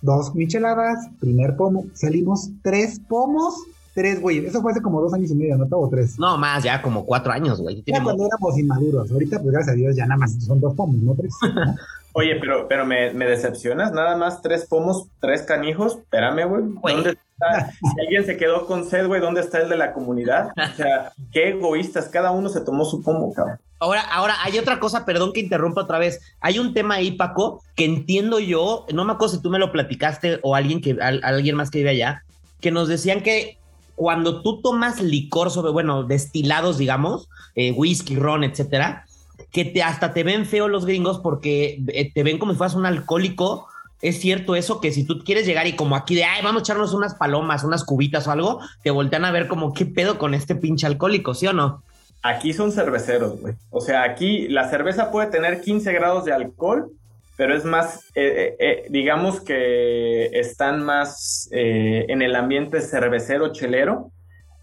dos 0.00 0.34
micheladas, 0.34 1.08
primer 1.20 1.56
pomo, 1.56 1.84
salimos 1.94 2.50
tres 2.62 3.00
pomos, 3.08 3.54
tres, 3.94 4.20
güey. 4.20 4.44
Eso 4.44 4.60
fue 4.60 4.72
hace 4.72 4.82
como 4.82 5.00
dos 5.00 5.14
años 5.14 5.30
y 5.30 5.34
medio, 5.34 5.56
¿no? 5.56 5.66
O 5.70 5.88
tres. 5.88 6.18
No, 6.18 6.36
más, 6.36 6.64
ya 6.64 6.82
como 6.82 7.04
cuatro 7.04 7.32
años, 7.32 7.60
güey. 7.60 7.82
Ya 7.86 8.02
cuando 8.02 8.26
éramos 8.26 8.58
inmaduros. 8.58 9.10
Ahorita, 9.10 9.40
pues 9.40 9.52
gracias 9.52 9.74
a 9.74 9.76
Dios, 9.76 9.94
ya 9.94 10.06
nada 10.06 10.18
más 10.18 10.32
son 10.44 10.60
dos 10.60 10.74
pomos, 10.74 10.96
no 10.96 11.14
tres. 11.14 11.32
Oye, 12.14 12.36
pero, 12.36 12.68
pero 12.68 12.84
me, 12.84 13.12
me, 13.12 13.26
decepcionas, 13.26 13.92
nada 13.92 14.16
más 14.16 14.42
tres 14.42 14.66
pomos, 14.66 15.06
tres 15.20 15.42
canijos. 15.42 15.96
Espérame, 15.96 16.46
güey. 16.46 16.94
¿Dónde 16.94 17.10
está? 17.10 17.72
Si 17.72 18.00
alguien 18.00 18.26
se 18.26 18.36
quedó 18.36 18.66
con 18.66 18.88
sed, 18.88 19.06
güey, 19.06 19.20
¿dónde 19.20 19.40
está 19.40 19.60
el 19.60 19.68
de 19.68 19.76
la 19.76 19.92
comunidad? 19.92 20.50
O 20.56 20.76
sea, 20.76 21.12
qué 21.32 21.50
egoístas, 21.50 22.08
cada 22.08 22.30
uno 22.30 22.48
se 22.48 22.60
tomó 22.60 22.84
su 22.84 23.02
pomo, 23.02 23.32
cabrón. 23.32 23.58
Ahora, 23.80 24.02
ahora 24.02 24.36
hay 24.44 24.58
otra 24.58 24.78
cosa, 24.78 25.04
perdón 25.04 25.32
que 25.32 25.40
interrumpa 25.40 25.80
otra 25.80 25.98
vez. 25.98 26.20
Hay 26.40 26.58
un 26.58 26.72
tema 26.72 26.94
ahí, 26.94 27.12
Paco, 27.12 27.62
que 27.74 27.84
entiendo 27.84 28.38
yo, 28.38 28.86
no 28.92 29.04
me 29.04 29.12
acuerdo 29.12 29.34
si 29.34 29.42
tú 29.42 29.50
me 29.50 29.58
lo 29.58 29.72
platicaste 29.72 30.38
o 30.42 30.54
alguien 30.54 30.80
que 30.80 30.96
alguien 31.00 31.56
más 31.56 31.70
que 31.70 31.78
vive 31.78 31.90
allá, 31.90 32.22
que 32.60 32.70
nos 32.70 32.86
decían 32.86 33.22
que 33.22 33.58
cuando 33.96 34.42
tú 34.42 34.60
tomas 34.62 35.00
licor 35.00 35.50
sobre, 35.50 35.72
bueno, 35.72 36.04
destilados, 36.04 36.78
digamos, 36.78 37.28
eh, 37.56 37.72
whisky, 37.72 38.16
ron, 38.16 38.44
etcétera, 38.44 39.06
que 39.52 39.64
te, 39.66 39.82
hasta 39.82 40.12
te 40.12 40.24
ven 40.24 40.46
feo 40.46 40.66
los 40.68 40.86
gringos 40.86 41.20
porque 41.20 41.82
eh, 41.88 42.12
te 42.12 42.22
ven 42.22 42.38
como 42.38 42.52
si 42.52 42.58
fueras 42.58 42.74
un 42.74 42.86
alcohólico. 42.86 43.68
Es 44.00 44.18
cierto 44.18 44.56
eso, 44.56 44.80
que 44.80 44.90
si 44.90 45.04
tú 45.04 45.22
quieres 45.24 45.46
llegar 45.46 45.66
y 45.68 45.76
como 45.76 45.94
aquí 45.94 46.16
de, 46.16 46.24
ay, 46.24 46.42
vamos 46.42 46.62
a 46.62 46.64
echarnos 46.64 46.92
unas 46.92 47.14
palomas, 47.14 47.62
unas 47.62 47.84
cubitas 47.84 48.26
o 48.26 48.32
algo, 48.32 48.60
te 48.82 48.90
voltean 48.90 49.24
a 49.24 49.30
ver 49.30 49.46
como, 49.46 49.72
¿qué 49.72 49.86
pedo 49.86 50.18
con 50.18 50.34
este 50.34 50.56
pinche 50.56 50.86
alcohólico, 50.86 51.34
sí 51.34 51.46
o 51.46 51.52
no? 51.52 51.82
Aquí 52.22 52.52
son 52.52 52.72
cerveceros, 52.72 53.40
güey. 53.40 53.54
O 53.70 53.80
sea, 53.80 54.02
aquí 54.02 54.48
la 54.48 54.68
cerveza 54.68 55.12
puede 55.12 55.28
tener 55.28 55.60
15 55.60 55.92
grados 55.92 56.24
de 56.24 56.32
alcohol, 56.32 56.90
pero 57.36 57.56
es 57.56 57.64
más, 57.64 58.06
eh, 58.16 58.56
eh, 58.58 58.86
digamos 58.90 59.40
que 59.40 60.26
están 60.32 60.82
más 60.82 61.48
en 61.52 62.22
el 62.22 62.34
ambiente 62.34 62.80
cervecero, 62.80 63.52
chelero, 63.52 64.10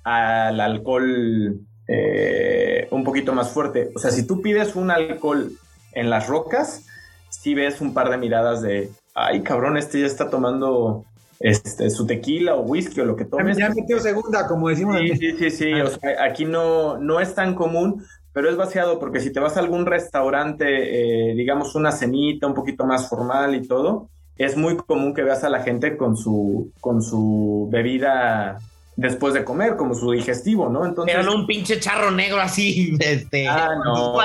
al 0.03 0.59
alcohol 0.59 1.61
eh, 1.91 2.87
un 2.91 3.03
poquito 3.03 3.33
más 3.33 3.49
fuerte. 3.49 3.89
O 3.95 3.99
sea, 3.99 4.11
si 4.11 4.27
tú 4.27 4.41
pides 4.41 4.75
un 4.75 4.91
alcohol 4.91 5.51
en 5.93 6.09
las 6.11 6.27
rocas, 6.27 6.85
si 7.29 7.55
ves 7.55 7.81
un 7.81 7.95
par 7.95 8.11
de 8.11 8.17
miradas 8.17 8.61
de, 8.61 8.91
ay 9.15 9.41
cabrón, 9.41 9.75
este 9.75 9.99
ya 9.99 10.05
está 10.05 10.29
tomando 10.29 11.03
este, 11.39 11.89
su 11.89 12.05
tequila 12.05 12.55
o 12.55 12.61
whisky 12.61 13.01
o 13.01 13.05
lo 13.05 13.15
que 13.15 13.25
tomes. 13.25 13.57
Ya 13.57 13.69
metió 13.69 13.99
segunda, 13.99 14.47
como 14.47 14.69
decimos. 14.69 14.97
Sí, 14.99 15.15
sí, 15.15 15.37
sí, 15.39 15.49
sí. 15.49 15.73
O 15.73 15.87
sea, 15.87 16.23
aquí 16.23 16.45
no, 16.45 16.99
no 16.99 17.19
es 17.19 17.33
tan 17.33 17.55
común, 17.55 18.05
pero 18.33 18.51
es 18.51 18.55
vaciado 18.55 18.99
porque 18.99 19.19
si 19.19 19.33
te 19.33 19.39
vas 19.39 19.57
a 19.57 19.61
algún 19.61 19.87
restaurante, 19.87 21.31
eh, 21.31 21.33
digamos 21.33 21.73
una 21.73 21.91
cenita 21.91 22.45
un 22.45 22.53
poquito 22.53 22.85
más 22.85 23.09
formal 23.09 23.55
y 23.55 23.67
todo, 23.67 24.09
es 24.37 24.55
muy 24.55 24.77
común 24.77 25.15
que 25.15 25.23
veas 25.23 25.43
a 25.43 25.49
la 25.49 25.63
gente 25.63 25.97
con 25.97 26.15
su, 26.15 26.71
con 26.79 27.01
su 27.01 27.67
bebida 27.71 28.59
después 28.99 29.33
de 29.33 29.43
comer, 29.43 29.77
como 29.77 29.95
su 29.95 30.11
digestivo, 30.11 30.69
¿no? 30.69 30.85
Entonces, 30.85 31.15
pero 31.15 31.25
no 31.25 31.35
un 31.35 31.47
pinche 31.47 31.79
charro 31.79 32.11
negro 32.11 32.39
así, 32.39 32.95
este. 32.99 33.47
Ah, 33.47 33.75
no. 33.83 34.19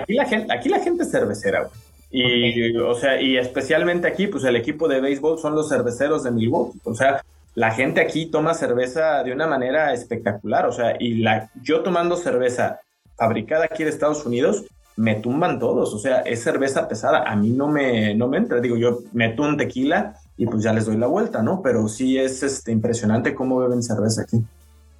aquí, 0.00 0.14
la 0.14 0.24
gente, 0.26 0.52
aquí 0.52 0.68
la 0.68 0.80
gente 0.80 1.02
es 1.02 1.10
cervecera, 1.10 1.62
güey. 1.62 1.72
Y, 2.08 2.76
o 2.76 2.94
sea, 2.94 3.20
y 3.20 3.36
especialmente 3.36 4.06
aquí, 4.06 4.28
pues 4.28 4.44
el 4.44 4.54
equipo 4.54 4.86
de 4.86 5.00
béisbol 5.00 5.38
son 5.38 5.54
los 5.54 5.68
cerveceros 5.68 6.22
de 6.22 6.30
Milwaukee. 6.30 6.78
O 6.84 6.94
sea, 6.94 7.22
la 7.54 7.72
gente 7.72 8.00
aquí 8.00 8.26
toma 8.26 8.54
cerveza 8.54 9.24
de 9.24 9.32
una 9.32 9.48
manera 9.48 9.92
espectacular. 9.92 10.66
O 10.66 10.72
sea, 10.72 10.96
y 10.98 11.16
la, 11.16 11.50
yo 11.62 11.80
tomando 11.80 12.16
cerveza 12.16 12.80
fabricada 13.16 13.64
aquí 13.64 13.82
en 13.82 13.88
Estados 13.88 14.24
Unidos, 14.24 14.64
me 14.94 15.16
tumban 15.16 15.58
todos. 15.58 15.92
O 15.92 15.98
sea, 15.98 16.20
es 16.20 16.42
cerveza 16.42 16.88
pesada. 16.88 17.24
A 17.24 17.34
mí 17.34 17.50
no 17.50 17.66
me, 17.66 18.14
no 18.14 18.28
me 18.28 18.38
entra. 18.38 18.60
Digo, 18.60 18.76
yo 18.76 19.00
meto 19.12 19.42
un 19.42 19.56
tequila 19.56 20.14
y 20.36 20.46
pues 20.46 20.62
ya 20.62 20.72
les 20.72 20.86
doy 20.86 20.96
la 20.96 21.06
vuelta, 21.06 21.42
¿no? 21.42 21.62
Pero 21.62 21.88
sí 21.88 22.18
es 22.18 22.42
este, 22.42 22.72
impresionante 22.72 23.34
cómo 23.34 23.58
beben 23.58 23.82
cerveza 23.82 24.22
aquí. 24.22 24.44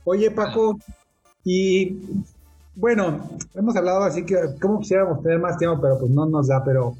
Oye, 0.05 0.31
Paco, 0.31 0.79
y 1.45 1.99
bueno, 2.75 3.21
hemos 3.55 3.77
hablado 3.77 4.03
así 4.03 4.25
que 4.25 4.37
como 4.61 4.81
quisiéramos 4.81 5.23
tener 5.23 5.39
más 5.39 5.59
tiempo, 5.59 5.81
pero 5.81 5.99
pues 5.99 6.11
no 6.11 6.27
nos 6.27 6.49
da, 6.49 6.63
pero 6.65 6.95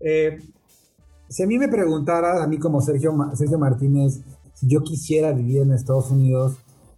eh, 0.00 0.38
si 1.28 1.42
a 1.42 1.46
mí 1.46 1.58
me 1.58 1.68
preguntaras, 1.68 2.40
a 2.40 2.46
mí 2.46 2.58
como 2.58 2.80
Sergio, 2.80 3.14
Sergio 3.34 3.58
Martínez, 3.58 4.20
si 4.54 4.68
yo 4.68 4.82
quisiera 4.82 5.32
vivir 5.32 5.62
en 5.62 5.72
Estados 5.72 6.10
Unidos, 6.10 6.56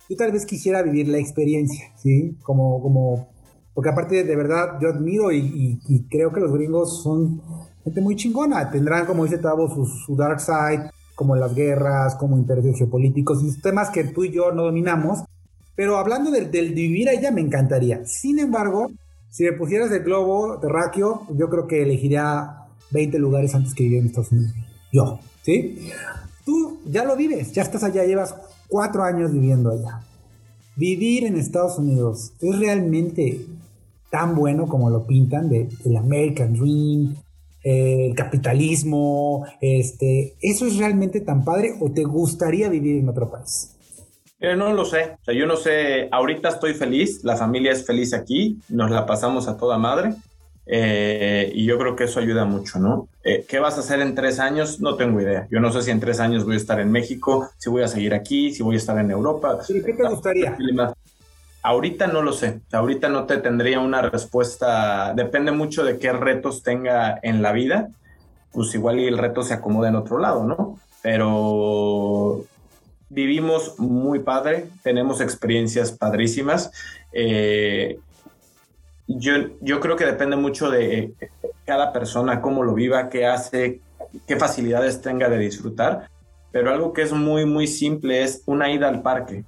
yo 0.09 0.17
tal 0.17 0.33
vez 0.33 0.47
quisiera 0.47 0.83
vivir 0.83 1.09
la 1.09 1.19
experiencia, 1.19 1.93
¿sí? 1.97 2.37
Como, 2.43 2.81
como, 2.81 3.29
porque 3.75 3.91
aparte 3.91 4.25
de 4.25 4.37
verdad 4.37 4.79
yo 4.81 4.89
admiro 4.89 5.33
y, 5.33 5.81
creo 6.11 6.33
que 6.33 6.41
los 6.41 6.53
gringos 6.53 7.03
son 7.03 7.41
muy 8.01 8.17
chingona, 8.17 8.71
tendrán 8.71 9.07
como 9.07 9.25
dice 9.25 9.39
Tavo 9.39 9.69
su, 9.69 9.87
su 9.87 10.17
dark 10.17 10.41
side, 10.41 10.91
como 11.17 11.35
las 11.35 11.55
guerras, 11.55 12.15
como 12.15 12.37
intereses 12.37 12.77
geopolíticos 12.77 13.43
y 13.43 13.61
temas 13.61 13.91
que 13.91 14.05
tú 14.05 14.25
y 14.25 14.31
yo 14.31 14.53
no 14.53 14.65
dominamos, 14.65 15.25
pero 15.75 15.99
hablando 15.99 16.31
del, 16.31 16.49
vivir 16.51 17.09
allá, 17.09 17.31
me 17.31 17.41
encantaría. 17.41 18.05
Sin 18.07 18.39
embargo, 18.39 18.91
si 19.31 19.45
me 19.45 19.53
pusieras 19.53 19.91
el 19.93 20.03
globo 20.03 20.59
terráqueo, 20.59 21.27
yo 21.37 21.51
creo 21.51 21.67
que 21.67 21.83
elegiría 21.83 22.67
20 22.91 23.19
lugares 23.19 23.55
antes 23.55 23.75
que 23.75 23.85
vivir 23.85 24.01
en 24.01 24.07
Estados 24.07 24.33
Unidos. 24.33 24.55
Yo, 24.93 25.19
¿sí? 25.43 25.91
Tú 26.45 26.79
ya 26.87 27.05
lo 27.05 27.17
vives, 27.17 27.53
ya 27.53 27.63
estás 27.63 27.83
allá, 27.83 28.05
llevas 28.05 28.35
cuatro 28.69 29.03
años 29.03 29.33
viviendo 29.33 29.71
allá. 29.71 30.01
Vivir 30.77 31.25
en 31.25 31.37
Estados 31.37 31.79
Unidos 31.79 32.33
es 32.41 32.59
realmente 32.59 33.45
tan 34.11 34.35
bueno 34.35 34.67
como 34.67 34.89
lo 34.89 35.07
pintan 35.07 35.49
de, 35.49 35.69
del 35.85 35.97
American 35.97 36.55
Dream, 36.55 37.17
el 37.67 38.15
capitalismo, 38.15 39.45
este, 39.61 40.37
¿eso 40.41 40.67
es 40.67 40.77
realmente 40.77 41.21
tan 41.21 41.45
padre 41.45 41.75
o 41.81 41.91
te 41.91 42.05
gustaría 42.05 42.69
vivir 42.69 42.99
en 42.99 43.09
otro 43.09 43.31
país? 43.31 43.73
no 44.57 44.73
lo 44.73 44.85
sé. 44.85 45.17
O 45.21 45.25
sea, 45.25 45.35
yo 45.35 45.47
no 45.47 45.57
sé. 45.57 46.09
Ahorita 46.13 46.51
estoy 46.51 46.75
feliz. 46.75 47.25
La 47.25 47.37
familia 47.37 47.73
es 47.73 47.85
feliz 47.85 48.15
aquí. 48.15 48.59
Nos 48.69 48.91
la 48.91 49.05
pasamos 49.05 49.49
a 49.49 49.57
toda 49.57 49.79
madre. 49.79 50.15
Eh, 50.67 51.51
y 51.55 51.65
yo 51.65 51.79
creo 51.79 51.97
que 51.97 52.05
eso 52.05 52.21
ayuda 52.21 52.45
mucho, 52.45 52.79
¿no? 52.79 53.09
Eh, 53.25 53.45
¿Qué 53.49 53.59
vas 53.61 53.77
a 53.77 53.81
hacer 53.81 54.01
en 54.01 54.15
tres 54.15 54.39
años? 54.41 54.81
No 54.81 54.97
tengo 54.97 55.21
idea. 55.21 55.47
Yo 55.51 55.61
no 55.61 55.73
sé 55.73 55.83
si 55.83 55.91
en 55.91 56.01
tres 56.01 56.21
años 56.21 56.45
voy 56.45 56.55
a 56.55 56.59
estar 56.59 56.81
en 56.81 56.91
México, 56.91 57.49
si 57.57 57.71
voy 57.71 57.83
a 57.83 57.89
seguir 57.89 58.15
aquí, 58.15 58.53
si 58.53 58.63
voy 58.63 58.75
a 58.75 58.79
estar 58.79 58.99
en 58.99 59.11
Europa. 59.11 59.59
¿Qué 59.67 59.81
te 59.81 60.09
gustaría? 60.09 60.57
Ahorita 61.67 62.07
no 62.07 62.23
lo 62.23 62.33
sé. 62.33 62.61
Ahorita 62.71 63.09
no 63.09 63.25
te 63.25 63.39
tendría 63.39 63.81
una 63.81 64.01
respuesta. 64.01 65.13
Depende 65.15 65.51
mucho 65.51 65.83
de 65.83 65.99
qué 65.99 66.13
retos 66.13 66.63
tenga 66.63 67.19
en 67.25 67.43
la 67.43 67.51
vida. 67.51 67.89
Pues 68.53 68.73
igual 68.77 69.01
y 69.01 69.09
el 69.09 69.19
reto 69.19 69.43
se 69.43 69.55
acomoda 69.55 69.89
en 69.89 69.97
otro 69.97 70.21
lado, 70.21 70.45
¿no? 70.45 70.79
Pero 71.03 72.45
vivimos 73.09 73.81
muy 73.81 74.21
padre, 74.21 74.69
tenemos 74.85 75.21
experiencias 75.21 75.91
padrísimas. 75.91 76.71
Eh, 77.13 77.99
yo, 79.09 79.33
yo 79.61 79.81
creo 79.81 79.97
que 79.97 80.07
depende 80.07 80.37
mucho 80.37 80.71
de 80.71 81.15
cada 81.65 81.93
persona, 81.93 82.41
cómo 82.41 82.63
lo 82.63 82.75
viva, 82.75 83.09
qué 83.09 83.27
hace, 83.27 83.81
qué 84.29 84.37
facilidades 84.37 85.01
tenga 85.01 85.29
de 85.29 85.39
disfrutar. 85.39 86.09
Pero 86.53 86.71
algo 86.71 86.93
que 86.93 87.03
es 87.03 87.13
muy, 87.13 87.45
muy 87.45 87.67
simple 87.67 88.23
es 88.23 88.45
una 88.47 88.71
ida 88.71 88.89
al 88.89 89.03
parque. 89.03 89.45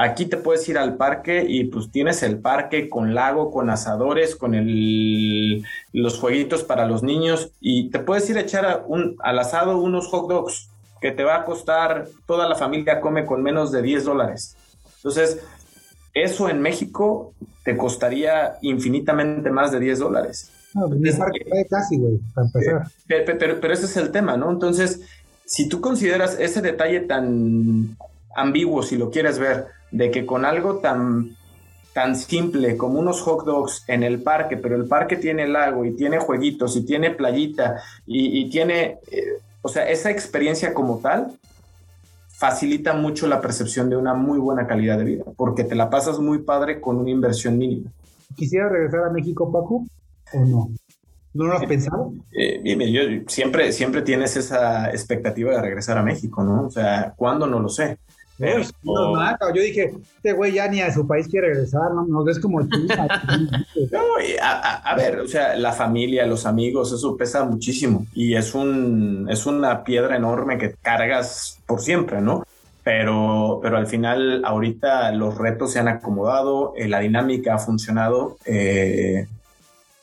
Aquí 0.00 0.26
te 0.26 0.36
puedes 0.36 0.68
ir 0.68 0.78
al 0.78 0.96
parque 0.96 1.44
y 1.46 1.64
pues 1.64 1.90
tienes 1.90 2.22
el 2.22 2.38
parque 2.38 2.88
con 2.88 3.16
lago, 3.16 3.50
con 3.50 3.68
asadores, 3.68 4.36
con 4.36 4.54
el, 4.54 5.64
los 5.92 6.20
jueguitos 6.20 6.62
para 6.62 6.86
los 6.86 7.02
niños 7.02 7.50
y 7.60 7.90
te 7.90 7.98
puedes 7.98 8.30
ir 8.30 8.38
a 8.38 8.42
echar 8.42 8.84
un, 8.86 9.16
al 9.18 9.40
asado 9.40 9.76
unos 9.80 10.06
hot 10.06 10.28
dogs 10.28 10.70
que 11.00 11.10
te 11.10 11.24
va 11.24 11.34
a 11.34 11.44
costar, 11.44 12.06
toda 12.26 12.48
la 12.48 12.54
familia 12.54 13.00
come 13.00 13.26
con 13.26 13.42
menos 13.42 13.72
de 13.72 13.82
10 13.82 14.04
dólares. 14.04 14.56
Entonces, 14.98 15.40
eso 16.14 16.48
en 16.48 16.60
México 16.60 17.34
te 17.64 17.76
costaría 17.76 18.56
infinitamente 18.62 19.50
más 19.50 19.72
de 19.72 19.80
10 19.80 19.98
dólares. 19.98 20.52
No, 20.74 20.88
casi, 21.68 21.98
güey, 21.98 22.18
para 22.34 22.46
empezar. 22.46 22.86
Pero, 23.08 23.58
pero, 23.60 23.72
ese 23.72 23.86
es 23.86 23.96
el 23.96 24.12
tema, 24.12 24.36
¿no? 24.36 24.50
Entonces, 24.52 25.00
si 25.44 25.68
tú 25.68 25.80
consideras 25.80 26.36
ese 26.38 26.60
detalle 26.60 27.00
tan 27.00 27.96
ambiguo, 28.36 28.84
si 28.84 28.96
lo 28.96 29.10
quieres 29.10 29.40
ver, 29.40 29.77
de 29.90 30.10
que 30.10 30.26
con 30.26 30.44
algo 30.44 30.76
tan 30.76 31.36
tan 31.92 32.14
simple 32.14 32.76
como 32.76 33.00
unos 33.00 33.20
hot 33.22 33.44
dogs 33.44 33.84
en 33.88 34.04
el 34.04 34.22
parque, 34.22 34.56
pero 34.56 34.76
el 34.76 34.86
parque 34.86 35.16
tiene 35.16 35.48
lago 35.48 35.84
y 35.84 35.96
tiene 35.96 36.18
jueguitos 36.18 36.76
y 36.76 36.84
tiene 36.84 37.10
playita 37.10 37.82
y, 38.06 38.48
tiene 38.50 38.98
eh, 39.10 39.38
o 39.62 39.68
sea, 39.68 39.88
esa 39.88 40.10
experiencia 40.10 40.72
como 40.72 40.98
tal 40.98 41.32
facilita 42.28 42.92
mucho 42.92 43.26
la 43.26 43.40
percepción 43.40 43.90
de 43.90 43.96
una 43.96 44.14
muy 44.14 44.38
buena 44.38 44.68
calidad 44.68 44.96
de 44.96 45.04
vida, 45.04 45.24
porque 45.36 45.64
te 45.64 45.74
la 45.74 45.90
pasas 45.90 46.20
muy 46.20 46.38
padre 46.38 46.80
con 46.80 46.98
una 46.98 47.10
inversión 47.10 47.58
mínima. 47.58 47.90
¿Quisiera 48.36 48.68
regresar 48.68 49.06
a 49.06 49.10
México, 49.10 49.50
Paco, 49.50 49.84
o 50.32 50.44
no? 50.44 50.70
¿No 51.34 51.44
lo 51.46 51.54
has 51.54 51.62
eh, 51.64 51.66
pensado? 51.66 52.12
Eh, 52.30 52.92
yo, 52.92 53.24
siempre, 53.26 53.72
siempre 53.72 54.02
tienes 54.02 54.36
esa 54.36 54.90
expectativa 54.90 55.50
de 55.50 55.62
regresar 55.62 55.98
a 55.98 56.02
México, 56.04 56.44
¿no? 56.44 56.66
O 56.66 56.70
sea, 56.70 57.12
¿cuándo? 57.16 57.48
No 57.48 57.58
lo 57.58 57.68
sé. 57.68 57.98
Yo 58.38 59.62
dije, 59.62 59.92
este 60.16 60.32
güey 60.32 60.52
ya 60.52 60.68
ni 60.68 60.80
a 60.80 60.92
su 60.92 61.06
país 61.06 61.26
quiere 61.28 61.48
regresar, 61.48 61.92
¿no? 61.92 62.06
Nos 62.06 62.24
ves 62.24 62.38
como... 62.38 62.60
no, 62.60 62.68
a, 64.40 64.94
ver, 64.96 65.20
o 65.20 65.28
sea, 65.28 65.56
la 65.56 65.72
familia, 65.72 66.26
los 66.26 66.46
amigos, 66.46 66.92
eso 66.92 67.16
pesa 67.16 67.44
muchísimo 67.44 68.06
y 68.14 68.34
es, 68.34 68.54
un, 68.54 69.26
es 69.28 69.46
una 69.46 69.82
piedra 69.82 70.16
enorme 70.16 70.58
que 70.58 70.74
cargas 70.80 71.58
por 71.66 71.80
siempre, 71.80 72.20
¿no? 72.20 72.44
Pero, 72.84 73.58
pero 73.60 73.76
al 73.76 73.86
final, 73.86 74.42
ahorita 74.44 75.12
los 75.12 75.36
retos 75.36 75.72
se 75.72 75.80
han 75.80 75.88
acomodado, 75.88 76.72
eh, 76.76 76.88
la 76.88 77.00
dinámica 77.00 77.56
ha 77.56 77.58
funcionado. 77.58 78.38
Eh, 78.46 79.26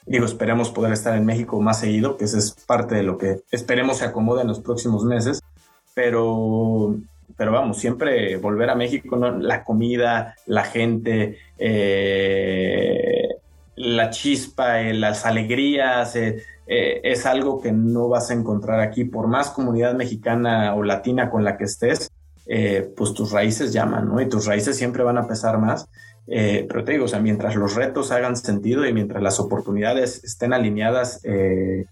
digo, 0.05 0.25
esperemos 0.25 0.69
poder 0.69 0.93
estar 0.93 1.15
en 1.15 1.25
México 1.25 1.59
más 1.61 1.79
seguido, 1.79 2.17
que 2.17 2.25
eso 2.25 2.37
es 2.37 2.51
parte 2.51 2.95
de 2.95 3.03
lo 3.03 3.17
que 3.17 3.41
esperemos 3.49 3.97
se 3.97 4.05
acomode 4.05 4.41
en 4.41 4.49
los 4.49 4.59
próximos 4.59 5.03
meses. 5.03 5.41
Pero 5.95 6.95
pero 7.37 7.51
vamos, 7.51 7.77
siempre 7.77 8.37
volver 8.37 8.69
a 8.69 8.75
México, 8.75 9.17
la 9.17 9.63
comida, 9.63 10.35
la 10.45 10.63
gente, 10.63 11.37
eh, 11.57 13.27
la 13.75 14.09
chispa, 14.09 14.81
eh, 14.81 14.93
las 14.93 15.25
alegrías, 15.25 16.15
eh, 16.15 16.43
es 16.67 17.25
algo 17.25 17.61
que 17.61 17.71
no 17.71 18.07
vas 18.07 18.31
a 18.31 18.33
encontrar 18.33 18.79
aquí. 18.79 19.03
Por 19.03 19.27
más 19.27 19.49
comunidad 19.49 19.95
mexicana 19.95 20.73
o 20.75 20.83
latina 20.83 21.29
con 21.29 21.43
la 21.43 21.57
que 21.57 21.65
estés, 21.65 22.11
pues 22.95 23.13
tus 23.13 23.31
raíces 23.31 23.73
llaman, 23.73 24.07
¿no? 24.07 24.21
Y 24.21 24.29
tus 24.29 24.45
raíces 24.45 24.77
siempre 24.77 25.03
van 25.03 25.17
a 25.17 25.27
pesar 25.27 25.57
más. 25.57 25.87
pero 26.27 26.83
te 26.83 26.93
digo, 26.93 27.05
o 27.05 27.07
sea, 27.07 27.19
mientras 27.19 27.55
los 27.55 27.75
retos 27.75 28.11
hagan 28.11 28.35
sentido 28.35 28.85
y 28.85 28.93
mientras 28.93 29.21
las 29.21 29.39
oportunidades 29.39 30.23
estén 30.23 30.53
alineadas 30.53 31.21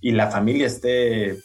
y 0.02 0.12
la 0.12 0.30
familia 0.30 0.68
esté 0.68 1.38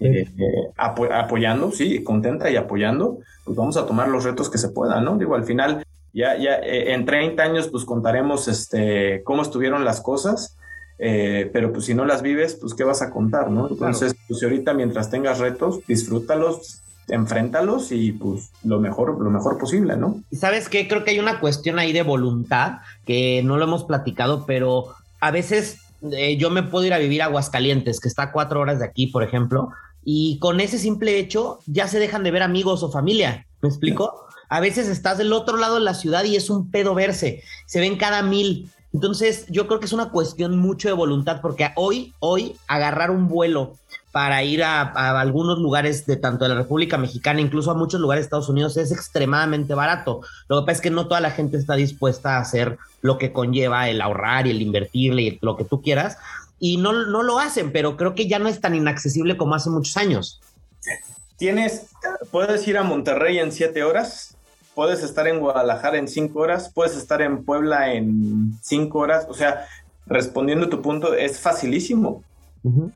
eh, 0.00 0.28
apoyando, 0.76 1.70
sí, 1.72 2.02
contenta 2.02 2.50
y 2.50 2.56
apoyando, 2.56 3.18
pues 3.44 3.56
vamos 3.56 3.76
a 3.76 3.86
tomar 3.86 4.08
los 4.08 4.24
retos 4.24 4.48
que 4.48 4.58
se 4.58 4.68
puedan, 4.68 5.04
¿no? 5.04 5.16
Digo, 5.16 5.34
al 5.34 5.44
final, 5.44 5.84
ya, 6.12 6.36
ya 6.36 6.56
eh, 6.56 6.92
en 6.92 7.04
30 7.04 7.42
años, 7.42 7.68
pues 7.68 7.84
contaremos 7.84 8.48
este, 8.48 9.22
cómo 9.24 9.42
estuvieron 9.42 9.84
las 9.84 10.00
cosas, 10.00 10.56
eh, 10.98 11.50
pero 11.52 11.72
pues 11.72 11.86
si 11.86 11.94
no 11.94 12.04
las 12.04 12.22
vives, 12.22 12.56
pues 12.60 12.74
qué 12.74 12.84
vas 12.84 13.02
a 13.02 13.10
contar, 13.10 13.50
¿no? 13.50 13.68
Entonces, 13.68 14.14
pues 14.28 14.42
ahorita 14.42 14.72
mientras 14.74 15.10
tengas 15.10 15.40
retos, 15.40 15.80
disfrútalos, 15.86 16.80
enfréntalos 17.08 17.90
y 17.90 18.12
pues 18.12 18.50
lo 18.62 18.78
mejor, 18.78 19.20
lo 19.20 19.30
mejor 19.30 19.58
posible, 19.58 19.96
¿no? 19.96 20.22
Y 20.30 20.36
sabes 20.36 20.68
qué, 20.68 20.86
creo 20.86 21.02
que 21.02 21.10
hay 21.10 21.18
una 21.18 21.40
cuestión 21.40 21.78
ahí 21.78 21.92
de 21.92 22.02
voluntad 22.02 22.78
que 23.04 23.42
no 23.44 23.56
lo 23.56 23.64
hemos 23.64 23.84
platicado, 23.84 24.44
pero 24.46 24.94
a 25.20 25.30
veces 25.30 25.78
eh, 26.10 26.36
yo 26.36 26.50
me 26.50 26.62
puedo 26.62 26.84
ir 26.86 26.94
a 26.94 26.98
vivir 26.98 27.22
a 27.22 27.26
Aguascalientes, 27.26 28.00
que 28.00 28.08
está 28.08 28.32
cuatro 28.32 28.60
horas 28.60 28.78
de 28.80 28.84
aquí, 28.84 29.06
por 29.06 29.22
ejemplo, 29.22 29.70
y 30.04 30.38
con 30.38 30.60
ese 30.60 30.78
simple 30.78 31.18
hecho 31.18 31.60
ya 31.66 31.86
se 31.86 31.98
dejan 31.98 32.24
de 32.24 32.30
ver 32.30 32.42
amigos 32.42 32.82
o 32.82 32.90
familia. 32.90 33.46
¿Me 33.60 33.68
explico? 33.68 34.26
A 34.48 34.60
veces 34.60 34.88
estás 34.88 35.18
del 35.18 35.32
otro 35.32 35.56
lado 35.56 35.76
de 35.76 35.82
la 35.82 35.94
ciudad 35.94 36.24
y 36.24 36.36
es 36.36 36.50
un 36.50 36.70
pedo 36.70 36.94
verse. 36.94 37.42
Se 37.66 37.80
ven 37.80 37.96
cada 37.96 38.22
mil. 38.22 38.70
Entonces, 38.92 39.46
yo 39.48 39.66
creo 39.66 39.80
que 39.80 39.86
es 39.86 39.92
una 39.92 40.10
cuestión 40.10 40.58
mucho 40.58 40.88
de 40.88 40.94
voluntad, 40.94 41.40
porque 41.40 41.70
hoy, 41.76 42.12
hoy, 42.18 42.56
agarrar 42.66 43.10
un 43.10 43.28
vuelo 43.28 43.76
para 44.12 44.44
ir 44.44 44.62
a, 44.62 44.82
algunos 45.18 45.58
lugares 45.58 46.04
de 46.04 46.16
tanto 46.16 46.44
de 46.44 46.50
la 46.50 46.56
República 46.56 46.98
Mexicana, 46.98 47.40
incluso 47.40 47.70
a 47.70 47.74
muchos 47.74 47.98
lugares 47.98 48.22
de 48.22 48.26
Estados 48.26 48.50
Unidos, 48.50 48.76
es 48.76 48.92
extremadamente 48.92 49.74
barato. 49.74 50.20
Lo 50.48 50.60
que 50.60 50.66
pasa 50.66 50.76
es 50.76 50.80
que 50.82 50.90
no 50.90 51.08
toda 51.08 51.20
la 51.20 51.30
gente 51.30 51.56
está 51.56 51.74
dispuesta 51.74 52.36
a 52.36 52.40
hacer 52.40 52.76
lo 53.00 53.16
que 53.16 53.32
conlleva 53.32 53.88
el 53.88 54.02
ahorrar 54.02 54.46
y 54.46 54.50
el 54.50 54.60
invertirle 54.60 55.22
y 55.22 55.38
lo 55.40 55.56
que 55.56 55.64
tú 55.64 55.80
quieras, 55.80 56.18
y 56.60 56.76
no, 56.76 56.92
no 56.92 57.22
lo 57.22 57.40
hacen, 57.40 57.72
pero 57.72 57.96
creo 57.96 58.14
que 58.14 58.28
ya 58.28 58.38
no 58.38 58.48
es 58.48 58.60
tan 58.60 58.74
inaccesible 58.74 59.36
como 59.36 59.54
hace 59.54 59.70
muchos 59.70 59.96
años. 59.96 60.40
Tienes, 61.38 61.86
puedes 62.30 62.68
ir 62.68 62.76
a 62.76 62.82
Monterrey 62.82 63.38
en 63.38 63.50
siete 63.50 63.82
horas, 63.82 64.36
puedes 64.74 65.02
estar 65.02 65.26
en 65.26 65.40
Guadalajara 65.40 65.96
en 65.96 66.06
cinco 66.06 66.40
horas, 66.40 66.70
puedes 66.72 66.96
estar 66.96 67.22
en 67.22 67.44
Puebla 67.44 67.94
en 67.94 68.58
cinco 68.62 68.98
horas, 68.98 69.26
o 69.28 69.34
sea, 69.34 69.66
respondiendo 70.06 70.66
a 70.66 70.70
tu 70.70 70.82
punto, 70.82 71.14
es 71.14 71.40
facilísimo 71.40 72.22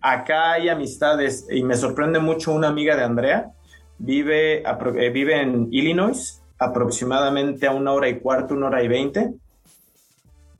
Acá 0.00 0.52
hay 0.52 0.68
amistades 0.68 1.46
y 1.50 1.64
me 1.64 1.74
sorprende 1.74 2.20
mucho 2.20 2.52
una 2.52 2.68
amiga 2.68 2.96
de 2.96 3.02
Andrea, 3.02 3.50
vive, 3.98 4.62
eh, 4.62 5.10
vive 5.10 5.42
en 5.42 5.68
Illinois, 5.72 6.40
aproximadamente 6.58 7.66
a 7.66 7.72
una 7.72 7.92
hora 7.92 8.08
y 8.08 8.20
cuarto, 8.20 8.54
una 8.54 8.66
hora 8.66 8.82
y 8.82 8.88
veinte. 8.88 9.34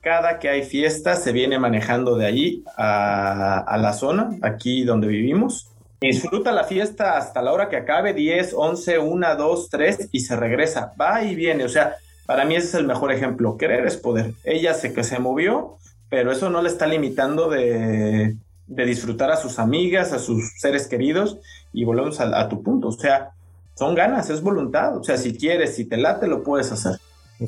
Cada 0.00 0.38
que 0.38 0.48
hay 0.48 0.62
fiesta 0.62 1.16
se 1.16 1.32
viene 1.32 1.58
manejando 1.58 2.16
de 2.16 2.26
allí 2.26 2.64
a, 2.76 3.76
la 3.80 3.92
zona, 3.92 4.30
aquí 4.42 4.84
donde 4.84 5.08
vivimos. 5.08 5.70
Disfruta 6.00 6.52
la 6.52 6.64
fiesta 6.64 7.16
hasta 7.16 7.42
la 7.42 7.52
hora 7.52 7.68
que 7.68 7.76
acabe, 7.76 8.12
10, 8.12 8.54
11, 8.56 8.98
1, 8.98 9.36
2, 9.36 9.68
3 9.70 10.08
y 10.12 10.20
se 10.20 10.36
regresa. 10.36 10.92
Va 11.00 11.24
y 11.24 11.34
viene. 11.34 11.64
O 11.64 11.68
sea, 11.68 11.96
para 12.24 12.44
mí 12.44 12.54
ese 12.54 12.68
es 12.68 12.74
el 12.74 12.86
mejor 12.86 13.10
ejemplo. 13.12 13.56
Querer 13.56 13.86
es 13.86 13.96
poder. 13.96 14.32
Ella 14.44 14.74
sé 14.74 14.92
que 14.92 15.02
se 15.02 15.18
movió, 15.18 15.78
pero 16.08 16.30
eso 16.30 16.50
no 16.50 16.62
le 16.62 16.68
está 16.68 16.86
limitando 16.86 17.48
de, 17.48 18.36
de 18.66 18.84
disfrutar 18.84 19.30
a 19.30 19.36
sus 19.36 19.58
amigas, 19.58 20.12
a 20.12 20.18
sus 20.18 20.52
seres 20.58 20.86
queridos 20.86 21.38
y 21.72 21.84
volvemos 21.84 22.20
a, 22.20 22.48
tu 22.48 22.62
punto. 22.62 22.88
O 22.88 22.92
sea, 22.92 23.30
son 23.74 23.94
ganas, 23.94 24.30
es 24.30 24.42
voluntad. 24.42 24.96
O 24.96 25.04
sea, 25.04 25.16
si 25.16 25.36
quieres, 25.36 25.74
si 25.76 25.84
te 25.84 25.96
late, 25.96 26.26
lo 26.26 26.42
puedes 26.42 26.72
hacer. 26.72 26.98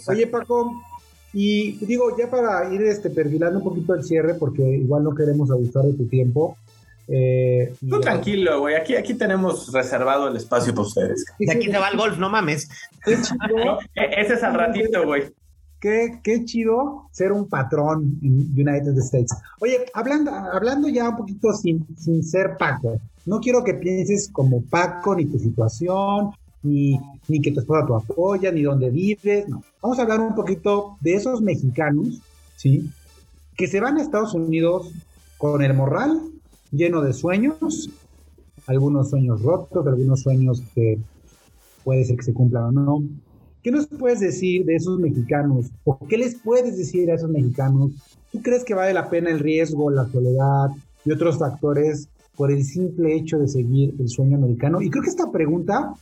Oye, 0.07 0.27
Paco, 0.27 0.73
y 1.33 1.73
digo, 1.85 2.17
ya 2.17 2.31
para 2.31 2.73
ir 2.73 2.83
este, 2.83 3.11
perfilando 3.11 3.59
un 3.59 3.65
poquito 3.65 3.95
el 3.95 4.05
cierre, 4.05 4.35
porque 4.35 4.63
igual 4.63 5.05
no 5.05 5.15
queremos 5.15 5.51
abusar 5.51 5.85
de 5.85 5.95
tu 5.95 6.07
tiempo. 6.07 6.57
Eh, 7.09 7.73
Tú 7.89 8.01
tranquilo, 8.01 8.61
güey. 8.61 8.75
Aquí, 8.75 8.95
aquí 8.95 9.15
tenemos 9.15 9.73
reservado 9.73 10.29
el 10.29 10.37
espacio 10.37 10.75
para 10.75 10.87
ustedes. 10.87 11.25
De 11.39 11.51
aquí 11.51 11.71
te 11.71 11.79
va 11.79 11.89
el 11.89 11.97
golf, 11.97 12.19
no 12.19 12.29
mames. 12.29 12.69
E, 13.95 14.21
ese 14.21 14.35
es 14.35 14.43
al 14.43 14.55
ratito, 14.55 15.05
güey. 15.05 15.25
Qué, 15.81 16.21
chido 16.45 17.09
ser 17.13 17.31
un 17.31 17.49
patrón 17.49 18.19
en 18.23 18.51
United 18.53 18.99
States. 18.99 19.33
Oye, 19.61 19.87
hablando, 19.95 20.33
hablando 20.33 20.89
ya 20.89 21.09
un 21.09 21.17
poquito 21.17 21.53
sin, 21.53 21.87
sin 21.97 22.25
ser 22.25 22.57
Paco, 22.59 23.01
no 23.27 23.39
quiero 23.41 23.63
que 23.63 23.75
pienses 23.75 24.29
como 24.33 24.63
Paco, 24.63 25.15
ni 25.15 25.27
tu 25.27 25.39
situación, 25.39 26.31
ni, 26.63 26.99
ni 27.29 27.41
que 27.41 27.53
tu 27.53 27.61
esposa 27.61 27.87
tu 27.87 27.95
apoya, 27.95 28.51
ni 28.51 28.63
dónde 28.63 28.91
vives, 28.91 29.49
no. 29.49 29.63
Vamos 29.81 29.99
a 29.99 30.03
hablar 30.03 30.21
un 30.21 30.35
poquito 30.35 30.97
de 31.01 31.15
esos 31.15 31.41
mexicanos, 31.41 32.21
¿sí? 32.57 32.91
Que 33.57 33.69
se 33.69 33.81
van 33.81 33.99
a 33.99 34.03
Estados 34.03 34.35
Unidos 34.35 34.91
con 35.37 35.63
el 35.63 35.75
morral 35.75 36.21
lleno 36.73 37.01
de 37.03 37.13
sueños, 37.13 37.89
algunos 38.67 39.11
sueños 39.11 39.43
rotos, 39.43 39.87
algunos 39.87 40.23
sueños 40.23 40.63
que 40.75 40.99
puede 41.85 42.05
ser 42.05 42.17
que 42.17 42.25
se 42.25 42.35
cumplan 42.35 42.65
o 42.65 42.73
no, 42.73 43.03
¿Qué 43.63 43.73
nos 43.73 43.87
puedes 43.87 44.21
decir 44.21 44.65
de 44.65 44.77
esos 44.77 44.99
mexicanos? 45.01 45.71
¿O 45.85 45.99
qué 46.09 46.17
les 46.17 46.37
puedes 46.37 46.77
decir 46.77 47.11
a 47.11 47.15
esos 47.15 47.29
mexicanos? 47.29 47.91
¿Tú 48.31 48.41
crees 48.41 48.65
que 48.65 48.75
vale 48.75 48.93
la 48.93 49.11
pena 49.11 49.31
el 49.31 49.41
riesgo, 49.41 49.91
la 49.91 50.07
soledad 50.07 50.71
y 51.05 51.11
otros 51.11 51.39
factores 51.39 52.09
por 52.37 52.53
el 52.53 52.65
simple 52.65 53.15
hecho 53.17 53.39
de 53.39 53.49
seguir 53.49 53.95
el 53.99 54.09
sueño 54.09 54.37
americano? 54.37 54.81
Y 54.81 54.91
creo 54.91 55.03
que 55.03 55.11
esta 55.11 55.33
pregunta, 55.33 55.93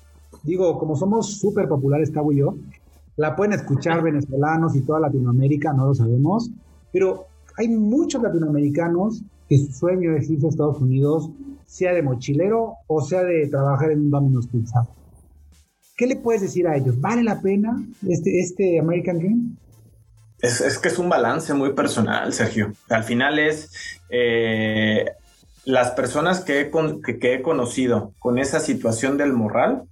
digo, 0.43 0.79
como 0.79 0.97
somos 0.97 1.39
súper 1.39 1.67
populares, 1.67 2.11
Cabo 2.11 2.33
y 2.33 2.37
yo, 2.37 2.57
la 3.17 3.35
pueden 3.35 3.55
escuchar 3.55 4.03
venezolanos 4.03 4.77
y 4.77 4.83
toda 4.83 5.01
Latinoamérica, 5.01 5.73
no 5.73 5.87
lo 5.87 5.95
sabemos, 5.95 6.51
pero 6.93 7.25
hay 7.57 7.69
muchos 7.69 8.23
latinoamericanos 8.23 9.23
que 9.49 9.59
su 9.59 9.73
sueño 9.73 10.15
es 10.15 10.29
irse 10.29 10.47
a 10.47 10.51
Estados 10.51 10.81
Unidos, 10.81 11.31
sea 11.65 11.95
de 11.95 12.03
mochilero 12.03 12.75
o 12.87 13.01
sea 13.01 13.23
de 13.23 13.49
trabajar 13.49 13.93
en 13.93 14.01
un 14.01 14.11
Domino's 14.11 14.47
Pizza. 14.47 14.87
¿Qué 15.97 16.07
le 16.07 16.17
puedes 16.17 16.43
decir 16.43 16.69
a 16.69 16.77
ellos? 16.77 17.01
¿Vale 17.01 17.23
la 17.23 17.41
pena 17.41 17.83
este, 18.07 18.39
este 18.41 18.79
American 18.79 19.19
Dream? 19.19 19.57
Es, 20.41 20.79
que 20.79 20.89
es 20.89 20.99
un 20.99 21.09
balance 21.09 21.55
muy 21.55 21.73
personal, 21.73 22.33
Sergio. 22.35 22.75
Al 22.91 23.03
final 23.05 23.39
es 23.39 23.71
eh, 24.11 25.07
las 25.65 25.93
personas 25.93 26.41
que 26.41 26.61
he, 26.61 27.35
he, 27.35 27.43
conocido 27.43 28.13
con 28.19 28.39
esa 28.39 28.61
situación 28.61 29.17
del 29.17 29.33
moral 29.33 29.85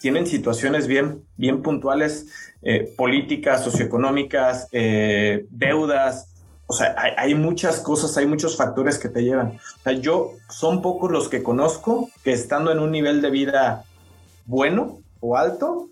tienen 0.00 0.26
situaciones 0.26 0.86
bien, 0.86 1.24
bien 1.36 1.62
puntuales, 1.62 2.28
eh, 2.62 2.94
políticas, 2.96 3.64
socioeconómicas, 3.64 4.68
eh, 4.70 5.46
deudas. 5.50 6.28
O 6.66 6.72
sea, 6.72 6.94
hay, 6.96 7.12
hay, 7.16 7.34
muchas 7.34 7.80
cosas, 7.80 8.16
hay 8.16 8.26
muchos 8.26 8.56
factores 8.56 8.98
que 8.98 9.08
te 9.08 9.24
llevan. 9.24 9.58
O 9.80 9.82
sea, 9.82 9.92
yo 9.94 10.30
son 10.48 10.80
pocos 10.80 11.10
los 11.10 11.28
que 11.28 11.42
conozco 11.42 12.08
que 12.22 12.32
estando 12.32 12.70
en 12.70 12.78
un 12.78 12.92
nivel 12.92 13.20
de 13.20 13.30
vida 13.30 13.84
bueno 14.46 14.98
o 15.20 15.36
alto 15.36 15.88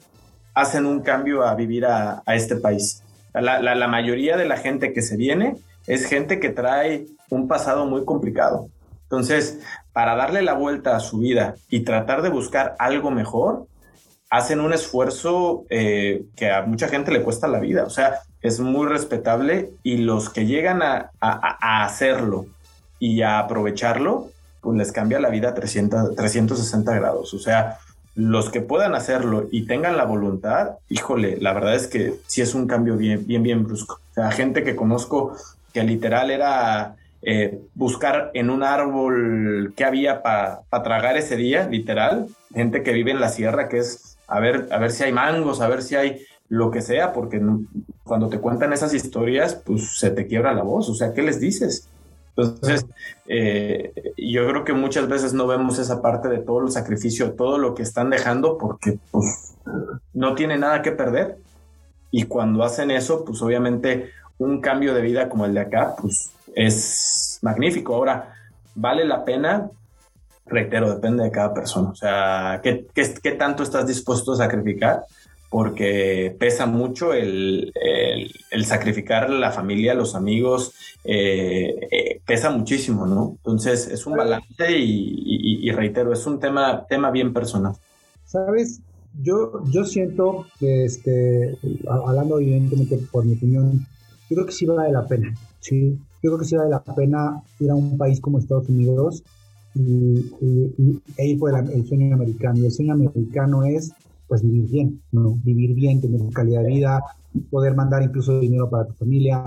hacen 0.54 0.86
un 0.86 1.00
cambio 1.00 1.44
a 1.44 1.54
vivir 1.54 1.86
a, 1.86 2.22
este 2.26 2.56
país. 2.56 3.02
La, 3.32 3.88
mayoría 3.88 4.36
de 4.36 4.46
la 4.46 4.56
gente 4.56 4.92
que 4.92 5.02
se 5.02 5.16
viene 5.16 5.56
es 5.86 6.06
gente 6.06 6.40
que 6.40 6.48
trae 6.48 7.06
un 7.30 7.46
pasado 7.46 7.86
muy 7.86 8.04
complicado. 8.04 8.68
Entonces, 9.04 9.60
para 9.92 10.16
darle 10.16 10.42
la 10.42 10.54
vuelta 10.54 10.96
a 10.96 11.00
su 11.00 11.18
vida 11.18 11.54
y 11.68 11.80
tratar 11.80 12.22
de 12.22 12.28
buscar 12.28 12.74
algo 12.78 13.10
mejor, 13.10 13.66
hacen 14.30 14.60
un 14.60 14.72
esfuerzo 14.72 15.64
eh, 15.70 16.24
que 16.36 16.50
a 16.50 16.62
mucha 16.62 16.88
gente 16.88 17.12
le 17.12 17.22
cuesta 17.22 17.46
la 17.46 17.60
vida. 17.60 17.84
O 17.84 17.90
sea, 17.90 18.20
es 18.42 18.58
muy 18.60 18.86
respetable 18.86 19.70
y 19.82 19.98
los 19.98 20.28
que 20.28 20.46
llegan 20.46 20.82
a, 20.82 21.12
a 21.20 21.84
hacerlo 21.84 22.46
y 22.98 23.22
a 23.22 23.38
aprovecharlo, 23.38 24.28
pues 24.60 24.76
les 24.76 24.92
cambia 24.92 25.20
la 25.20 25.28
vida 25.28 25.54
300, 25.54 26.16
360 26.16 26.94
grados. 26.94 27.32
O 27.32 27.38
sea, 27.38 27.78
los 28.18 28.50
que 28.50 28.60
puedan 28.60 28.96
hacerlo 28.96 29.46
y 29.52 29.64
tengan 29.64 29.96
la 29.96 30.04
voluntad, 30.04 30.78
híjole, 30.88 31.36
la 31.40 31.52
verdad 31.52 31.76
es 31.76 31.86
que 31.86 32.14
sí 32.26 32.42
es 32.42 32.52
un 32.52 32.66
cambio 32.66 32.96
bien, 32.96 33.24
bien, 33.24 33.44
bien 33.44 33.62
brusco. 33.62 34.00
O 34.10 34.14
sea, 34.14 34.32
gente 34.32 34.64
que 34.64 34.74
conozco 34.74 35.36
que 35.72 35.84
literal 35.84 36.32
era 36.32 36.96
eh, 37.22 37.60
buscar 37.76 38.32
en 38.34 38.50
un 38.50 38.64
árbol 38.64 39.72
qué 39.76 39.84
había 39.84 40.20
para 40.20 40.64
tragar 40.82 41.16
ese 41.16 41.36
día, 41.36 41.68
literal. 41.68 42.26
Gente 42.52 42.82
que 42.82 42.92
vive 42.92 43.12
en 43.12 43.20
la 43.20 43.28
sierra, 43.28 43.68
que 43.68 43.78
es 43.78 44.18
a 44.26 44.40
ver, 44.40 44.66
a 44.72 44.78
ver 44.78 44.90
si 44.90 45.04
hay 45.04 45.12
mangos, 45.12 45.60
a 45.60 45.68
ver 45.68 45.82
si 45.82 45.94
hay 45.94 46.22
lo 46.48 46.72
que 46.72 46.82
sea, 46.82 47.12
porque 47.12 47.40
cuando 48.02 48.28
te 48.28 48.40
cuentan 48.40 48.72
esas 48.72 48.94
historias, 48.94 49.54
pues 49.54 49.96
se 49.96 50.10
te 50.10 50.26
quiebra 50.26 50.54
la 50.54 50.64
voz. 50.64 50.88
O 50.88 50.94
sea, 50.94 51.12
¿qué 51.12 51.22
les 51.22 51.38
dices? 51.38 51.88
Entonces, 52.38 52.86
eh, 53.26 53.92
yo 54.16 54.48
creo 54.48 54.64
que 54.64 54.72
muchas 54.72 55.08
veces 55.08 55.32
no 55.32 55.48
vemos 55.48 55.78
esa 55.80 56.00
parte 56.00 56.28
de 56.28 56.38
todo 56.38 56.62
el 56.62 56.70
sacrificio, 56.70 57.32
todo 57.32 57.58
lo 57.58 57.74
que 57.74 57.82
están 57.82 58.10
dejando, 58.10 58.56
porque 58.58 58.98
pues, 59.10 59.54
no 60.14 60.36
tiene 60.36 60.56
nada 60.56 60.80
que 60.82 60.92
perder. 60.92 61.38
Y 62.12 62.24
cuando 62.24 62.62
hacen 62.62 62.92
eso, 62.92 63.24
pues 63.24 63.42
obviamente 63.42 64.10
un 64.38 64.60
cambio 64.60 64.94
de 64.94 65.02
vida 65.02 65.28
como 65.28 65.46
el 65.46 65.54
de 65.54 65.60
acá, 65.60 65.96
pues 66.00 66.30
es 66.54 67.40
magnífico. 67.42 67.94
Ahora, 67.94 68.34
¿vale 68.74 69.04
la 69.04 69.24
pena? 69.24 69.68
Reitero, 70.46 70.94
depende 70.94 71.24
de 71.24 71.32
cada 71.32 71.52
persona. 71.52 71.90
O 71.90 71.96
sea, 71.96 72.60
¿qué, 72.62 72.86
qué, 72.94 73.14
qué 73.20 73.32
tanto 73.32 73.64
estás 73.64 73.86
dispuesto 73.86 74.32
a 74.32 74.36
sacrificar? 74.36 75.02
Porque 75.50 76.36
pesa 76.38 76.66
mucho 76.66 77.12
el, 77.12 77.72
sacrificar 78.64 79.30
la 79.30 79.50
familia, 79.50 79.94
los 79.94 80.14
amigos, 80.14 80.74
eh, 81.04 81.88
eh, 81.90 82.20
pesa 82.26 82.50
muchísimo, 82.50 83.06
¿no? 83.06 83.36
Entonces 83.38 83.88
es 83.88 84.06
un 84.06 84.16
balance 84.16 84.70
y, 84.70 85.70
reitero, 85.70 86.12
es 86.12 86.26
un 86.26 86.38
tema, 86.38 86.86
tema 86.88 87.10
bien 87.10 87.32
personal. 87.32 87.74
Sabes, 88.24 88.80
yo, 89.22 89.62
yo 89.70 89.84
siento 89.84 90.46
que, 90.58 90.84
este, 90.84 91.56
hablando 91.88 92.38
evidentemente 92.40 92.98
por 93.10 93.24
mi 93.24 93.34
opinión, 93.34 93.86
yo 94.28 94.36
creo 94.36 94.46
que 94.46 94.52
sí 94.52 94.66
vale 94.66 94.92
la 94.92 95.06
pena, 95.06 95.34
sí, 95.60 95.98
yo 96.22 96.30
creo 96.30 96.38
que 96.38 96.44
sí 96.44 96.56
vale 96.56 96.70
la 96.70 96.82
pena 96.82 97.42
ir 97.58 97.70
a 97.70 97.74
un 97.74 97.96
país 97.96 98.20
como 98.20 98.38
Estados 98.38 98.68
Unidos 98.68 99.22
y, 99.74 100.30
e 101.16 101.26
ir 101.26 101.38
por 101.38 101.56
el, 101.56 101.70
el 101.70 101.86
sueño 101.86 102.14
americano. 102.14 102.58
Y 102.58 102.66
el 102.66 102.72
sueño 102.72 102.92
americano 102.94 103.64
es 103.64 103.92
pues 104.28 104.42
vivir 104.42 104.70
bien, 104.70 105.02
¿no? 105.12 105.38
Vivir 105.42 105.74
bien, 105.74 106.00
tener 106.00 106.20
calidad 106.32 106.62
de 106.62 106.68
vida, 106.68 107.02
poder 107.50 107.74
mandar 107.74 108.02
incluso 108.02 108.38
dinero 108.38 108.68
para 108.68 108.86
tu 108.86 108.92
familia. 108.94 109.42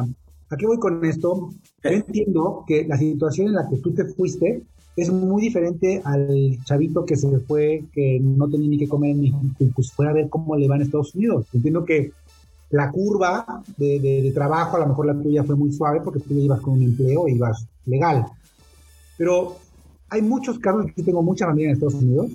¿A 0.49 0.57
qué 0.57 0.65
voy 0.65 0.79
con 0.79 1.05
esto? 1.05 1.49
Yo 1.83 1.89
entiendo 1.89 2.63
que 2.67 2.85
la 2.85 2.97
situación 2.97 3.47
en 3.47 3.53
la 3.53 3.69
que 3.69 3.77
tú 3.77 3.93
te 3.93 4.05
fuiste 4.05 4.63
es 4.95 5.11
muy 5.11 5.43
diferente 5.43 6.01
al 6.03 6.57
chavito 6.65 7.05
que 7.05 7.15
se 7.15 7.39
fue, 7.39 7.85
que 7.93 8.19
no 8.19 8.49
tenía 8.49 8.69
ni 8.69 8.77
que 8.77 8.89
comer, 8.89 9.15
ni 9.15 9.33
pues 9.73 9.91
fuera 9.91 10.11
a 10.11 10.15
ver 10.15 10.29
cómo 10.29 10.55
le 10.57 10.67
va 10.67 10.75
en 10.75 10.81
Estados 10.81 11.15
Unidos. 11.15 11.45
Entiendo 11.53 11.85
que 11.85 12.11
la 12.71 12.89
curva 12.89 13.63
de, 13.77 14.31
trabajo, 14.33 14.77
a 14.77 14.79
lo 14.79 14.87
mejor 14.87 15.05
la 15.05 15.21
tuya 15.21 15.43
fue 15.43 15.55
muy 15.55 15.71
suave 15.71 16.01
porque 16.01 16.19
tú 16.19 16.33
ibas 16.33 16.61
con 16.61 16.73
un 16.73 16.83
empleo 16.83 17.27
ibas 17.27 17.67
legal. 17.85 18.25
Pero 19.17 19.57
hay 20.09 20.21
muchos 20.21 20.57
casos, 20.59 20.85
yo 20.95 21.03
tengo 21.03 21.21
mucha 21.21 21.45
familia 21.45 21.69
en 21.69 21.73
Estados 21.73 21.95
Unidos, 21.95 22.31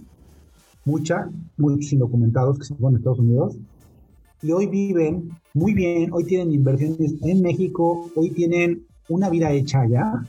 mucha, 0.87 1.29
muchos 1.59 1.93
indocumentados 1.93 2.59
que 2.59 2.65
se 2.65 2.75
fueron 2.75 2.95
a 2.95 2.99
Estados 2.99 3.19
Unidos, 3.19 3.57
y 4.43 4.53
hoy 4.53 4.67
viven 4.67 5.31
muy 5.53 5.75
bien, 5.75 6.11
hoy 6.13 6.25
tienen 6.25 6.53
inversiones 6.53 7.15
en 7.23 7.43
México, 7.43 8.11
hoy 8.15 8.31
tienen 8.31 8.87
una 9.09 9.29
vida 9.29 9.51
hecha 9.51 9.83
allá, 9.83 10.25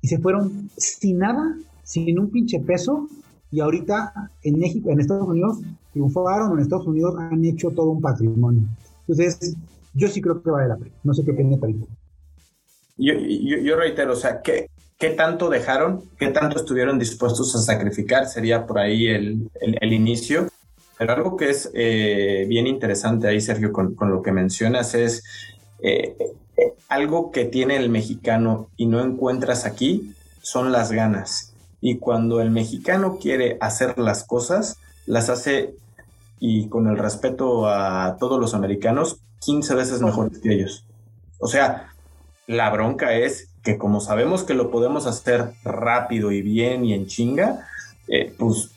y 0.00 0.06
se 0.06 0.18
fueron 0.18 0.70
sin 0.76 1.18
nada, 1.18 1.56
sin 1.82 2.18
un 2.18 2.30
pinche 2.30 2.60
peso, 2.60 3.08
y 3.50 3.60
ahorita 3.60 4.30
en 4.42 4.58
México, 4.58 4.90
en 4.90 5.00
Estados 5.00 5.28
Unidos, 5.28 5.58
triunfaron, 5.92 6.52
en 6.52 6.58
Estados 6.58 6.86
Unidos 6.86 7.14
han 7.18 7.44
hecho 7.44 7.70
todo 7.70 7.90
un 7.90 8.00
patrimonio. 8.00 8.62
Entonces, 9.06 9.56
yo 9.94 10.08
sí 10.08 10.20
creo 10.20 10.42
que 10.42 10.50
vale 10.50 10.68
la 10.68 10.76
pena. 10.76 10.90
No 11.04 11.14
sé 11.14 11.24
qué 11.24 11.30
opina 11.30 11.56
Parito. 11.56 11.86
Yo, 12.96 13.14
yo, 13.14 13.76
reitero, 13.76 14.12
o 14.12 14.16
sea, 14.16 14.40
¿qué, 14.42 14.68
¿qué 14.98 15.10
tanto 15.10 15.48
dejaron? 15.48 16.04
¿Qué 16.18 16.28
tanto 16.28 16.58
estuvieron 16.58 16.98
dispuestos 16.98 17.54
a 17.54 17.60
sacrificar? 17.60 18.26
Sería 18.26 18.66
por 18.66 18.78
ahí 18.78 19.06
el, 19.06 19.50
el, 19.60 19.92
inicio. 19.92 20.48
Pero 20.98 21.12
algo 21.12 21.36
que 21.36 21.50
es 21.50 21.70
eh, 21.74 22.46
bien 22.48 22.66
interesante 22.66 23.28
ahí, 23.28 23.40
Sergio, 23.40 23.72
con, 23.72 23.94
con, 23.94 24.10
lo 24.10 24.22
que 24.22 24.32
mencionas 24.32 24.94
es 24.94 25.24
eh, 25.80 26.16
eh, 26.56 26.72
algo 26.88 27.30
que 27.32 27.44
tiene 27.44 27.76
el 27.76 27.90
mexicano 27.90 28.68
y 28.76 28.86
no 28.86 29.00
encuentras 29.00 29.64
aquí 29.64 30.14
son 30.42 30.72
las 30.72 30.92
ganas. 30.92 31.54
Y 31.80 31.98
cuando 31.98 32.40
el 32.40 32.50
mexicano 32.50 33.18
quiere 33.20 33.58
hacer 33.60 33.98
las 33.98 34.24
cosas, 34.24 34.78
las 35.06 35.28
hace 35.28 35.74
y 36.38 36.68
con 36.68 36.88
el 36.88 36.98
respeto 36.98 37.68
a 37.68 38.16
todos 38.18 38.40
los 38.40 38.54
americanos, 38.54 39.18
15 39.40 39.74
veces 39.74 40.00
mejores 40.00 40.38
que 40.38 40.52
ellos. 40.52 40.84
O 41.38 41.48
sea, 41.48 41.92
la 42.46 42.70
bronca 42.70 43.14
es 43.14 43.48
que 43.64 43.78
como 43.78 44.00
sabemos 44.00 44.44
que 44.44 44.54
lo 44.54 44.70
podemos 44.70 45.06
hacer 45.06 45.52
rápido 45.64 46.30
y 46.30 46.42
bien 46.42 46.84
y 46.84 46.92
en 46.92 47.06
chinga, 47.06 47.66
eh, 48.06 48.32
pues, 48.38 48.70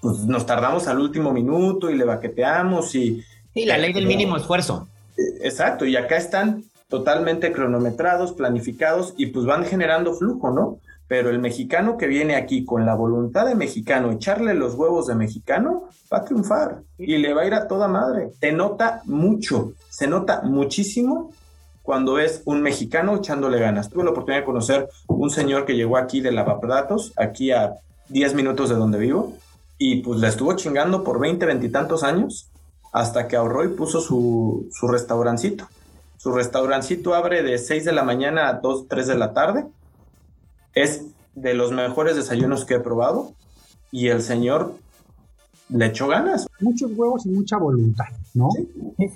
pues, 0.00 0.18
nos 0.26 0.44
tardamos 0.44 0.86
al 0.86 1.00
último 1.00 1.32
minuto 1.32 1.90
y 1.90 1.96
le 1.96 2.04
baqueteamos 2.04 2.94
y... 2.94 3.24
Sí, 3.54 3.64
la 3.64 3.78
ley 3.78 3.94
del 3.94 4.06
mínimo 4.06 4.36
esfuerzo. 4.36 4.86
Exacto, 5.40 5.86
y 5.86 5.96
acá 5.96 6.18
están 6.18 6.64
totalmente 6.88 7.50
cronometrados, 7.50 8.32
planificados 8.32 9.14
y 9.16 9.26
pues 9.26 9.46
van 9.46 9.64
generando 9.64 10.14
flujo, 10.14 10.50
¿no? 10.50 10.78
Pero 11.08 11.30
el 11.30 11.38
mexicano 11.38 11.96
que 11.96 12.06
viene 12.06 12.36
aquí 12.36 12.64
con 12.64 12.84
la 12.84 12.94
voluntad 12.94 13.46
de 13.46 13.54
mexicano, 13.54 14.12
echarle 14.12 14.54
los 14.54 14.74
huevos 14.74 15.06
de 15.06 15.14
mexicano, 15.14 15.88
va 16.12 16.18
a 16.18 16.24
triunfar 16.24 16.82
y 16.98 17.16
le 17.16 17.32
va 17.32 17.42
a 17.42 17.46
ir 17.46 17.54
a 17.54 17.66
toda 17.66 17.88
madre. 17.88 18.32
Se 18.40 18.52
nota 18.52 19.00
mucho, 19.04 19.72
se 19.88 20.06
nota 20.06 20.42
muchísimo 20.42 21.30
cuando 21.86 22.18
es 22.18 22.42
un 22.44 22.62
mexicano 22.62 23.16
echándole 23.16 23.60
ganas. 23.60 23.88
Tuve 23.88 24.02
la 24.02 24.10
oportunidad 24.10 24.40
de 24.40 24.46
conocer 24.46 24.88
un 25.06 25.30
señor 25.30 25.64
que 25.64 25.76
llegó 25.76 25.96
aquí 25.96 26.20
de 26.20 26.32
Lavaplatos, 26.32 27.12
aquí 27.16 27.52
a 27.52 27.76
10 28.08 28.34
minutos 28.34 28.68
de 28.68 28.74
donde 28.74 28.98
vivo, 28.98 29.34
y 29.78 30.02
pues 30.02 30.18
le 30.18 30.26
estuvo 30.26 30.52
chingando 30.54 31.04
por 31.04 31.20
20, 31.20 31.46
20 31.46 31.64
y 31.64 31.68
tantos 31.70 32.02
años 32.02 32.50
hasta 32.92 33.28
que 33.28 33.36
ahorró 33.36 33.64
y 33.64 33.68
puso 33.68 34.00
su, 34.00 34.68
su 34.72 34.88
restaurancito. 34.88 35.68
Su 36.16 36.32
restaurancito 36.32 37.14
abre 37.14 37.44
de 37.44 37.56
6 37.56 37.84
de 37.84 37.92
la 37.92 38.02
mañana 38.02 38.48
a 38.48 38.54
2, 38.54 38.88
3 38.88 39.06
de 39.06 39.14
la 39.16 39.32
tarde 39.32 39.66
es 40.74 41.04
de 41.36 41.54
los 41.54 41.70
mejores 41.70 42.16
desayunos 42.16 42.64
que 42.64 42.74
he 42.74 42.80
probado 42.80 43.32
y 43.92 44.08
el 44.08 44.22
señor 44.22 44.74
le 45.68 45.86
echó 45.86 46.08
ganas. 46.08 46.46
Muchos 46.60 46.90
huevos 46.94 47.26
y 47.26 47.30
mucha 47.30 47.56
voluntad, 47.58 48.06
¿no? 48.34 48.50
Sí, 48.52 48.68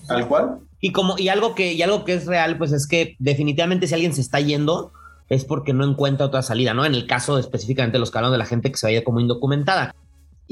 tal 0.07 0.29
cual. 0.29 0.59
Y 0.81 0.93
como 0.93 1.19
y 1.19 1.29
algo 1.29 1.55
que 1.55 1.73
y 1.75 1.83
algo 1.83 2.05
que 2.05 2.15
es 2.15 2.27
real, 2.27 2.59
pues 2.59 2.73
es 2.73 2.87
que 2.87 3.17
definitivamente 3.19 3.87
si 3.87 3.95
alguien 3.95 4.15
se 4.15 4.21
está 4.21 4.41
yendo 4.41 4.93
es 5.29 5.45
porque 5.45 5.73
no 5.73 5.85
encuentra 5.85 6.27
otra 6.27 6.43
salida, 6.43 6.75
¿no? 6.75 6.85
En 6.85 6.95
el 6.95 7.07
caso 7.07 7.39
específicamente 7.39 7.97
de 7.97 8.01
los 8.01 8.11
calos 8.11 8.33
de 8.33 8.39
la 8.39 8.47
gente 8.47 8.71
que 8.71 8.79
se 8.79 8.87
vaya 8.87 9.05
como 9.05 9.21
indocumentada. 9.21 9.95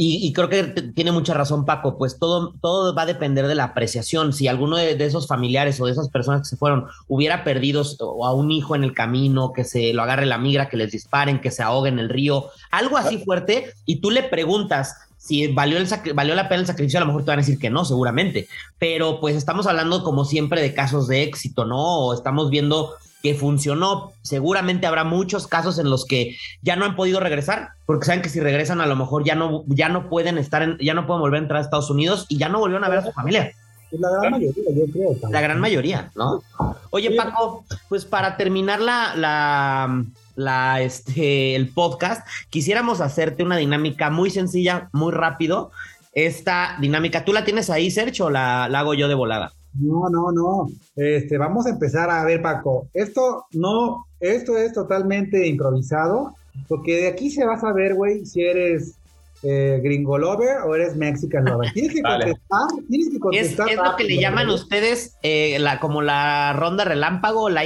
Y, 0.00 0.32
creo 0.32 0.48
que 0.48 0.62
tiene 0.94 1.10
mucha 1.10 1.34
razón 1.34 1.64
Paco, 1.64 1.98
pues 1.98 2.20
todo, 2.20 2.54
todo 2.62 2.94
va 2.94 3.02
a 3.02 3.06
depender 3.06 3.48
de 3.48 3.56
la 3.56 3.64
apreciación. 3.64 4.32
Si 4.32 4.46
alguno 4.46 4.76
de, 4.76 4.92
esos 5.04 5.26
familiares 5.26 5.80
o 5.80 5.86
de 5.86 5.90
esas 5.90 6.08
personas 6.08 6.42
que 6.42 6.50
se 6.50 6.56
fueron 6.56 6.86
hubiera 7.08 7.42
perdido 7.42 7.82
a 8.24 8.32
un 8.32 8.52
hijo 8.52 8.76
en 8.76 8.84
el 8.84 8.94
camino, 8.94 9.52
que 9.52 9.64
se 9.64 9.92
lo 9.92 10.02
agarre 10.02 10.24
la 10.24 10.38
migra, 10.38 10.68
que 10.68 10.76
les 10.76 10.92
disparen, 10.92 11.40
que 11.40 11.50
se 11.50 11.64
ahogue 11.64 11.88
en 11.88 11.98
el 11.98 12.10
río, 12.10 12.44
algo 12.70 12.96
así 12.96 13.18
fuerte, 13.18 13.72
y 13.86 14.00
tú 14.00 14.12
le 14.12 14.22
preguntas 14.22 15.07
si 15.18 15.48
valió, 15.48 15.76
el 15.78 15.88
valió 16.14 16.34
la 16.34 16.48
pena 16.48 16.62
el 16.62 16.66
sacrificio, 16.66 16.98
a 16.98 17.00
lo 17.00 17.08
mejor 17.08 17.24
te 17.24 17.30
van 17.30 17.40
a 17.40 17.42
decir 17.42 17.58
que 17.58 17.70
no, 17.70 17.84
seguramente. 17.84 18.48
Pero 18.78 19.20
pues 19.20 19.36
estamos 19.36 19.66
hablando 19.66 20.02
como 20.02 20.24
siempre 20.24 20.62
de 20.62 20.72
casos 20.72 21.08
de 21.08 21.22
éxito, 21.24 21.64
¿no? 21.66 22.06
O 22.06 22.14
estamos 22.14 22.50
viendo 22.50 22.94
que 23.22 23.34
funcionó. 23.34 24.12
Seguramente 24.22 24.86
habrá 24.86 25.04
muchos 25.04 25.46
casos 25.46 25.78
en 25.78 25.90
los 25.90 26.06
que 26.06 26.36
ya 26.62 26.76
no 26.76 26.84
han 26.84 26.96
podido 26.96 27.20
regresar, 27.20 27.70
porque 27.84 28.06
saben 28.06 28.22
que 28.22 28.28
si 28.28 28.40
regresan 28.40 28.80
a 28.80 28.86
lo 28.86 28.96
mejor 28.96 29.24
ya 29.24 29.34
no, 29.34 29.64
ya 29.66 29.88
no 29.88 30.08
pueden 30.08 30.38
estar 30.38 30.62
en, 30.62 30.78
ya 30.78 30.94
no 30.94 31.06
pueden 31.06 31.20
volver 31.20 31.40
a 31.40 31.42
entrar 31.42 31.58
a 31.58 31.64
Estados 31.64 31.90
Unidos 31.90 32.26
y 32.28 32.38
ya 32.38 32.48
no 32.48 32.60
volvieron 32.60 32.84
a 32.84 32.88
ver 32.88 33.00
a 33.00 33.04
su 33.04 33.12
familia. 33.12 33.52
La 33.90 34.10
gran 34.10 34.32
mayoría, 34.32 34.64
yo 34.74 34.92
creo. 34.92 35.30
La 35.30 35.40
gran 35.40 35.60
mayoría, 35.60 36.10
¿no? 36.14 36.42
Oye, 36.90 37.10
Paco, 37.12 37.64
pues 37.88 38.04
para 38.04 38.36
terminar 38.36 38.80
la, 38.80 39.14
la, 39.16 40.04
la, 40.38 40.80
este, 40.80 41.56
el 41.56 41.68
podcast, 41.68 42.26
quisiéramos 42.48 43.00
hacerte 43.00 43.42
una 43.42 43.56
dinámica 43.56 44.08
muy 44.08 44.30
sencilla, 44.30 44.88
muy 44.92 45.12
rápido. 45.12 45.72
Esta 46.12 46.76
dinámica, 46.80 47.24
¿tú 47.24 47.32
la 47.32 47.44
tienes 47.44 47.70
ahí, 47.70 47.90
Sergio, 47.90 48.26
o 48.26 48.30
la, 48.30 48.68
la 48.68 48.80
hago 48.80 48.94
yo 48.94 49.08
de 49.08 49.14
volada? 49.14 49.52
No, 49.74 50.08
no, 50.08 50.30
no. 50.30 50.68
Este, 50.94 51.38
vamos 51.38 51.66
a 51.66 51.70
empezar 51.70 52.08
a 52.08 52.24
ver, 52.24 52.40
Paco. 52.40 52.86
Esto 52.94 53.46
no, 53.52 54.06
esto 54.20 54.56
es 54.56 54.72
totalmente 54.72 55.44
improvisado, 55.46 56.34
porque 56.68 57.02
de 57.02 57.08
aquí 57.08 57.30
se 57.30 57.44
va 57.44 57.54
a 57.54 57.60
saber, 57.60 57.96
güey, 57.96 58.24
si 58.24 58.42
eres 58.42 58.94
eh, 59.42 59.80
gringo 59.82 60.18
lover 60.18 60.58
o 60.66 60.74
eres 60.74 60.96
mexican 60.96 61.44
lover. 61.44 61.72
Tienes 61.72 61.94
que 61.94 62.02
contestar, 62.02 62.66
tienes 62.88 63.10
que 63.10 63.20
contestar. 63.20 63.68
Es, 63.68 63.76
lo 63.76 63.96
que 63.96 64.04
le 64.04 64.18
llaman 64.18 64.48
ustedes 64.48 65.16
eh, 65.22 65.58
la, 65.60 65.78
como 65.78 66.02
la 66.02 66.52
ronda 66.54 66.84
relámpago, 66.84 67.48
la 67.48 67.62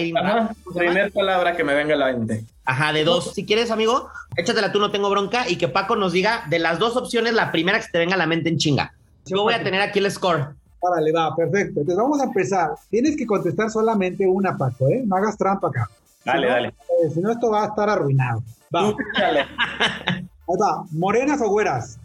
Primera 0.75 1.11
palabra 1.11 1.57
que 1.57 1.65
me 1.65 1.75
venga 1.75 1.95
a 1.95 1.99
la 1.99 2.13
mente. 2.13 2.45
Ajá, 2.65 2.93
de 2.93 3.05
dos. 3.05 3.33
Si 3.35 3.45
quieres, 3.45 3.71
amigo, 3.71 4.09
échatela 4.37 4.73
tú, 4.73 4.79
no 4.79 4.91
tengo 4.91 5.11
bronca, 5.11 5.49
y 5.49 5.57
que 5.57 5.69
Paco 5.69 5.97
nos 5.97 6.13
diga 6.13 6.45
de 6.49 6.59
las 6.59 6.79
dos 6.79 6.97
opciones 6.97 7.33
la 7.35 7.51
primera 7.51 7.79
que 7.79 7.85
se 7.85 7.91
te 7.91 7.99
venga 7.99 8.15
a 8.15 8.19
la 8.19 8.27
mente 8.27 8.49
en 8.49 8.59
chinga. 8.59 8.93
Yo 9.27 9.43
voy 9.43 9.55
a 9.55 9.63
tener 9.63 9.81
aquí 9.81 9.99
el 9.99 10.11
score. 10.11 10.55
Órale, 10.81 11.13
va, 11.13 11.35
perfecto. 11.35 11.81
Entonces 11.81 11.97
vamos 11.97 12.21
a 12.21 12.25
empezar. 12.25 12.71
Tienes 12.91 13.17
que 13.17 13.27
contestar 13.27 13.71
solamente 13.71 14.27
una, 14.27 14.57
Paco, 14.57 14.89
¿eh? 14.89 15.03
No 15.07 15.17
hagas 15.17 15.39
trampa 15.39 15.69
acá. 15.69 15.89
Dale, 16.25 16.47
dale. 16.47 16.69
Eh, 16.69 17.11
si 17.13 17.21
no, 17.21 17.31
esto 17.31 17.51
va 17.51 17.65
a 17.65 17.67
estar 17.69 17.89
arruinado. 17.89 18.43
Va. 18.75 18.95
dale. 19.19 19.47
Ahí 20.49 20.57
va. 20.61 20.85
¿Morenas 20.91 21.41
o 21.41 21.49
güeras? 21.49 21.99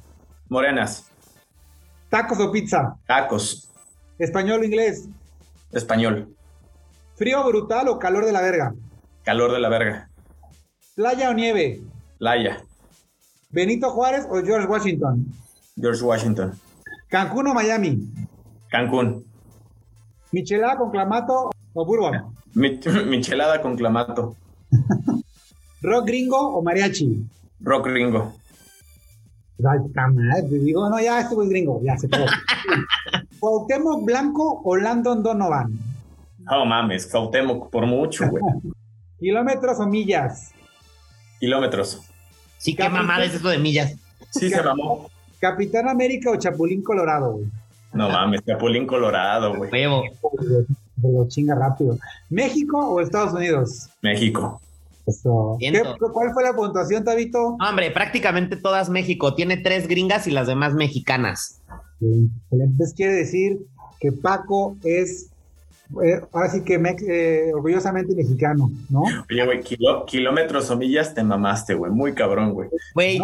Morenas. 0.49 1.09
¿Tacos 2.09 2.39
o 2.39 2.51
pizza? 2.51 2.95
Tacos. 3.05 3.69
¿Español 4.17 4.61
o 4.61 4.63
inglés? 4.63 5.07
Español. 5.71 6.33
¿Frío 7.15 7.43
brutal 7.45 7.87
o 7.89 7.99
calor 7.99 8.25
de 8.25 8.31
la 8.31 8.41
verga? 8.41 8.73
Calor 9.23 9.51
de 9.51 9.59
la 9.59 9.69
verga. 9.69 10.09
¿Playa 10.95 11.29
o 11.29 11.33
nieve? 11.33 11.81
Playa. 12.17 12.63
¿Benito 13.49 13.89
Juárez 13.89 14.25
o 14.29 14.41
George 14.43 14.67
Washington? 14.67 15.25
George 15.75 16.03
Washington. 16.03 16.59
¿Cancún 17.09 17.47
o 17.47 17.53
Miami? 17.53 18.07
Cancún. 18.69 19.25
¿Michelada 20.31 20.77
con 20.77 20.91
clamato 20.91 21.49
o 21.73 21.85
bourbon? 21.85 22.35
michelada 22.53 23.61
con 23.61 23.75
clamato. 23.75 24.35
¿Rock 25.81 26.07
gringo 26.07 26.55
o 26.55 26.61
mariachi? 26.61 27.25
Rock 27.59 27.87
gringo. 27.87 28.33
Ay, 29.65 29.79
digo, 30.49 30.87
no, 30.89 30.99
ya 30.99 31.21
estuvo 31.21 31.47
gringo, 31.47 31.81
ya 31.83 31.97
se 31.97 32.07
puede. 32.07 32.25
¿Cuauhtémoc 33.39 34.05
Blanco 34.05 34.61
o 34.63 34.77
Landon 34.77 35.23
Donovan? 35.23 35.71
No 36.39 36.65
mames, 36.65 37.07
Cuauhtémoc 37.07 37.71
por 37.71 37.85
mucho, 37.85 38.27
güey. 38.29 38.43
¿Kilómetros 39.19 39.79
o 39.79 39.87
millas? 39.87 40.51
Kilómetros. 41.39 42.01
Sí, 42.59 42.75
qué 42.75 42.87
mamada 42.87 43.25
es 43.25 43.33
eso 43.33 43.49
de 43.49 43.57
millas. 43.57 43.95
Sí, 44.29 44.49
se 44.49 44.61
mamó. 44.61 45.09
¿Capitán 45.39 45.87
América 45.87 46.31
o 46.31 46.35
Chapulín 46.35 46.83
Colorado, 46.83 47.33
güey? 47.33 47.47
No 47.93 48.09
mames, 48.09 48.41
Chapulín 48.45 48.85
Colorado, 48.85 49.55
güey. 49.55 49.71
Huevo. 49.71 50.03
lo 51.01 51.27
chinga 51.27 51.55
rápido. 51.55 51.97
¿México 52.29 52.77
o 52.77 53.01
Estados 53.01 53.33
Unidos? 53.33 53.89
México. 54.01 54.61
Eso. 55.07 55.57
¿Cuál 56.13 56.33
fue 56.33 56.43
la 56.43 56.53
puntuación, 56.53 57.03
Tabito? 57.03 57.57
Hombre, 57.65 57.91
prácticamente 57.91 58.57
todas 58.57 58.89
México. 58.89 59.33
Tiene 59.33 59.57
tres 59.57 59.87
gringas 59.87 60.27
y 60.27 60.31
las 60.31 60.47
demás 60.47 60.73
mexicanas. 60.73 61.61
Entonces 62.51 62.93
quiere 62.93 63.13
decir 63.13 63.59
que 63.99 64.11
Paco 64.11 64.75
es 64.83 65.29
eh, 66.03 66.21
ahora 66.33 66.49
sí 66.49 66.61
que 66.63 66.75
eh, 66.75 67.51
orgullosamente 67.53 68.13
mexicano, 68.13 68.69
¿no? 68.89 69.03
Oye, 69.03 69.45
güey, 69.45 69.61
kilómetros 70.05 70.69
o 70.69 70.77
millas 70.77 71.13
te 71.13 71.23
mamaste, 71.23 71.73
güey. 71.73 71.91
Muy 71.91 72.13
cabrón, 72.13 72.53
güey. 72.53 72.69
Güey, 72.93 73.19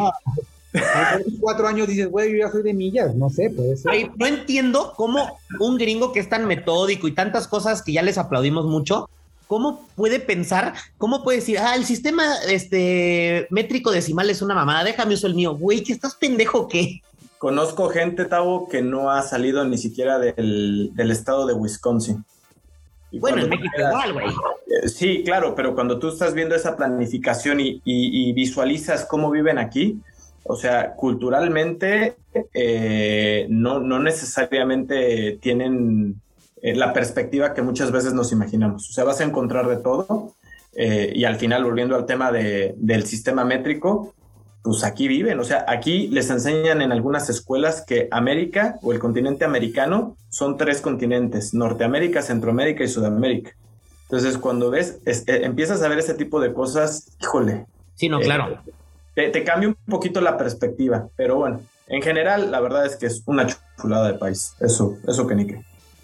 los 0.74 1.40
cuatro 1.40 1.68
años 1.68 1.88
dices, 1.88 2.10
güey, 2.10 2.32
yo 2.32 2.38
ya 2.38 2.52
soy 2.52 2.64
de 2.64 2.74
millas, 2.74 3.16
no 3.16 3.30
sé, 3.30 3.50
puede 3.50 3.76
ser. 3.76 3.92
Ay, 3.92 4.10
no 4.16 4.26
entiendo 4.26 4.94
cómo 4.96 5.38
un 5.60 5.78
gringo 5.78 6.14
que 6.14 6.20
es 6.20 6.30
tan 6.30 6.48
metódico 6.48 7.08
y 7.08 7.12
tantas 7.12 7.48
cosas 7.48 7.84
que 7.84 7.94
ya 7.94 8.02
les 8.02 8.18
aplaudimos 8.18 8.66
mucho, 8.66 9.10
¿cómo 9.54 9.88
puede 9.96 10.20
pensar, 10.20 10.74
cómo 10.98 11.24
puede 11.24 11.38
decir, 11.38 11.60
ah, 11.60 11.76
el 11.76 11.86
sistema 11.86 12.24
este, 12.50 13.46
métrico 13.52 13.92
decimal 13.92 14.28
es 14.32 14.42
una 14.42 14.56
mamada, 14.56 14.84
déjame 14.84 15.14
usar 15.14 15.30
el 15.30 15.36
mío, 15.36 15.56
güey, 15.56 15.84
¿que 15.84 15.94
estás 15.94 16.16
pendejo 16.16 16.68
qué? 16.68 17.04
Conozco 17.38 17.90
gente, 17.90 18.26
Tavo, 18.26 18.68
que 18.68 18.82
no 18.82 19.12
ha 19.12 19.22
salido 19.22 19.64
ni 19.64 19.78
siquiera 19.78 20.18
del, 20.18 20.90
del 20.96 21.12
estado 21.12 21.46
de 21.46 21.54
Wisconsin. 21.54 22.26
Y 23.12 23.20
bueno, 23.20 23.44
en 23.44 23.50
México 23.50 23.76
igual, 23.78 24.14
güey. 24.14 24.26
Eh, 24.26 24.90
sí, 24.90 25.22
claro, 25.24 25.54
pero 25.54 25.76
cuando 25.76 26.00
tú 26.00 26.08
estás 26.08 26.34
viendo 26.34 26.56
esa 26.56 26.76
planificación 26.76 27.60
y, 27.60 27.80
y, 27.86 28.30
y 28.30 28.34
visualizas 28.34 29.06
cómo 29.06 29.30
viven 29.30 29.60
aquí, 29.60 30.00
o 30.46 30.56
sea, 30.56 30.96
culturalmente 30.96 32.16
eh, 32.56 33.46
no, 33.52 33.80
no, 33.82 34.00
necesariamente 34.00 35.38
tienen 35.40 36.23
eh, 36.64 36.76
la 36.76 36.94
perspectiva 36.94 37.54
que 37.54 37.62
muchas 37.62 37.92
veces 37.92 38.14
nos 38.14 38.32
imaginamos. 38.32 38.90
O 38.90 38.94
sea, 38.94 39.04
vas 39.04 39.22
a 39.22 39.24
encontrar 39.24 39.68
de 39.68 39.78
todo 39.78 40.34
eh, 40.74 41.14
y 41.14 41.26
al 41.26 41.36
final, 41.36 41.64
volviendo 41.64 41.96
al 41.96 42.08
tema 42.08 42.32
de, 42.32 42.74
del 42.78 43.06
sistema 43.06 43.46
métrico, 43.46 44.16
pues 44.64 44.84
aquí 44.84 45.08
viven. 45.08 45.40
O 45.40 45.44
sea, 45.44 45.64
aquí 45.68 46.08
les 46.08 46.32
enseñan 46.32 46.82
en 46.82 46.92
algunas 46.92 47.30
escuelas 47.30 47.84
que 47.86 48.08
América 48.10 48.80
o 48.82 48.94
el 48.94 48.98
continente 48.98 49.46
americano 49.46 50.18
son 50.30 50.58
tres 50.58 50.82
continentes, 50.82 51.54
Norteamérica, 51.54 52.24
Centroamérica 52.24 52.84
y 52.84 52.88
Sudamérica. 52.88 53.52
Entonces, 54.04 54.40
cuando 54.40 54.72
ves, 54.72 54.98
es, 55.06 55.24
empiezas 55.28 55.84
a 55.84 55.88
ver 55.88 56.00
ese 56.00 56.16
tipo 56.16 56.42
de 56.42 56.54
cosas, 56.54 57.16
híjole. 57.22 57.68
Sí, 57.94 58.10
no, 58.10 58.20
claro 58.20 58.60
te, 59.14 59.30
te, 59.30 59.44
cambia 59.44 59.70
un 59.70 59.76
poquito 59.88 60.22
la 60.22 60.38
perspectiva, 60.38 61.08
pero 61.16 61.38
bueno, 61.38 61.62
en 61.88 62.02
general 62.02 62.52
la 62.52 62.60
verdad 62.60 62.86
es 62.86 62.96
que 62.96 63.06
es 63.06 63.24
una 63.26 63.48
chulada 63.80 64.12
de 64.12 64.18
país, 64.18 64.56
eso, 64.60 64.98
eso 65.08 65.28
que 65.28 65.36
ni 65.36 65.48
que. 65.48 65.62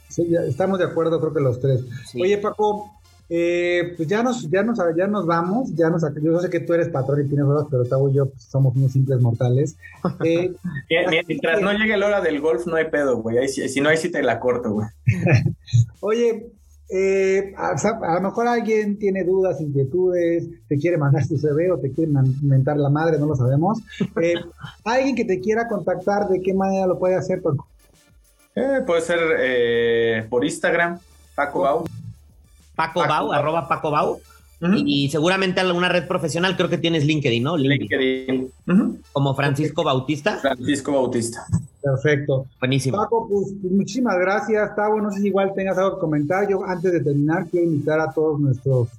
Sí, 0.10 0.28
ya 0.30 0.41
estamos 0.41 0.80
de 0.80 0.86
acuerdo, 0.86 1.20
creo 1.20 1.34
que 1.34 1.39
los 1.39 1.60
tres. 1.60 1.86
Sí. 2.12 2.22
Oye, 2.22 2.38
Paco, 2.39 2.91
eh, 3.30 3.93
pues 3.95 4.10
ya 4.10 4.24
nos, 4.24 4.49
ya, 4.49 4.64
nos, 4.64 4.80
ya 4.97 5.07
nos 5.07 5.28
vamos, 5.28 5.76
ya 5.76 5.89
nos, 5.89 6.03
yo 6.22 6.39
sé 6.39 6.49
que 6.49 6.62
tú 6.62 6.74
eres 6.74 6.89
patrón 6.89 7.22
y 7.22 7.28
tienes 7.28 7.45
horas, 7.45 7.68
pero 7.70 7.86
Tavo 7.86 8.10
y 8.10 8.14
yo 8.14 8.26
pues, 8.26 8.43
somos 8.43 8.76
unos 8.76 8.91
simples 8.91 9.22
mortales. 9.22 9.78
Eh, 10.24 10.51
Mientras 11.28 11.62
no 11.62 11.72
llegue 11.74 11.95
la 11.95 12.07
hora 12.07 12.22
del 12.22 12.41
golf, 12.41 12.66
no 12.66 12.76
hay 12.76 12.89
pedo, 12.89 13.22
güey. 13.22 13.47
Si, 13.47 13.70
si 13.70 13.82
no, 13.82 13.89
ahí 13.89 13.97
sí 13.97 14.12
te 14.12 14.24
la 14.24 14.39
corto, 14.39 14.72
güey. 14.72 14.88
Oye, 15.99 16.51
eh, 16.91 17.53
a, 17.55 17.76
a, 17.76 18.16
lo 18.16 18.22
mejor 18.22 18.47
alguien 18.47 18.97
tiene 18.97 19.24
dudas, 19.24 19.62
inquietudes, 19.62 20.49
te 20.68 20.78
quiere 20.78 20.97
mandar 20.97 21.24
su 21.24 21.38
CV 21.38 21.72
o 21.72 21.78
te 21.78 21.91
quiere 21.91 22.12
inventar 22.12 22.78
la 22.78 22.89
madre, 22.89 23.20
no 23.20 23.28
lo 23.28 23.36
sabemos. 23.36 23.80
Eh, 24.20 24.34
alguien 24.84 25.16
que 25.16 25.26
te 25.26 25.39
quiera 25.39 25.68
contactar, 25.68 26.28
¿de 26.30 26.41
qué 26.41 26.55
manera 26.55 26.88
lo 26.88 26.97
puede 26.97 27.14
hacer, 27.14 27.43
Paco? 27.43 27.68
Eh, 28.60 28.82
puede 28.86 29.01
ser 29.01 29.20
eh, 29.39 30.28
por 30.30 30.43
Instagram, 30.43 30.99
Paco 31.36 31.62
Bau. 31.62 31.86
Paco, 32.76 32.99
Paco 32.99 33.07
Bau, 33.07 33.32
arroba 33.32 33.68
Paco 33.68 33.91
Bau. 33.91 34.20
Uh 34.62 34.66
-huh. 34.66 34.84
y, 34.86 35.10
seguramente 35.10 35.62
alguna 35.62 35.88
red 35.88 36.05
profesional, 36.05 36.57
creo 36.57 36.68
que 36.68 36.78
tienes 36.78 37.05
LinkedIn, 37.05 37.41
¿no? 37.41 37.55
LinkedIn. 37.55 38.51
Uh 38.68 38.72
-huh. 38.72 38.97
Como 39.14 39.34
Francisco 39.34 39.86
Bautista. 39.86 40.38
Francisco 40.39 40.91
Bautista. 40.91 41.45
Perfecto. 41.82 42.45
Buenísimo. 42.60 42.97
Paco, 42.97 43.28
pues, 43.30 43.53
pues, 43.62 43.72
muchísimas 43.72 44.18
gracias. 44.20 44.76
Tavo, 44.76 44.99
no 44.99 45.12
sé 45.12 45.22
si 45.22 45.28
igual 45.28 45.53
tengas 45.55 45.78
algo 45.78 45.95
que 45.95 46.01
comentar. 46.01 46.49
Yo 46.49 46.66
antes 46.66 46.91
de 46.91 46.99
terminar 46.99 47.47
quiero 47.49 47.68
invitar 47.68 48.01
a 48.01 48.12
todos 48.12 48.38
nuestros 48.39 48.89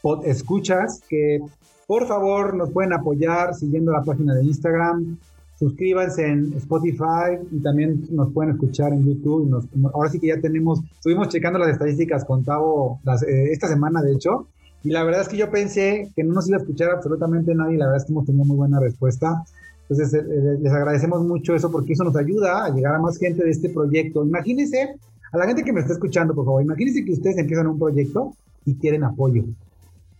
pod 0.00 0.24
escuchas 0.24 1.02
que 1.08 1.40
por 1.86 2.06
favor 2.06 2.54
nos 2.54 2.70
pueden 2.70 2.92
apoyar 2.92 3.54
siguiendo 3.54 3.90
la 3.90 4.02
página 4.02 4.34
de 4.34 4.44
Instagram. 4.44 5.18
Suscríbanse 5.60 6.26
en 6.26 6.54
Spotify 6.54 7.36
y 7.52 7.60
también 7.60 8.06
nos 8.10 8.32
pueden 8.32 8.52
escuchar 8.52 8.94
en 8.94 9.04
YouTube. 9.04 9.46
Nos, 9.46 9.66
ahora 9.92 10.08
sí 10.08 10.18
que 10.18 10.28
ya 10.28 10.40
tenemos, 10.40 10.80
estuvimos 10.94 11.28
checando 11.28 11.58
las 11.58 11.68
estadísticas 11.68 12.24
con 12.24 12.42
Tavo 12.42 12.98
las, 13.04 13.22
eh, 13.22 13.52
esta 13.52 13.68
semana, 13.68 14.00
de 14.00 14.14
hecho, 14.14 14.46
y 14.82 14.88
la 14.88 15.04
verdad 15.04 15.20
es 15.20 15.28
que 15.28 15.36
yo 15.36 15.50
pensé 15.50 16.10
que 16.16 16.24
no 16.24 16.32
nos 16.32 16.48
iba 16.48 16.56
a 16.56 16.60
escuchar 16.60 16.88
absolutamente 16.90 17.54
nadie. 17.54 17.76
La 17.76 17.88
verdad 17.88 17.98
es 17.98 18.06
que 18.06 18.12
hemos 18.12 18.24
tenido 18.24 18.46
muy 18.46 18.56
buena 18.56 18.80
respuesta. 18.80 19.44
Entonces, 19.86 20.14
eh, 20.14 20.58
les 20.62 20.72
agradecemos 20.72 21.22
mucho 21.26 21.54
eso 21.54 21.70
porque 21.70 21.92
eso 21.92 22.04
nos 22.04 22.16
ayuda 22.16 22.64
a 22.64 22.70
llegar 22.70 22.94
a 22.94 22.98
más 22.98 23.18
gente 23.18 23.44
de 23.44 23.50
este 23.50 23.68
proyecto. 23.68 24.24
Imagínense, 24.24 24.94
a 25.30 25.36
la 25.36 25.46
gente 25.46 25.62
que 25.62 25.74
me 25.74 25.80
está 25.80 25.92
escuchando, 25.92 26.34
por 26.34 26.46
favor, 26.46 26.62
imagínense 26.62 27.04
que 27.04 27.12
ustedes 27.12 27.36
empiezan 27.36 27.66
un 27.66 27.78
proyecto 27.78 28.32
y 28.64 28.76
quieren 28.76 29.04
apoyo. 29.04 29.44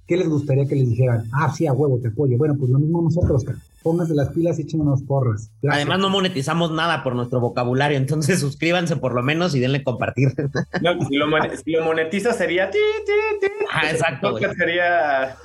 ¿Qué 0.07 0.19
les 0.19 0.29
gustaría 0.29 0.67
que 0.67 0.75
les 0.75 0.91
dijeran? 0.91 1.25
Ah, 1.33 1.51
sí, 1.51 1.67
a 1.67 1.73
huevo, 1.73 1.99
te 1.99 2.09
apoyo. 2.09 2.37
Bueno, 2.37 2.57
pues 2.59 2.71
lo 2.71 2.79
mismo 2.79 3.01
nosotros, 3.01 3.47
pónganse 3.83 4.15
las 4.15 4.31
pilas 4.31 4.59
y 4.59 4.63
échenos 4.63 5.03
porras. 5.03 5.51
Gracias. 5.63 5.83
Además, 5.83 5.99
no 6.01 6.11
monetizamos 6.11 6.71
nada 6.71 7.03
por 7.03 7.15
nuestro 7.15 7.41
vocabulario, 7.41 7.97
entonces 7.97 8.41
suscríbanse 8.41 8.97
por 8.97 9.15
lo 9.15 9.23
menos 9.23 9.55
y 9.55 9.61
denle 9.61 9.83
compartir. 9.83 10.29
No, 10.81 11.07
si, 11.07 11.17
lo, 11.17 11.27
si 11.63 11.73
lo 11.73 11.85
monetiza 11.85 12.33
sería. 12.33 12.71
Ti, 12.71 12.79
ti, 13.05 13.13
ti. 13.41 13.47
Ah, 13.71 13.91
exacto. 13.91 14.37
Sería. 14.57 15.37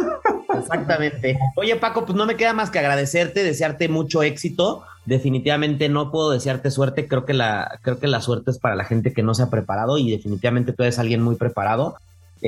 Exactamente. 0.57 1.37
Oye, 1.57 1.75
Paco, 1.75 2.05
pues 2.05 2.15
no 2.15 2.25
me 2.25 2.35
queda 2.35 2.53
más 2.53 2.69
que 2.69 2.79
agradecerte, 2.79 3.43
desearte 3.43 3.89
mucho 3.89 4.23
éxito. 4.23 4.83
Definitivamente 5.05 5.89
no 5.89 6.11
puedo 6.11 6.31
desearte 6.31 6.71
suerte. 6.71 7.07
Creo 7.07 7.25
que 7.25 7.33
la, 7.33 7.79
creo 7.81 7.99
que 7.99 8.07
la 8.07 8.21
suerte 8.21 8.51
es 8.51 8.59
para 8.59 8.75
la 8.75 8.85
gente 8.85 9.13
que 9.13 9.23
no 9.23 9.33
se 9.33 9.43
ha 9.43 9.49
preparado 9.49 9.97
y 9.97 10.09
definitivamente 10.09 10.73
tú 10.73 10.83
eres 10.83 10.99
alguien 10.99 11.21
muy 11.21 11.35
preparado. 11.35 11.97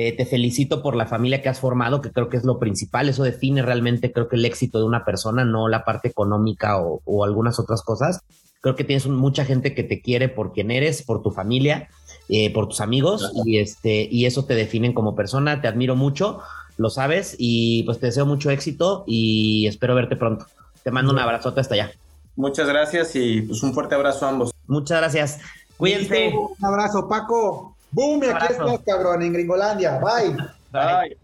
Eh, 0.00 0.12
te 0.16 0.24
felicito 0.26 0.80
por 0.80 0.94
la 0.94 1.06
familia 1.06 1.42
que 1.42 1.48
has 1.48 1.58
formado, 1.58 2.00
que 2.00 2.12
creo 2.12 2.28
que 2.28 2.36
es 2.36 2.44
lo 2.44 2.60
principal. 2.60 3.08
Eso 3.08 3.24
define 3.24 3.62
realmente, 3.62 4.12
creo 4.12 4.28
que 4.28 4.36
el 4.36 4.44
éxito 4.44 4.78
de 4.78 4.84
una 4.84 5.04
persona, 5.04 5.44
no 5.44 5.66
la 5.66 5.84
parte 5.84 6.06
económica 6.06 6.80
o, 6.80 7.02
o 7.04 7.24
algunas 7.24 7.58
otras 7.58 7.82
cosas. 7.82 8.20
Creo 8.60 8.76
que 8.76 8.84
tienes 8.84 9.08
mucha 9.08 9.44
gente 9.44 9.74
que 9.74 9.82
te 9.82 10.00
quiere 10.00 10.28
por 10.28 10.52
quien 10.52 10.70
eres, 10.70 11.02
por 11.02 11.20
tu 11.20 11.32
familia, 11.32 11.88
eh, 12.28 12.52
por 12.52 12.68
tus 12.68 12.80
amigos, 12.80 13.32
y, 13.44 13.58
este, 13.58 14.06
y 14.08 14.26
eso 14.26 14.44
te 14.44 14.54
definen 14.54 14.92
como 14.92 15.16
persona. 15.16 15.60
Te 15.60 15.66
admiro 15.66 15.96
mucho, 15.96 16.42
lo 16.76 16.90
sabes, 16.90 17.34
y 17.36 17.82
pues 17.82 17.98
te 17.98 18.06
deseo 18.06 18.24
mucho 18.24 18.50
éxito 18.50 19.02
y 19.04 19.66
espero 19.66 19.96
verte 19.96 20.14
pronto. 20.14 20.46
Te 20.84 20.92
mando 20.92 21.12
un 21.12 21.18
abrazote 21.18 21.60
hasta 21.60 21.74
allá. 21.74 21.90
Muchas 22.36 22.68
gracias 22.68 23.16
y 23.16 23.42
pues 23.42 23.64
un 23.64 23.74
fuerte 23.74 23.96
abrazo 23.96 24.26
a 24.26 24.28
ambos. 24.28 24.54
Muchas 24.68 24.98
gracias. 25.00 25.40
Cuídense. 25.76 26.32
Un 26.36 26.64
abrazo, 26.64 27.08
Paco. 27.08 27.74
Boom, 27.90 28.22
y 28.22 28.26
aquí 28.26 28.46
estás, 28.50 28.80
cabrón, 28.86 29.22
en 29.22 29.32
Gringolandia. 29.32 29.98
Bye. 29.98 30.36
Bye. 30.70 31.16
Bye. 31.16 31.18